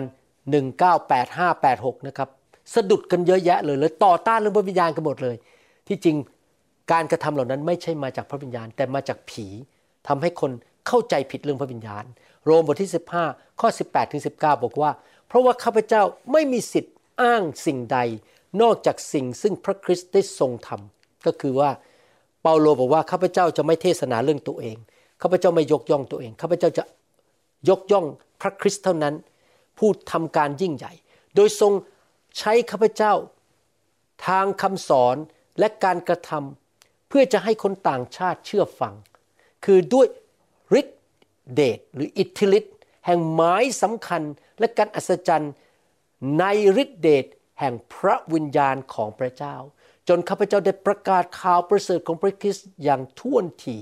[1.24, 2.30] 1985-86 นะครับ
[2.74, 5.36] สะดุดกันเยอะแยะเลยเลยต่อต้านเรื่องพระวิญญาณกันหมดเลย
[5.88, 6.16] ที่จริง
[6.91, 9.47] การกระทำเหล่านั้นไม่ใช่มาจากพระวิญญาณ แต่มาจากผี
[10.08, 10.51] ทำให้คน
[10.88, 12.03] เข้าใจผิดเรื่องพระวิญญาณ
[12.45, 12.91] โรมบทที่
[13.26, 14.91] 15 ข้อ 18ถึง19 บอกว่า
[15.28, 16.01] เพราะว่าข้าพเจ้า
[16.32, 17.97] ไม่มีสิทธิ์ อ้างสิ่งใด
[18.61, 21.70] นอกจากสิ่งซึ่งพระคริสต์ได้ทรงทำก็คือว่า
[22.41, 24.78] เปาโลบอกว่าข้าพเจ้าจะไม่เทศนาเรื่องตัวเอง
[25.22, 26.84] ข้าพเจ้าไม่ยกย่องตัวเองข้าพเจ้าจะ
[27.70, 28.05] ยกย่อง
[28.41, 29.16] พระคริสต์เท่านั้น
[29.78, 30.93] ผู้ทำการยิ่งใหญ่
[31.36, 31.74] โดยทรง
[32.38, 33.13] ใช้ข้าพเจ้า
[34.28, 35.16] ทางคำสอน
[35.59, 38.93] และการกระทำเพื่อจะให้คนต่างชาติเชื่อฟัง
[39.66, 40.07] คือด้วย
[40.80, 40.95] ฤทธิ
[41.53, 44.22] เดชหรืออิทธิฤทธิ์แห่งหมายสำคัญ
[44.59, 45.53] และการอัศจรรย์
[46.39, 46.43] ใน
[46.84, 47.26] ฤทธิเดช
[47.59, 49.55] แห่งพระวิญญาณของพระเจ้า
[50.07, 53.78] จนข้าพเจ้าได้ประกาศข่าวประเสริฐของพระคริสต์อย่างท่วนที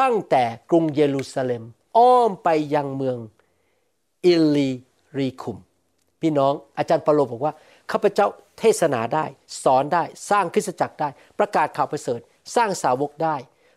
[0.00, 1.62] ตั้งแต่กรุงเยรูซาเล็ม
[1.96, 3.18] อ้อมไปยังเมือง
[4.24, 4.70] อิลลี
[5.18, 5.58] รีคุม
[6.20, 7.54] พี่น้องอาจารย์เปาโลบอกว่า
[7.90, 8.26] ข้าพเจ้า
[8.58, 9.24] เทศนาได้
[9.64, 11.08] สอนได้สร้างคริสตจักรได้
[11.38, 12.20] ประกาศข่าวประเสริฐ
[12.56, 13.36] สร้างสาวกได้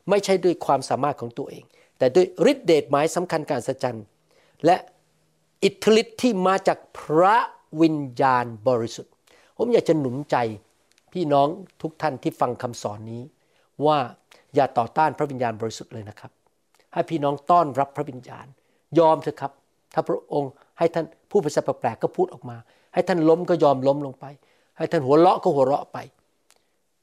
[0.10, 1.64] ไม่ใช่ด้วยความสามารถของตัวเอง
[1.98, 4.00] แต่ด้วยฤทธิเดชหมายสำคัญการสัจจัน
[4.66, 4.76] และ
[5.64, 7.36] อิทธิฤทธิ์ที่มาจากพระ
[7.82, 9.14] วิญญาณบริสุทธิ์
[9.58, 10.36] ผมอยากจะหนุนใจ
[11.14, 11.48] พี่น้อง
[11.82, 13.22] ทุกท่านที่ฟังคำสอนนี้
[13.86, 13.98] ว่า
[14.56, 16.32] อย่าต่อต้านพระวิญญาณบริสุทธิ์เลยนะครับ
[16.94, 18.46] ให้พี่น้องต้อนรับพระวิญญาณ
[19.00, 19.52] ยอมเถอะครับ
[19.94, 22.58] ถ้าพระองค์ให้ท่านพูดภาษาแปลกๆก็พูดออกมา
[22.94, 24.26] ให้ท่านล้มก็ยอมล้มลงไป
[24.78, 25.98] ให้ท่านหัวเราะก็หัวเราะไป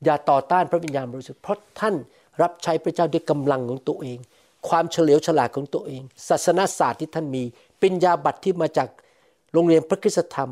[0.04, 1.94] อย่าต่อต้านพระวิญญาณบริสุทธิ์เพราะท่าน
[2.42, 4.18] รับใช้พระเจ้าด้วยกำลังของตัวเอง
[4.68, 7.44] ความเฉลียวฉลาดของตัวเอง ศาสนาศาสตร์ที่ท่านมี
[7.82, 8.88] ปัญญาบัตรที่มาจาก
[9.52, 10.50] โรงเรียนพระคุณธรรม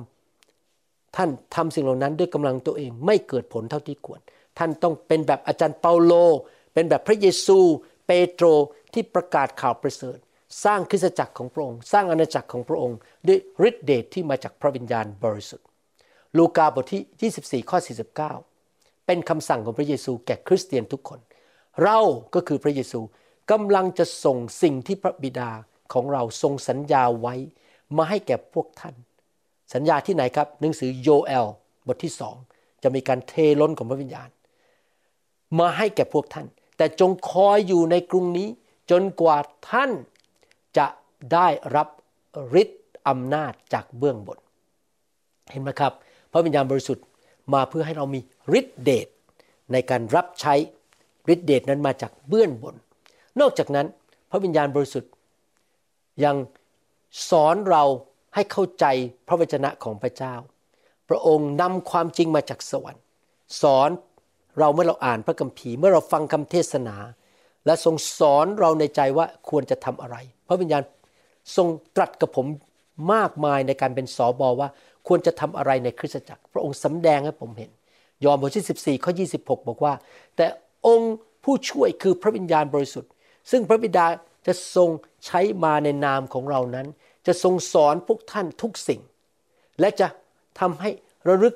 [1.17, 4.21] ท่านทำสิ่งเหล่านั้นด้วยกำลังตัวเองไม่เกิดผลเท่าที่ควร
[4.59, 6.13] ท่านต้องเป็นแบบอาจารย์เปาโล
[6.75, 7.59] เป็นแบบพระเยซู
[8.07, 8.47] เปโตร
[8.93, 10.19] ที่ประกาศข่าวประเสริฐ
[10.65, 15.67] สร้างคริสตจักรของพระองค์ สร้างอาณาจักรของพระองค์ ด้วยฤทธิเดชที่มาจากพระวิญญาณบริสุทธิ์
[16.37, 17.79] ลูกาบทที่ 24 ข้อ
[18.43, 21.21] 49 เป็นคำสั่งของพระเยซูแก่คริสเตียนทุกคน
[21.83, 21.99] เรา
[22.35, 23.01] ก็คือพระเยซู
[23.51, 25.51] กำลังจะส่งสิ่งที่พระบิดา
[25.93, 27.35] ของเราทรงสัญญาไว้
[27.97, 28.95] มาให้แก่พวกท่าน
[29.75, 31.47] สัญญาที่ไหนครับ หนังสือโยเอล
[31.87, 32.37] บทที่สอง
[32.83, 34.29] จะมีการเทล้นของพระวิญญาณ
[35.59, 38.49] มาให้แก่พวกท่าน แต่จงคอยอยู่ในกรุงนี้
[38.91, 39.37] จนกว่า
[39.71, 39.91] ท่าน
[40.79, 40.87] จะ
[41.33, 41.89] ได้รับ
[42.61, 44.39] ฤทธิ์อำนาจจากเบื้องบน
[45.51, 45.93] เห็นไหมครับ
[46.33, 47.05] พระวิญญาณบริสุทธิ์
[47.55, 48.21] มาเพื่อให้เรามี
[48.59, 49.09] ฤทธิเดช
[49.73, 50.55] ในการรับใช้
[51.33, 52.75] ฤทธิเดชนั้นมาจากเบื้องบน
[53.41, 53.87] นอกจากนั้น
[54.31, 55.11] พระวิญญาณบริสุทธิ์
[56.25, 56.37] ยัง
[57.31, 57.85] สอนเรา
[58.35, 58.85] ให้เข้าใจ
[59.29, 60.35] พระวจนะของพระเจ้า
[61.09, 63.03] พระองค์นำความจริงมาจากสวรรค์
[63.63, 63.91] สอน
[64.59, 66.97] เราเมื่อเราอ่านพระคัมภีร์เมื่อเราฟังคำเทศนา
[67.67, 70.17] และทรงสอนเราในใจว่าควรจะทำอะไร
[70.49, 70.83] พระวิญญาณ
[71.57, 72.47] ทรงตรัสกับผม
[73.13, 74.69] มากมายในการเป็นสอบอว่า
[75.09, 77.71] ควรจะทำอะไรในคริสตจักร พระองค์สำแดงให้ผมเห็น
[78.25, 79.95] ยอห์นบทที่ 14ข้อ26 บอกว่า
[80.37, 80.47] แต่
[80.87, 83.11] องค์ผู้ช่วยคือพระวิญญาณบริสุทธิ์
[83.51, 84.07] ซึ่งพระบิดา
[84.47, 84.91] จะทรง
[85.27, 86.87] ใช้มาในนามของเรานั้น
[87.27, 89.01] จะทรงสอนพวกท่านทุกสิ่ง
[89.81, 90.09] และจะ
[90.61, 90.91] ทำให้
[91.29, 91.55] ระลึก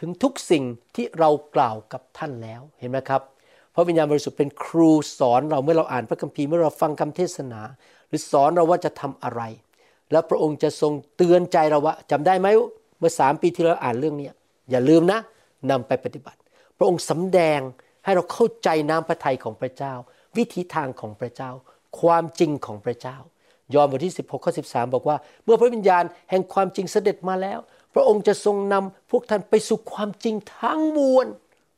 [0.00, 0.64] ถึงทุกสิ่ง
[0.94, 3.22] ที่เรากล่าวกับท่านแล้วเห็นไหมครับ
[3.74, 7.60] พระวิญญาณบริสุทธิ์เป็นครูสอนเราเมื่อเราอ่านพระคัมภีร์เมื่อเราฟังคำเทศนา
[8.08, 9.42] หรือสอนเราว่าจะทำอะไร
[10.12, 12.48] แล้วพระองค์จะทรงเตือนใจเราว่าจำได้ไหม
[12.98, 14.28] เมื่อสามปีที่เราอ่านเรื่องนี้
[14.70, 15.20] อย่าลืมนะ
[15.70, 16.38] นำไปปฏิบัติ
[16.78, 17.60] พระองค์สำแดง
[18.04, 19.94] ให้เราเข้าใจน้ำพระทัยของพระเจ้า
[20.36, 21.50] วิธีทางของพระเจ้า
[22.00, 23.16] ความจริงของพระเจ้า
[23.74, 27.58] ยอห์นบทที่ 16ข้อ13 บอกว่า เมื่อพระวิญญาณแห่งความจริงเสด็จมาแล้ว
[27.94, 31.26] พระองค์จะทรงนำพวกท่านไปสู่ความจริงทั้งมวล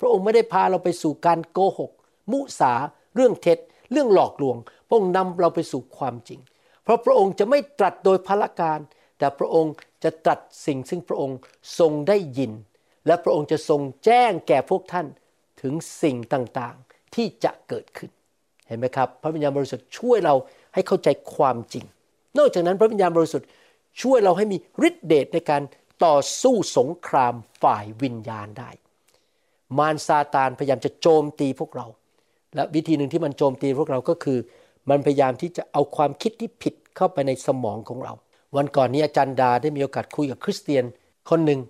[0.00, 1.90] พระองค์ไม่ได้พาเราไปสู่การโกหก
[2.32, 2.72] มุสา
[3.14, 3.58] เรื่องเท็จ
[3.92, 4.56] เรื่องหลอกลวง
[4.88, 6.40] พระองค์นำเราไปสู่ความจริง
[6.84, 8.80] เพราะพระองค์จะไม่ตรัสโดยพละการ
[9.18, 11.38] แต่พระองค์จะตรัสสิ่งซึ่งพระองค์
[11.78, 12.52] ทรงได้ยิน
[13.06, 15.06] และพระองค์จะทรงแจ้งแก่พวกท่าน
[15.62, 18.11] ถึงสิ่งต่างๆที่จะเกิดขึ้น
[18.70, 20.34] เห็นไหมครับ พระวิญญาณบริสุทธิ์ช่วยเรา
[20.74, 21.84] ให้เข้าใจความจริง
[22.38, 23.48] นอกจากนั้นพระวิญญาณบริสุทธิ์
[24.02, 24.56] ช่วยเราให้มี
[24.88, 25.62] ฤทธิเดชในการ
[26.04, 28.70] ต่อสู้สงครามฝ่ายวิญญาณได้
[29.78, 31.86] มารซาตานพยายามจะโจมตีพวกเรา
[32.54, 34.38] และวิธีหนึ่งที่มันโจมตีพวกเราก็คือ
[34.90, 38.12] มันพยายามที่จะเอาความคิดที่ผิดเข้าไปในสมองของเรา
[38.56, 40.84] วันก่อนนี้อาจารย์ดาได้มีโอกาสคุยกับคริสเตียน
[41.30, 41.60] คนหนึ่ง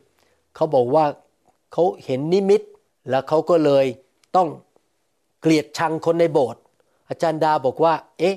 [0.57, 1.05] เขาบอกว่า
[1.73, 2.63] เขาเห็นนิมิต
[3.11, 3.87] แล้วเขาก็เลย
[4.37, 4.49] ต้อง
[5.41, 6.61] เกลียดชังคนในโบสถ์
[7.11, 8.37] อาจารย์ดาบอกว่า เอ๊ะ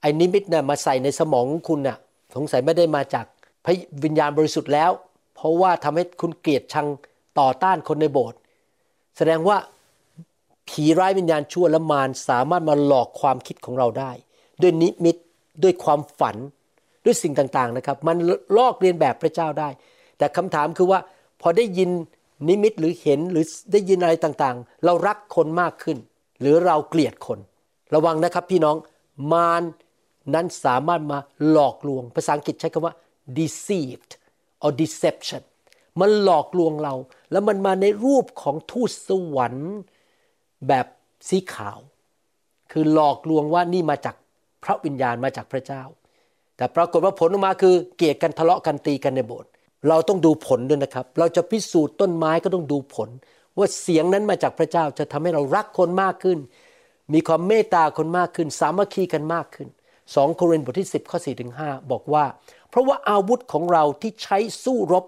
[0.00, 1.96] ไอ้นิมิตน่ะมาใส่ในสมองคุณน่ะ
[2.34, 3.26] สงสัยไม่ได้มาจาก
[3.64, 4.90] พระวิญญาณบริสุทธิ์แล้ว
[5.34, 6.86] เพราะว่าทำให้คุณเกลียดชัง
[7.40, 8.38] ต่อต้านคนในโบสถ์
[9.16, 9.56] แสดงว่า
[10.68, 14.12] ผีร้ายวิญญาณชั่วและมารสามารถมาหลอกความคิดของเราได้
[14.62, 15.16] ด้วยนิมิต
[15.62, 16.36] ด้วยความฝัน
[17.04, 18.16] ด้วยสิ่งต่างๆนะครับ มัน
[18.56, 19.68] ลอกเรียนแบบพระเจ้าได้
[20.18, 21.00] แต่คำถามคือว่า
[21.40, 21.90] พอได้ยิน
[22.48, 25.98] นิมิตหรือเห็นหรือได้ยินอะไรต่างๆ เรารักคนมากขึ้น
[26.40, 27.38] หรือเราเกลียดคน
[27.94, 28.76] ระวังนะครับพี่น้อง
[29.32, 29.62] มาร
[30.34, 31.18] นั้นสามารถมา
[31.50, 32.94] หลอกลวง ภาษาอังกฤษใช้คำว่า
[33.38, 34.12] deceived
[34.64, 35.42] or deception
[36.00, 36.94] มันหลอกลวงเรา
[37.32, 39.72] แล้วมันมาในรูปของทูตสวรรค์
[40.68, 40.86] แบบ
[41.28, 41.78] สีขาว
[42.72, 44.16] คือหลอกลวงว่านี่มาจาก
[44.64, 45.82] พระวิญญาณมาจากพระเจ้า
[46.56, 49.50] แต่ปรากฏว่าผลออกมาคือเกลียดกันทะเลาะกันตีกันในโบสถ์
[49.88, 53.08] เราต้องดูผลด้วยนะครับ เราจะพิสูจน์ต้นไม้ก็ต้องดูผล
[53.58, 56.38] ว่าเสียงนั้นมาจากพระเจ้าจะทำให้เรารักคนมากขึ้น
[57.12, 59.68] มีความเมตตาคนมากขึ้น สามัคคีกันมากขึ้น
[60.02, 62.24] 2 โครินธ์บทที่ 10 ข้อ4ถึง5บอกว่า
[62.68, 65.04] เพราะว่าอาวุธของเราที่ใช้สู้รบ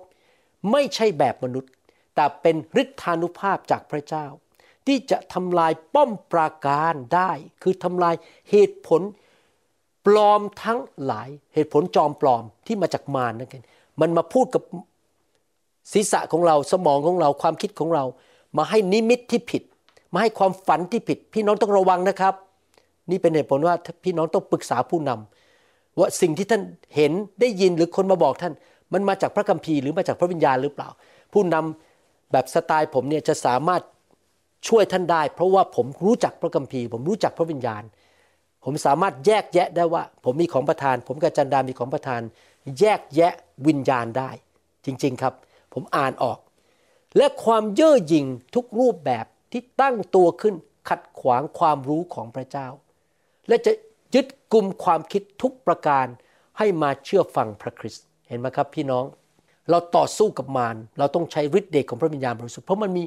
[0.70, 1.70] ไม่ใช่แบบมนุษย์
[2.14, 4.26] แต่เป็นฤทธานุภาพจากพระเจ้า
[4.86, 7.30] ที่จะทำลายป้อมปราการได้
[7.62, 8.14] คือทำลาย
[8.50, 9.02] เหตุผล
[10.06, 13.64] ปลอมทั้งหลายเหตุผลจอมปลอมที่มาจากมารนั่นเอง
[14.00, 14.62] มันมาพูดกับ
[15.92, 18.04] ศีรษะของเราสมองของเราความคิดของเรา
[18.56, 19.62] มาให้นิมิตที่ผิด
[20.12, 22.34] มาให้ความฝันที่ผิด พี่น้องต้องระวังนะครับ
[23.10, 26.62] นี่เป็นเหตุผลว่าพี่น้องต้องปรึกษาผู้นำว่าสิ่งที่ท่าน
[26.96, 28.52] เห็นได้ยินหรือคนมาบอกท่าน
[28.92, 30.88] มันมาจากพระคัมภีร์หรือมาจากพระวิญญาณหรือเปล่า
[31.32, 33.82] ผู้นำแบบสไตล์ผมเนี่ยจะสามารถ
[34.68, 37.82] ช่วยท่านได้ เพราะว่าผมรู้จักพระคัมภีร์ ผมรู้จักพระวิญญาณ
[38.64, 42.20] ผมสามารถแยกแยะได้ว่า ผมมีของประทาน ผมกับจันดามีของประทาน
[42.78, 43.32] แยกแยะ
[43.66, 44.30] วิญญาณได้
[44.84, 45.34] จริง ๆครับ
[45.74, 46.38] ผมอ่านออก
[47.16, 50.54] และความเย่อหยิ่งทุกรูปแบบ ที่ตั้งตัวขึ้น
[50.88, 52.68] ขัดขวางความรู้ของพระเจ้า
[53.48, 53.72] และจะ
[54.14, 56.06] ยึดกลุ่มความคิดทุกประการ
[56.58, 59.04] ให้มาเชื่อฟังพระคริสต์เห็นไหมครับพี่น้อง
[59.70, 63.04] เราต่อสู้กับมารเราต้องใช้ฤทธิ์เดชของพระวิญญาณบริสุทธิ์เพราะมันมี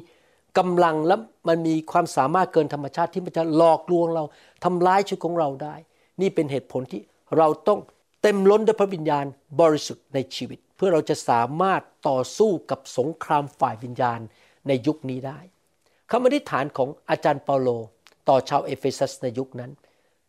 [0.58, 1.16] กำลังและ
[1.48, 4.24] มันมีความสามารถเกินธรรมชาติที่มันจะหลอกลวงเรา
[4.64, 5.74] ทำร้ายชีวิตของเราได้
[6.20, 7.00] นี่เป็นเหตุผลที่
[7.38, 7.80] เราต้อง
[8.22, 9.24] เต็มล้นด้วยพระวิญญาณ
[9.60, 14.20] บริสุทธิ์ในชีวิต เพื่อเราจะสามารถต่อสู้กับสงครามฝ่ายวิญญาณ
[14.68, 15.38] ในยุคนี้ได้
[16.10, 17.68] คำอธิษฐานของอาจารย์เปาโล
[18.28, 19.70] ต่อชาวเอเฟซัสในยุคนั้น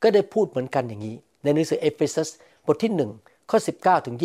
[0.01, 2.29] ก็ได้พูดเหมือนกันอย่างนี้ ในหนังสือเอเฟซัส
[2.65, 4.17] บทที่1ข้อ19ถึง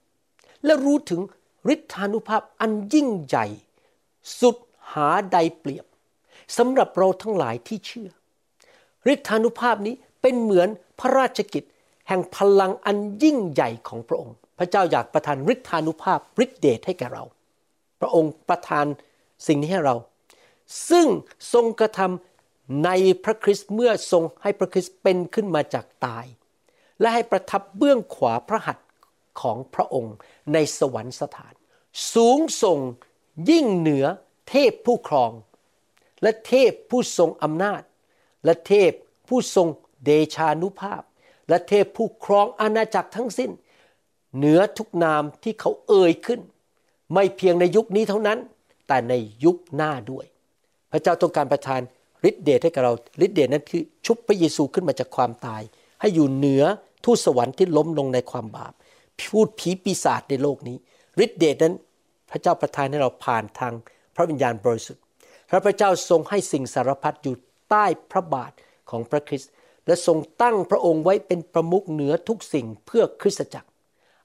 [0.00, 1.20] 23 และรู้ถึง
[1.74, 3.46] ฤทธานุภาพอันยิ่งใหญ่
[4.40, 4.56] สุด
[4.92, 5.86] หาใดเปรียบ
[6.58, 8.10] สำหรับเราทั้งหลายที่เชื่อ
[9.12, 10.68] ฤทธานุภาพนี้เป็นเหมือน
[11.00, 11.64] พระราชกิจ
[12.08, 17.24] แห่งพลังอันยิ่งใหญ่ของพระองค์ พระเจ้าอยากประทานฤทธานุภาพฤทธิเดชให้แก่เรา
[18.00, 18.86] พระองค์ประทาน
[19.46, 19.96] สิ่งนี้ให้เรา
[20.90, 21.06] ซึ่ง
[21.52, 22.90] ทรงกระทำใน
[23.24, 26.26] พระคริสต์เมื่อทรงให้พระคริสต์เป็นขึ้นมาจากตาย
[27.00, 28.86] และให้ประทับเบื้องขวาพระหัตถ์
[29.40, 30.14] ของพระองค์
[30.52, 31.54] ในสวรรคสถาน
[32.14, 32.78] สูงส่ง
[33.50, 34.06] ยิ่งเหนือ
[34.48, 35.32] เทพผู้ครอง
[36.22, 37.82] และเทพผู้ทรงอำนาจ
[38.44, 38.92] และเทพ
[39.28, 39.68] ผู้ทรง
[40.04, 41.02] เดชานุภาพ
[41.48, 43.50] และเทพผู้ครองอาณาจักรทั้งสิ้น
[44.36, 46.40] เหนือทุกนามที่เขาเอ่ยขึ้น
[47.14, 48.38] ไม่เพียงในยุคนี้เท่านั้น
[48.86, 49.14] แต่ใน
[49.44, 50.26] ยุคหน้าด้วย
[50.92, 51.80] พระเจ้าต้องการประทาน
[52.28, 52.92] ฤทธิเดชให้กับเรา
[53.24, 55.62] ฤทธิเดชนั้นคือชุบพระเยซูขึ้นมาจากความตาย
[56.00, 56.64] ให้อยู่เหนือ
[57.04, 58.72] ทูตสวรรค์ที่ล้มลงในความบาป
[59.30, 60.76] พูดผีปีศาจในโลกนี้
[61.24, 61.74] ฤทธิเดชนั้น
[62.30, 63.72] พระเจ้าประทานให้เราผ่านทาง
[64.16, 65.02] พระวิญญาณบริสุทธิ์
[65.50, 67.36] พระพระเจ้าทรงให้สิ่งสารพัดอยู่
[67.70, 68.52] ใต้พระบาท
[68.90, 69.50] ของพระคริสต์
[69.86, 73.68] และทรงตั้งพระองค์ไว้เป็นประมุขเหนือทุกสิ่งเพื่อคริสตจักร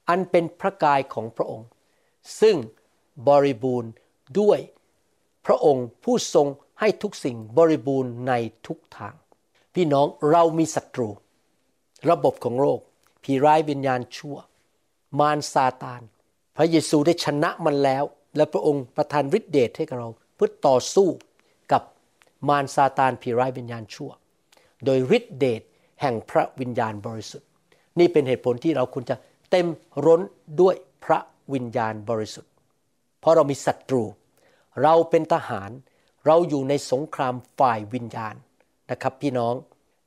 [0.08, 1.68] อันเป็นพระกายของพระองค์
[2.40, 2.56] ซึ่ง
[3.28, 3.90] บริบูรณ์
[4.40, 4.58] ด้วย
[5.46, 6.46] พระองค์ผู้ทรง
[6.80, 8.32] ให้ทุกสิ่งบริบูรณ์ใน
[8.66, 9.14] ทุกทาง
[9.74, 11.08] พี่น้องเรามีศัตรู
[12.10, 12.80] ระบบของโลก
[13.22, 14.36] ผีร้ายวิญญาณชั่ว
[15.20, 16.02] มารซาตาน
[16.56, 18.04] พระเยซูได้ชนะมันแล้ว
[18.36, 21.08] และพระองค์ประทานฤทธิเดชให้กับเรา เพื่อต่อสู้
[21.72, 21.82] กับ
[22.48, 24.10] มารซาตานผีร้ายวิญญาณชั่ว
[24.84, 25.62] โดยฤทธิเดช
[26.00, 27.48] แห่งพระวิญญาณบริสุทธิ์
[27.98, 29.16] นี่เป็นเหตุผลที่เราควรจะ
[29.50, 29.66] เต็ม
[30.06, 30.20] ร้น
[30.60, 30.74] ด้วย
[31.04, 31.18] พระ
[31.52, 32.50] วิญญาณบริสุทธิ์
[33.20, 34.02] เพราะเรามีศัตรู
[34.82, 35.70] เราเป็นทหาร
[36.26, 38.34] เราอยู่ในสงครามฝ่ายวิญญาณ
[38.90, 39.54] นะครับพี่น้อง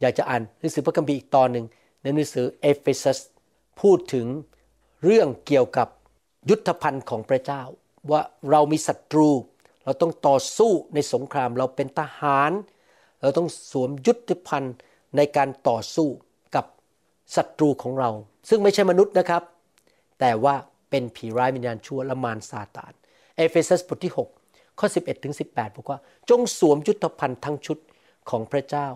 [0.01, 1.65] อยากจะอ่านหนังสือพระคัมภีร์อีกตอนหนึ่ง
[2.01, 3.19] ในหนังสือเอเฟซัส
[3.81, 4.27] พูดถึง
[5.03, 5.87] เรื่องเกี่ยวกับ
[6.49, 7.61] ยุทธภัณฑ์ของพระเจ้า
[8.11, 9.29] ว่าเรามีศัตรู
[9.83, 12.51] เราต้องต่อสู้ในสงคราม เราเป็นทหาร
[13.21, 14.75] เราต้องสวมยุทธภัณฑ์
[15.17, 16.07] ในการต่อสู้
[16.55, 16.65] กับ
[17.35, 18.09] ศัตรูของเรา
[18.49, 19.43] ซึ่งไม่ใช่มนุษย์นะครับ
[20.19, 20.55] แต่ว่า
[20.89, 22.93] เป็นผีร้ายวิญญาณชั่วและมารซาตาน
[23.37, 24.34] เอเฟซัสบทที่6
[24.79, 25.99] ข้อ 11ถึง18บอกว่า
[26.29, 27.77] จงสวมยุทธภัณฑ์ทั้งชุด
[28.29, 28.87] ของพระเจ้า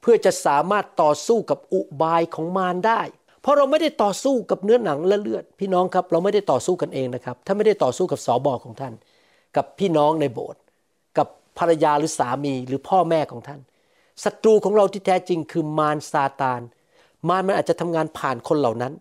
[0.00, 3.00] เพื่อจะสามารถต่อสู้กับอุบายของมารได้
[3.42, 8.94] เพราะเราไม่ได้ต่อสู้กับเนื้อหนังและเลือด พี่น้องครับ เราไม่ได้ต่อสู้กันเองนะครับถ้าไม่ได้ต่อสู้กับสอบอของท่าน
[9.56, 10.60] กับพี่น้องในโบสถ์
[11.18, 13.60] กับภรรยาหรือสามีหรือพ่อแม่ของท่าน
[14.24, 16.60] ศัตรูของเราที่แท้จริงคือมารซาตาน
[17.28, 18.92] มารมันอาจจะทำงานผ่านคนเหล่านั้น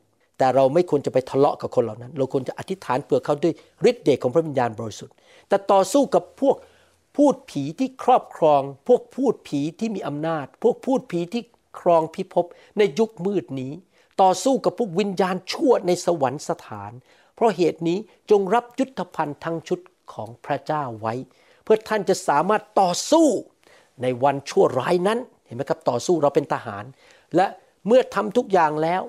[0.41, 3.53] แต่เราไม่ควรจะไปทะเลาะกับคนเหล่านั้น เราควรจะอธิษฐานเปลือเขาด้วย
[3.89, 5.15] ฤทธิ์เดชของพระวิญญาณบริสุทธิ์
[5.47, 6.55] แต่ต่อสู้กับพวก
[7.17, 11.43] พูดผีที่ครอบครอง พวกพูดผีที่มีอำนาจ พวกพูดผีที่
[11.79, 12.45] ครองพิภพ
[12.77, 13.71] ในยุคมืดนี้
[14.21, 16.91] ต่อสู้กับพวกวิญญาณชั่วในสวรรคสถาน
[17.35, 17.97] เพราะเหตุนี้
[18.31, 19.79] จงรับยุทธภัณฑ์ทั้งชุด
[20.13, 21.13] ของพระเจ้าไว้
[21.63, 23.27] เพื่อท่านจะสามารถต่อสู้
[24.01, 26.83] ในวันชั่วร้ายนั้นเห็นไหมครับต่อสู้เราเป็นทหาร
[27.35, 27.47] และ
[27.87, 29.01] เมื่อทำทุกอย่างแล้ว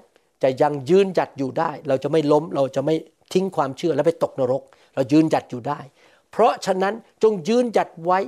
[0.43, 2.95] จะยังยืนหยัดอยู่ได้ เราจะไม่ล้มเราจะไม่
[3.33, 4.63] ทิ้งความเชื่อและไปตกนรก
[4.95, 5.81] เรายืนหยัดอยู่ได้
[6.31, 8.19] เพราะฉะนั้นจงยืนหยัดไว้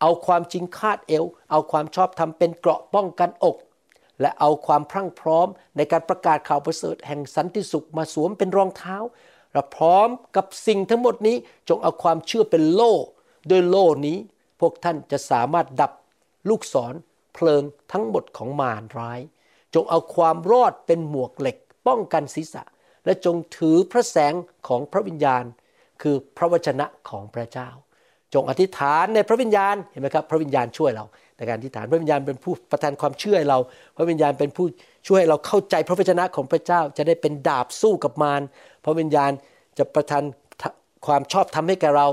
[0.00, 3.56] เอาความจริงคาดเอว เอาความชอบธรรมเป็นเกราะป้องกันอก
[4.20, 8.96] และเอาความพรั่งพร้อมในการประกาศข่าวประเสริฐแห่งสันติสุขมาสวมเป็นรองเท้า
[9.52, 11.36] และพร้อมกับสิ่งทั้งหมดนี้
[11.68, 12.92] จงเอาความเชื่อเป็นโล่
[13.48, 14.18] โดยโล่นี้
[14.60, 15.92] พวกท่านจะสามารถดับ
[16.48, 16.94] ลูกศร
[17.34, 17.62] เพลิง
[17.92, 19.20] ทั้งหมดของมารร้าย
[19.74, 21.56] จงเอาความรอดเป็นหมวกเหล็ก
[21.86, 22.62] ป้องกันศีรษะ
[23.04, 24.34] และจงถือพระแสง
[24.68, 25.44] ของพระวิญญาณ
[26.02, 27.68] คือพระวจนะของพระเจ้า
[28.34, 31.04] จงอธิษฐานในพระวิญญาณเห็นไหมครับ พระวิญญาณช่วยเรา
[31.36, 33.58] ในการอธิษฐานพระวิญญาณเป็นผู้ประทานความเชื่อให้เรา
[33.96, 34.66] พระวิญญาณเป็นผู้
[35.08, 38.42] ช่วยเราเข้าใจพระวจนะของพระเจ้า จะได้เป็นดาบสู้กับมาร
[38.84, 39.30] พระวิญญาณ
[39.78, 40.22] จะประทาน
[41.06, 42.06] ความชอบธรรมให้แก่เรา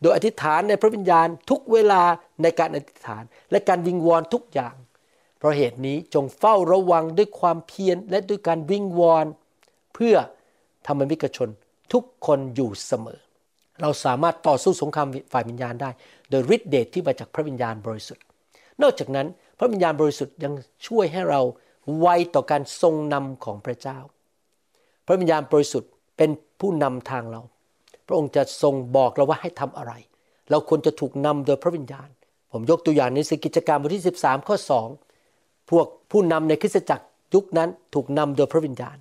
[0.00, 2.02] โดยอธิษฐานในพระวิญญาณทุกเวลา
[2.42, 4.74] ในการอธิษฐาน และการวิงวอนทุกอย่าง
[5.40, 9.26] เพราะเหตุนี้จงเฝ้าระวังด้วยความเพียรและด้วยการวิงวอน
[9.94, 10.14] เพื่อ
[10.86, 11.48] ธรรมิกชน
[11.92, 13.20] ทุกคนอยู่เสมอ
[13.82, 15.90] เราสามารถต่อสู้สงครามฝ่ายวิญญาณได้
[16.30, 18.24] โดยฤทธิเดชที่มาจากพระวิญญาณบริสุทธิ์
[18.82, 19.26] นอกจากนั้น
[19.58, 20.52] พระวิญญาณบริสุทธิ์ยัง
[20.86, 21.40] ช่วยให้เรา
[21.98, 23.98] ไวต่อการทรงนำของพระเจ้า
[25.06, 26.30] พระวิญญาณบริสุทธิ์เป็น
[26.60, 27.42] ผู้นำทางเรา
[28.06, 29.92] พระองค์จะทรงบอกเราว่าให้ทำอะไร
[30.50, 32.08] เราควรจะถูกนำโดยพระวิญญาณ
[32.52, 34.56] ผมยกตัวอย่างในสกิจการบทที่ 13 ข้อ
[34.88, 35.09] 2
[35.70, 38.96] พวกผู้นำในคริสตจักรยุคนั้นถูกนำโดยพระวิญญาณ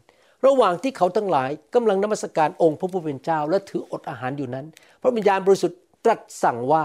[0.46, 4.66] ระหว่างที่เขาทั้งหลายกำลังนมัสการองค์พระผู้เป็นเจ้า และถืออดอาหารอยู่นั้น
[5.02, 6.84] พระวิญญาณบริสุทธิ์ตรัสสั่งว่า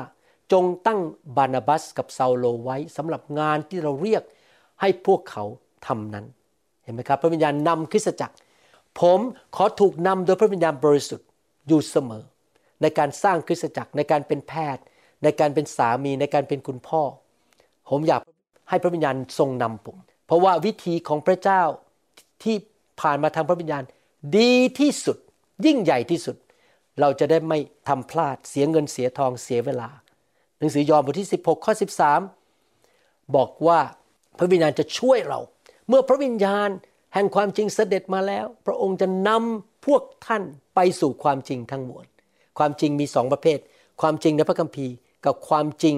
[0.52, 1.01] จงตั้ง
[1.36, 4.23] บานาบัสกับซาโลไว้สำหรับงานที่เราเรียก
[4.81, 5.44] ให้พวกเขา
[5.86, 6.24] ทำนั้น
[6.85, 8.35] เห็นไหมครับ พระวิญญาณนำคริสตจักร
[9.01, 9.20] ผม
[9.56, 11.28] ขอถูกนำโดยพระวิญญาณบริสุทธิ์
[11.69, 12.24] อยู่เสมอ
[12.82, 14.82] ในการสร้างคริสตจักรในการเป็นแพทย์
[15.23, 17.02] ในการเป็นสามีในการเป็นคุณพ่อ
[17.90, 18.20] ผมอยาก
[18.69, 19.97] ให้พระวิญญาณทรงนำผม
[20.27, 21.62] เพราะว่าวิธีของพระเจ้า
[22.43, 22.57] ที่
[23.01, 23.82] ผ่านมาทางพระวิญญาณ
[24.36, 25.19] ดีที่สุด
[25.66, 26.36] ยิ่งใหญ่ที่สุด
[27.01, 27.59] เราจะได้ไม่
[27.89, 29.89] ทำพลาดเสียเงินเสียทองเสียเวลา
[30.59, 31.73] หนังสือยอห์นบทที่ 16 ข้อ
[32.55, 33.81] 13 บอกว่า
[34.39, 35.41] พระวิญญาณจะช่วยเรา
[35.89, 36.69] เมื่อพระวิญญาณ
[37.15, 40.43] แห่งความจริงเสด็จมาแล้ว พระองค์จะนำพวกท่าน
[40.74, 42.07] ไปสู่ความจริงทั้งมวล
[42.59, 43.59] ความจริงมีสองประเภท
[44.01, 44.95] ความจริงในพระคัมภีร์
[45.27, 45.97] กับความจริง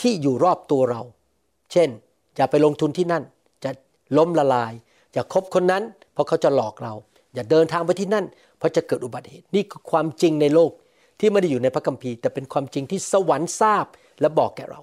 [0.00, 1.02] ที่อยู่รอบตัวเรา
[1.76, 1.90] ช่น
[2.36, 3.22] อย่าไปลงทุนที่นั่น
[3.64, 3.70] จะ
[4.16, 4.72] ล้มละลาย
[5.12, 5.82] อย่าคบคนนั้น
[6.12, 6.94] เพราะเขาจะหลอกเรา
[7.34, 8.24] อย่าเดินทางไปที่นั่น
[8.58, 10.72] เพราะจะเกิดอุบัติเหตุ นี่คือความจริงในโลก
[11.20, 13.86] ที่ไม่ได้อยู่ในพระคัมภีร์ แต่เป็นความจริงที่สวรรค์ทราบ
[14.20, 14.80] และบอกแก่เรา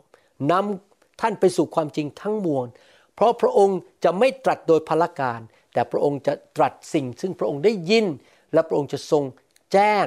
[0.51, 2.67] นำท่านไปสู่ความจริงทั้งมวล
[3.15, 5.39] เพราะพระองค์จะไม่ตรัสโดยพละการ
[5.73, 8.05] แต่พระองค์จะตรัสสิ่ง ซึ่งพระองค์ได้ยิน
[8.53, 9.23] และพระองค์จะทรง
[9.73, 10.05] แจ้ง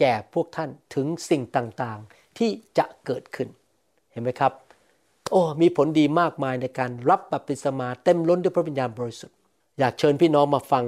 [0.00, 3.48] แก่พวกท่านถึงสิ่งต่างๆ ที่จะเกิดขึ้น
[4.12, 4.52] เห็นไหมครับ
[5.34, 9.36] โอ้มีผลดีมากมายในการรับบัพติศมาเต็มล้นด้วยพระวิญญาณบริสุทธิ์
[9.78, 10.84] อยากเชิญพี่น้องมาฟัง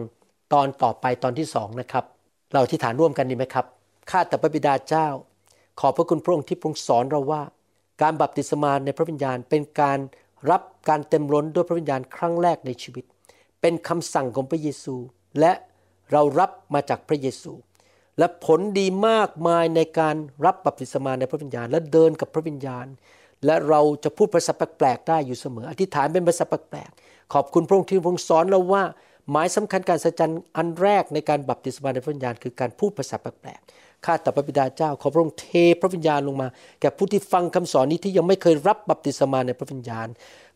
[0.53, 2.05] ตอนต่อไปตอนที่สองนะครับ
[2.53, 3.67] เราอธิษฐานร่วมกันดีไหมครับ
[4.11, 5.09] ข้าแต่พระบิดาเจ้า
[5.81, 7.43] ขอบพระคุณพระองค์ที่พระองค์สอนเราว่า
[8.03, 9.99] การบัพติศมาในพระวิญญาณ เป็นการ
[10.51, 13.05] รับการเต็มล้นด้วยพระวิญญาณครั้งแรกในชีวิต
[13.61, 14.95] เป็นคำสั่งของพระเยซู
[15.41, 15.53] และ
[16.13, 17.53] เรารับมาจากพระเยซู
[18.19, 22.87] และผลดีมากมายในการรับบัพติศมาในพระวิญญาณ และเดินกับพระวิญญาณ
[23.47, 28.83] และเราจะพูดภาษาแปลกๆได้อยู่เสมอ อธิษฐานเป็นภาษาแปลกๆขอบคุณพระองค์ที่พระองค์สอนเราว่า
[29.31, 35.49] หมายสำคัญการสัจจันอันแรกในการบัพติศมาในพระวิญญาณคือการพูดภาษาแปลกๆข้าแต่พระบิดาเจ้า ขอพระองค์เท
[35.81, 36.49] พระวิญญาณลงมา
[36.81, 40.09] แก่ผู้ที่ฟังคำสอนนี้ที่ยังไม่เคยรับบัพติศมาในพระวิญญาณ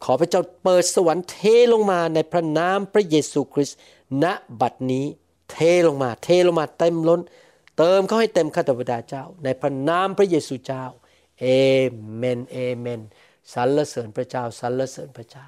[0.04, 1.38] ขอพระเจ้าเปิดสวรรค์เท
[1.72, 3.78] ลงมาในพระนามพระเยซูคริสต์
[4.22, 4.24] ณ
[4.60, 5.06] บัดนี้
[5.52, 7.20] เทลงมา เทลงมาเต็มล้น
[7.78, 10.84] เติมเขาให้เต็มข้าแต่พระบิดาเจ้า ในพระนามพระเยซูเจ้า
[11.40, 11.46] เอ
[12.16, 13.00] เมนเอเมน
[13.52, 15.46] สรรเสริญพระเจ้าสรรเสริญพระเจ้า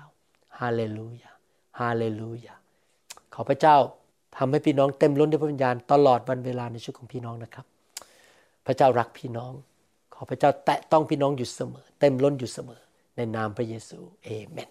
[0.59, 1.31] ฮาเลลูยา
[1.81, 2.55] ฮาเลลูยา
[3.35, 3.77] ขอพระเจ้า
[4.36, 7.66] ทำให้พี่น้องเต็มล้นด้วยพระวิญญาณตลอดวันเวลาในชีวิตของพี่น้องนะครับ
[8.66, 9.52] พระเจ้ารักพี่น้อง
[10.14, 12.81] ขอพระเจ้าแตะต้องพี่น้องอยู่เสมอ เต็มล้นอยู่เสมอ
[13.16, 14.70] ในนามพระเยซูเอเมน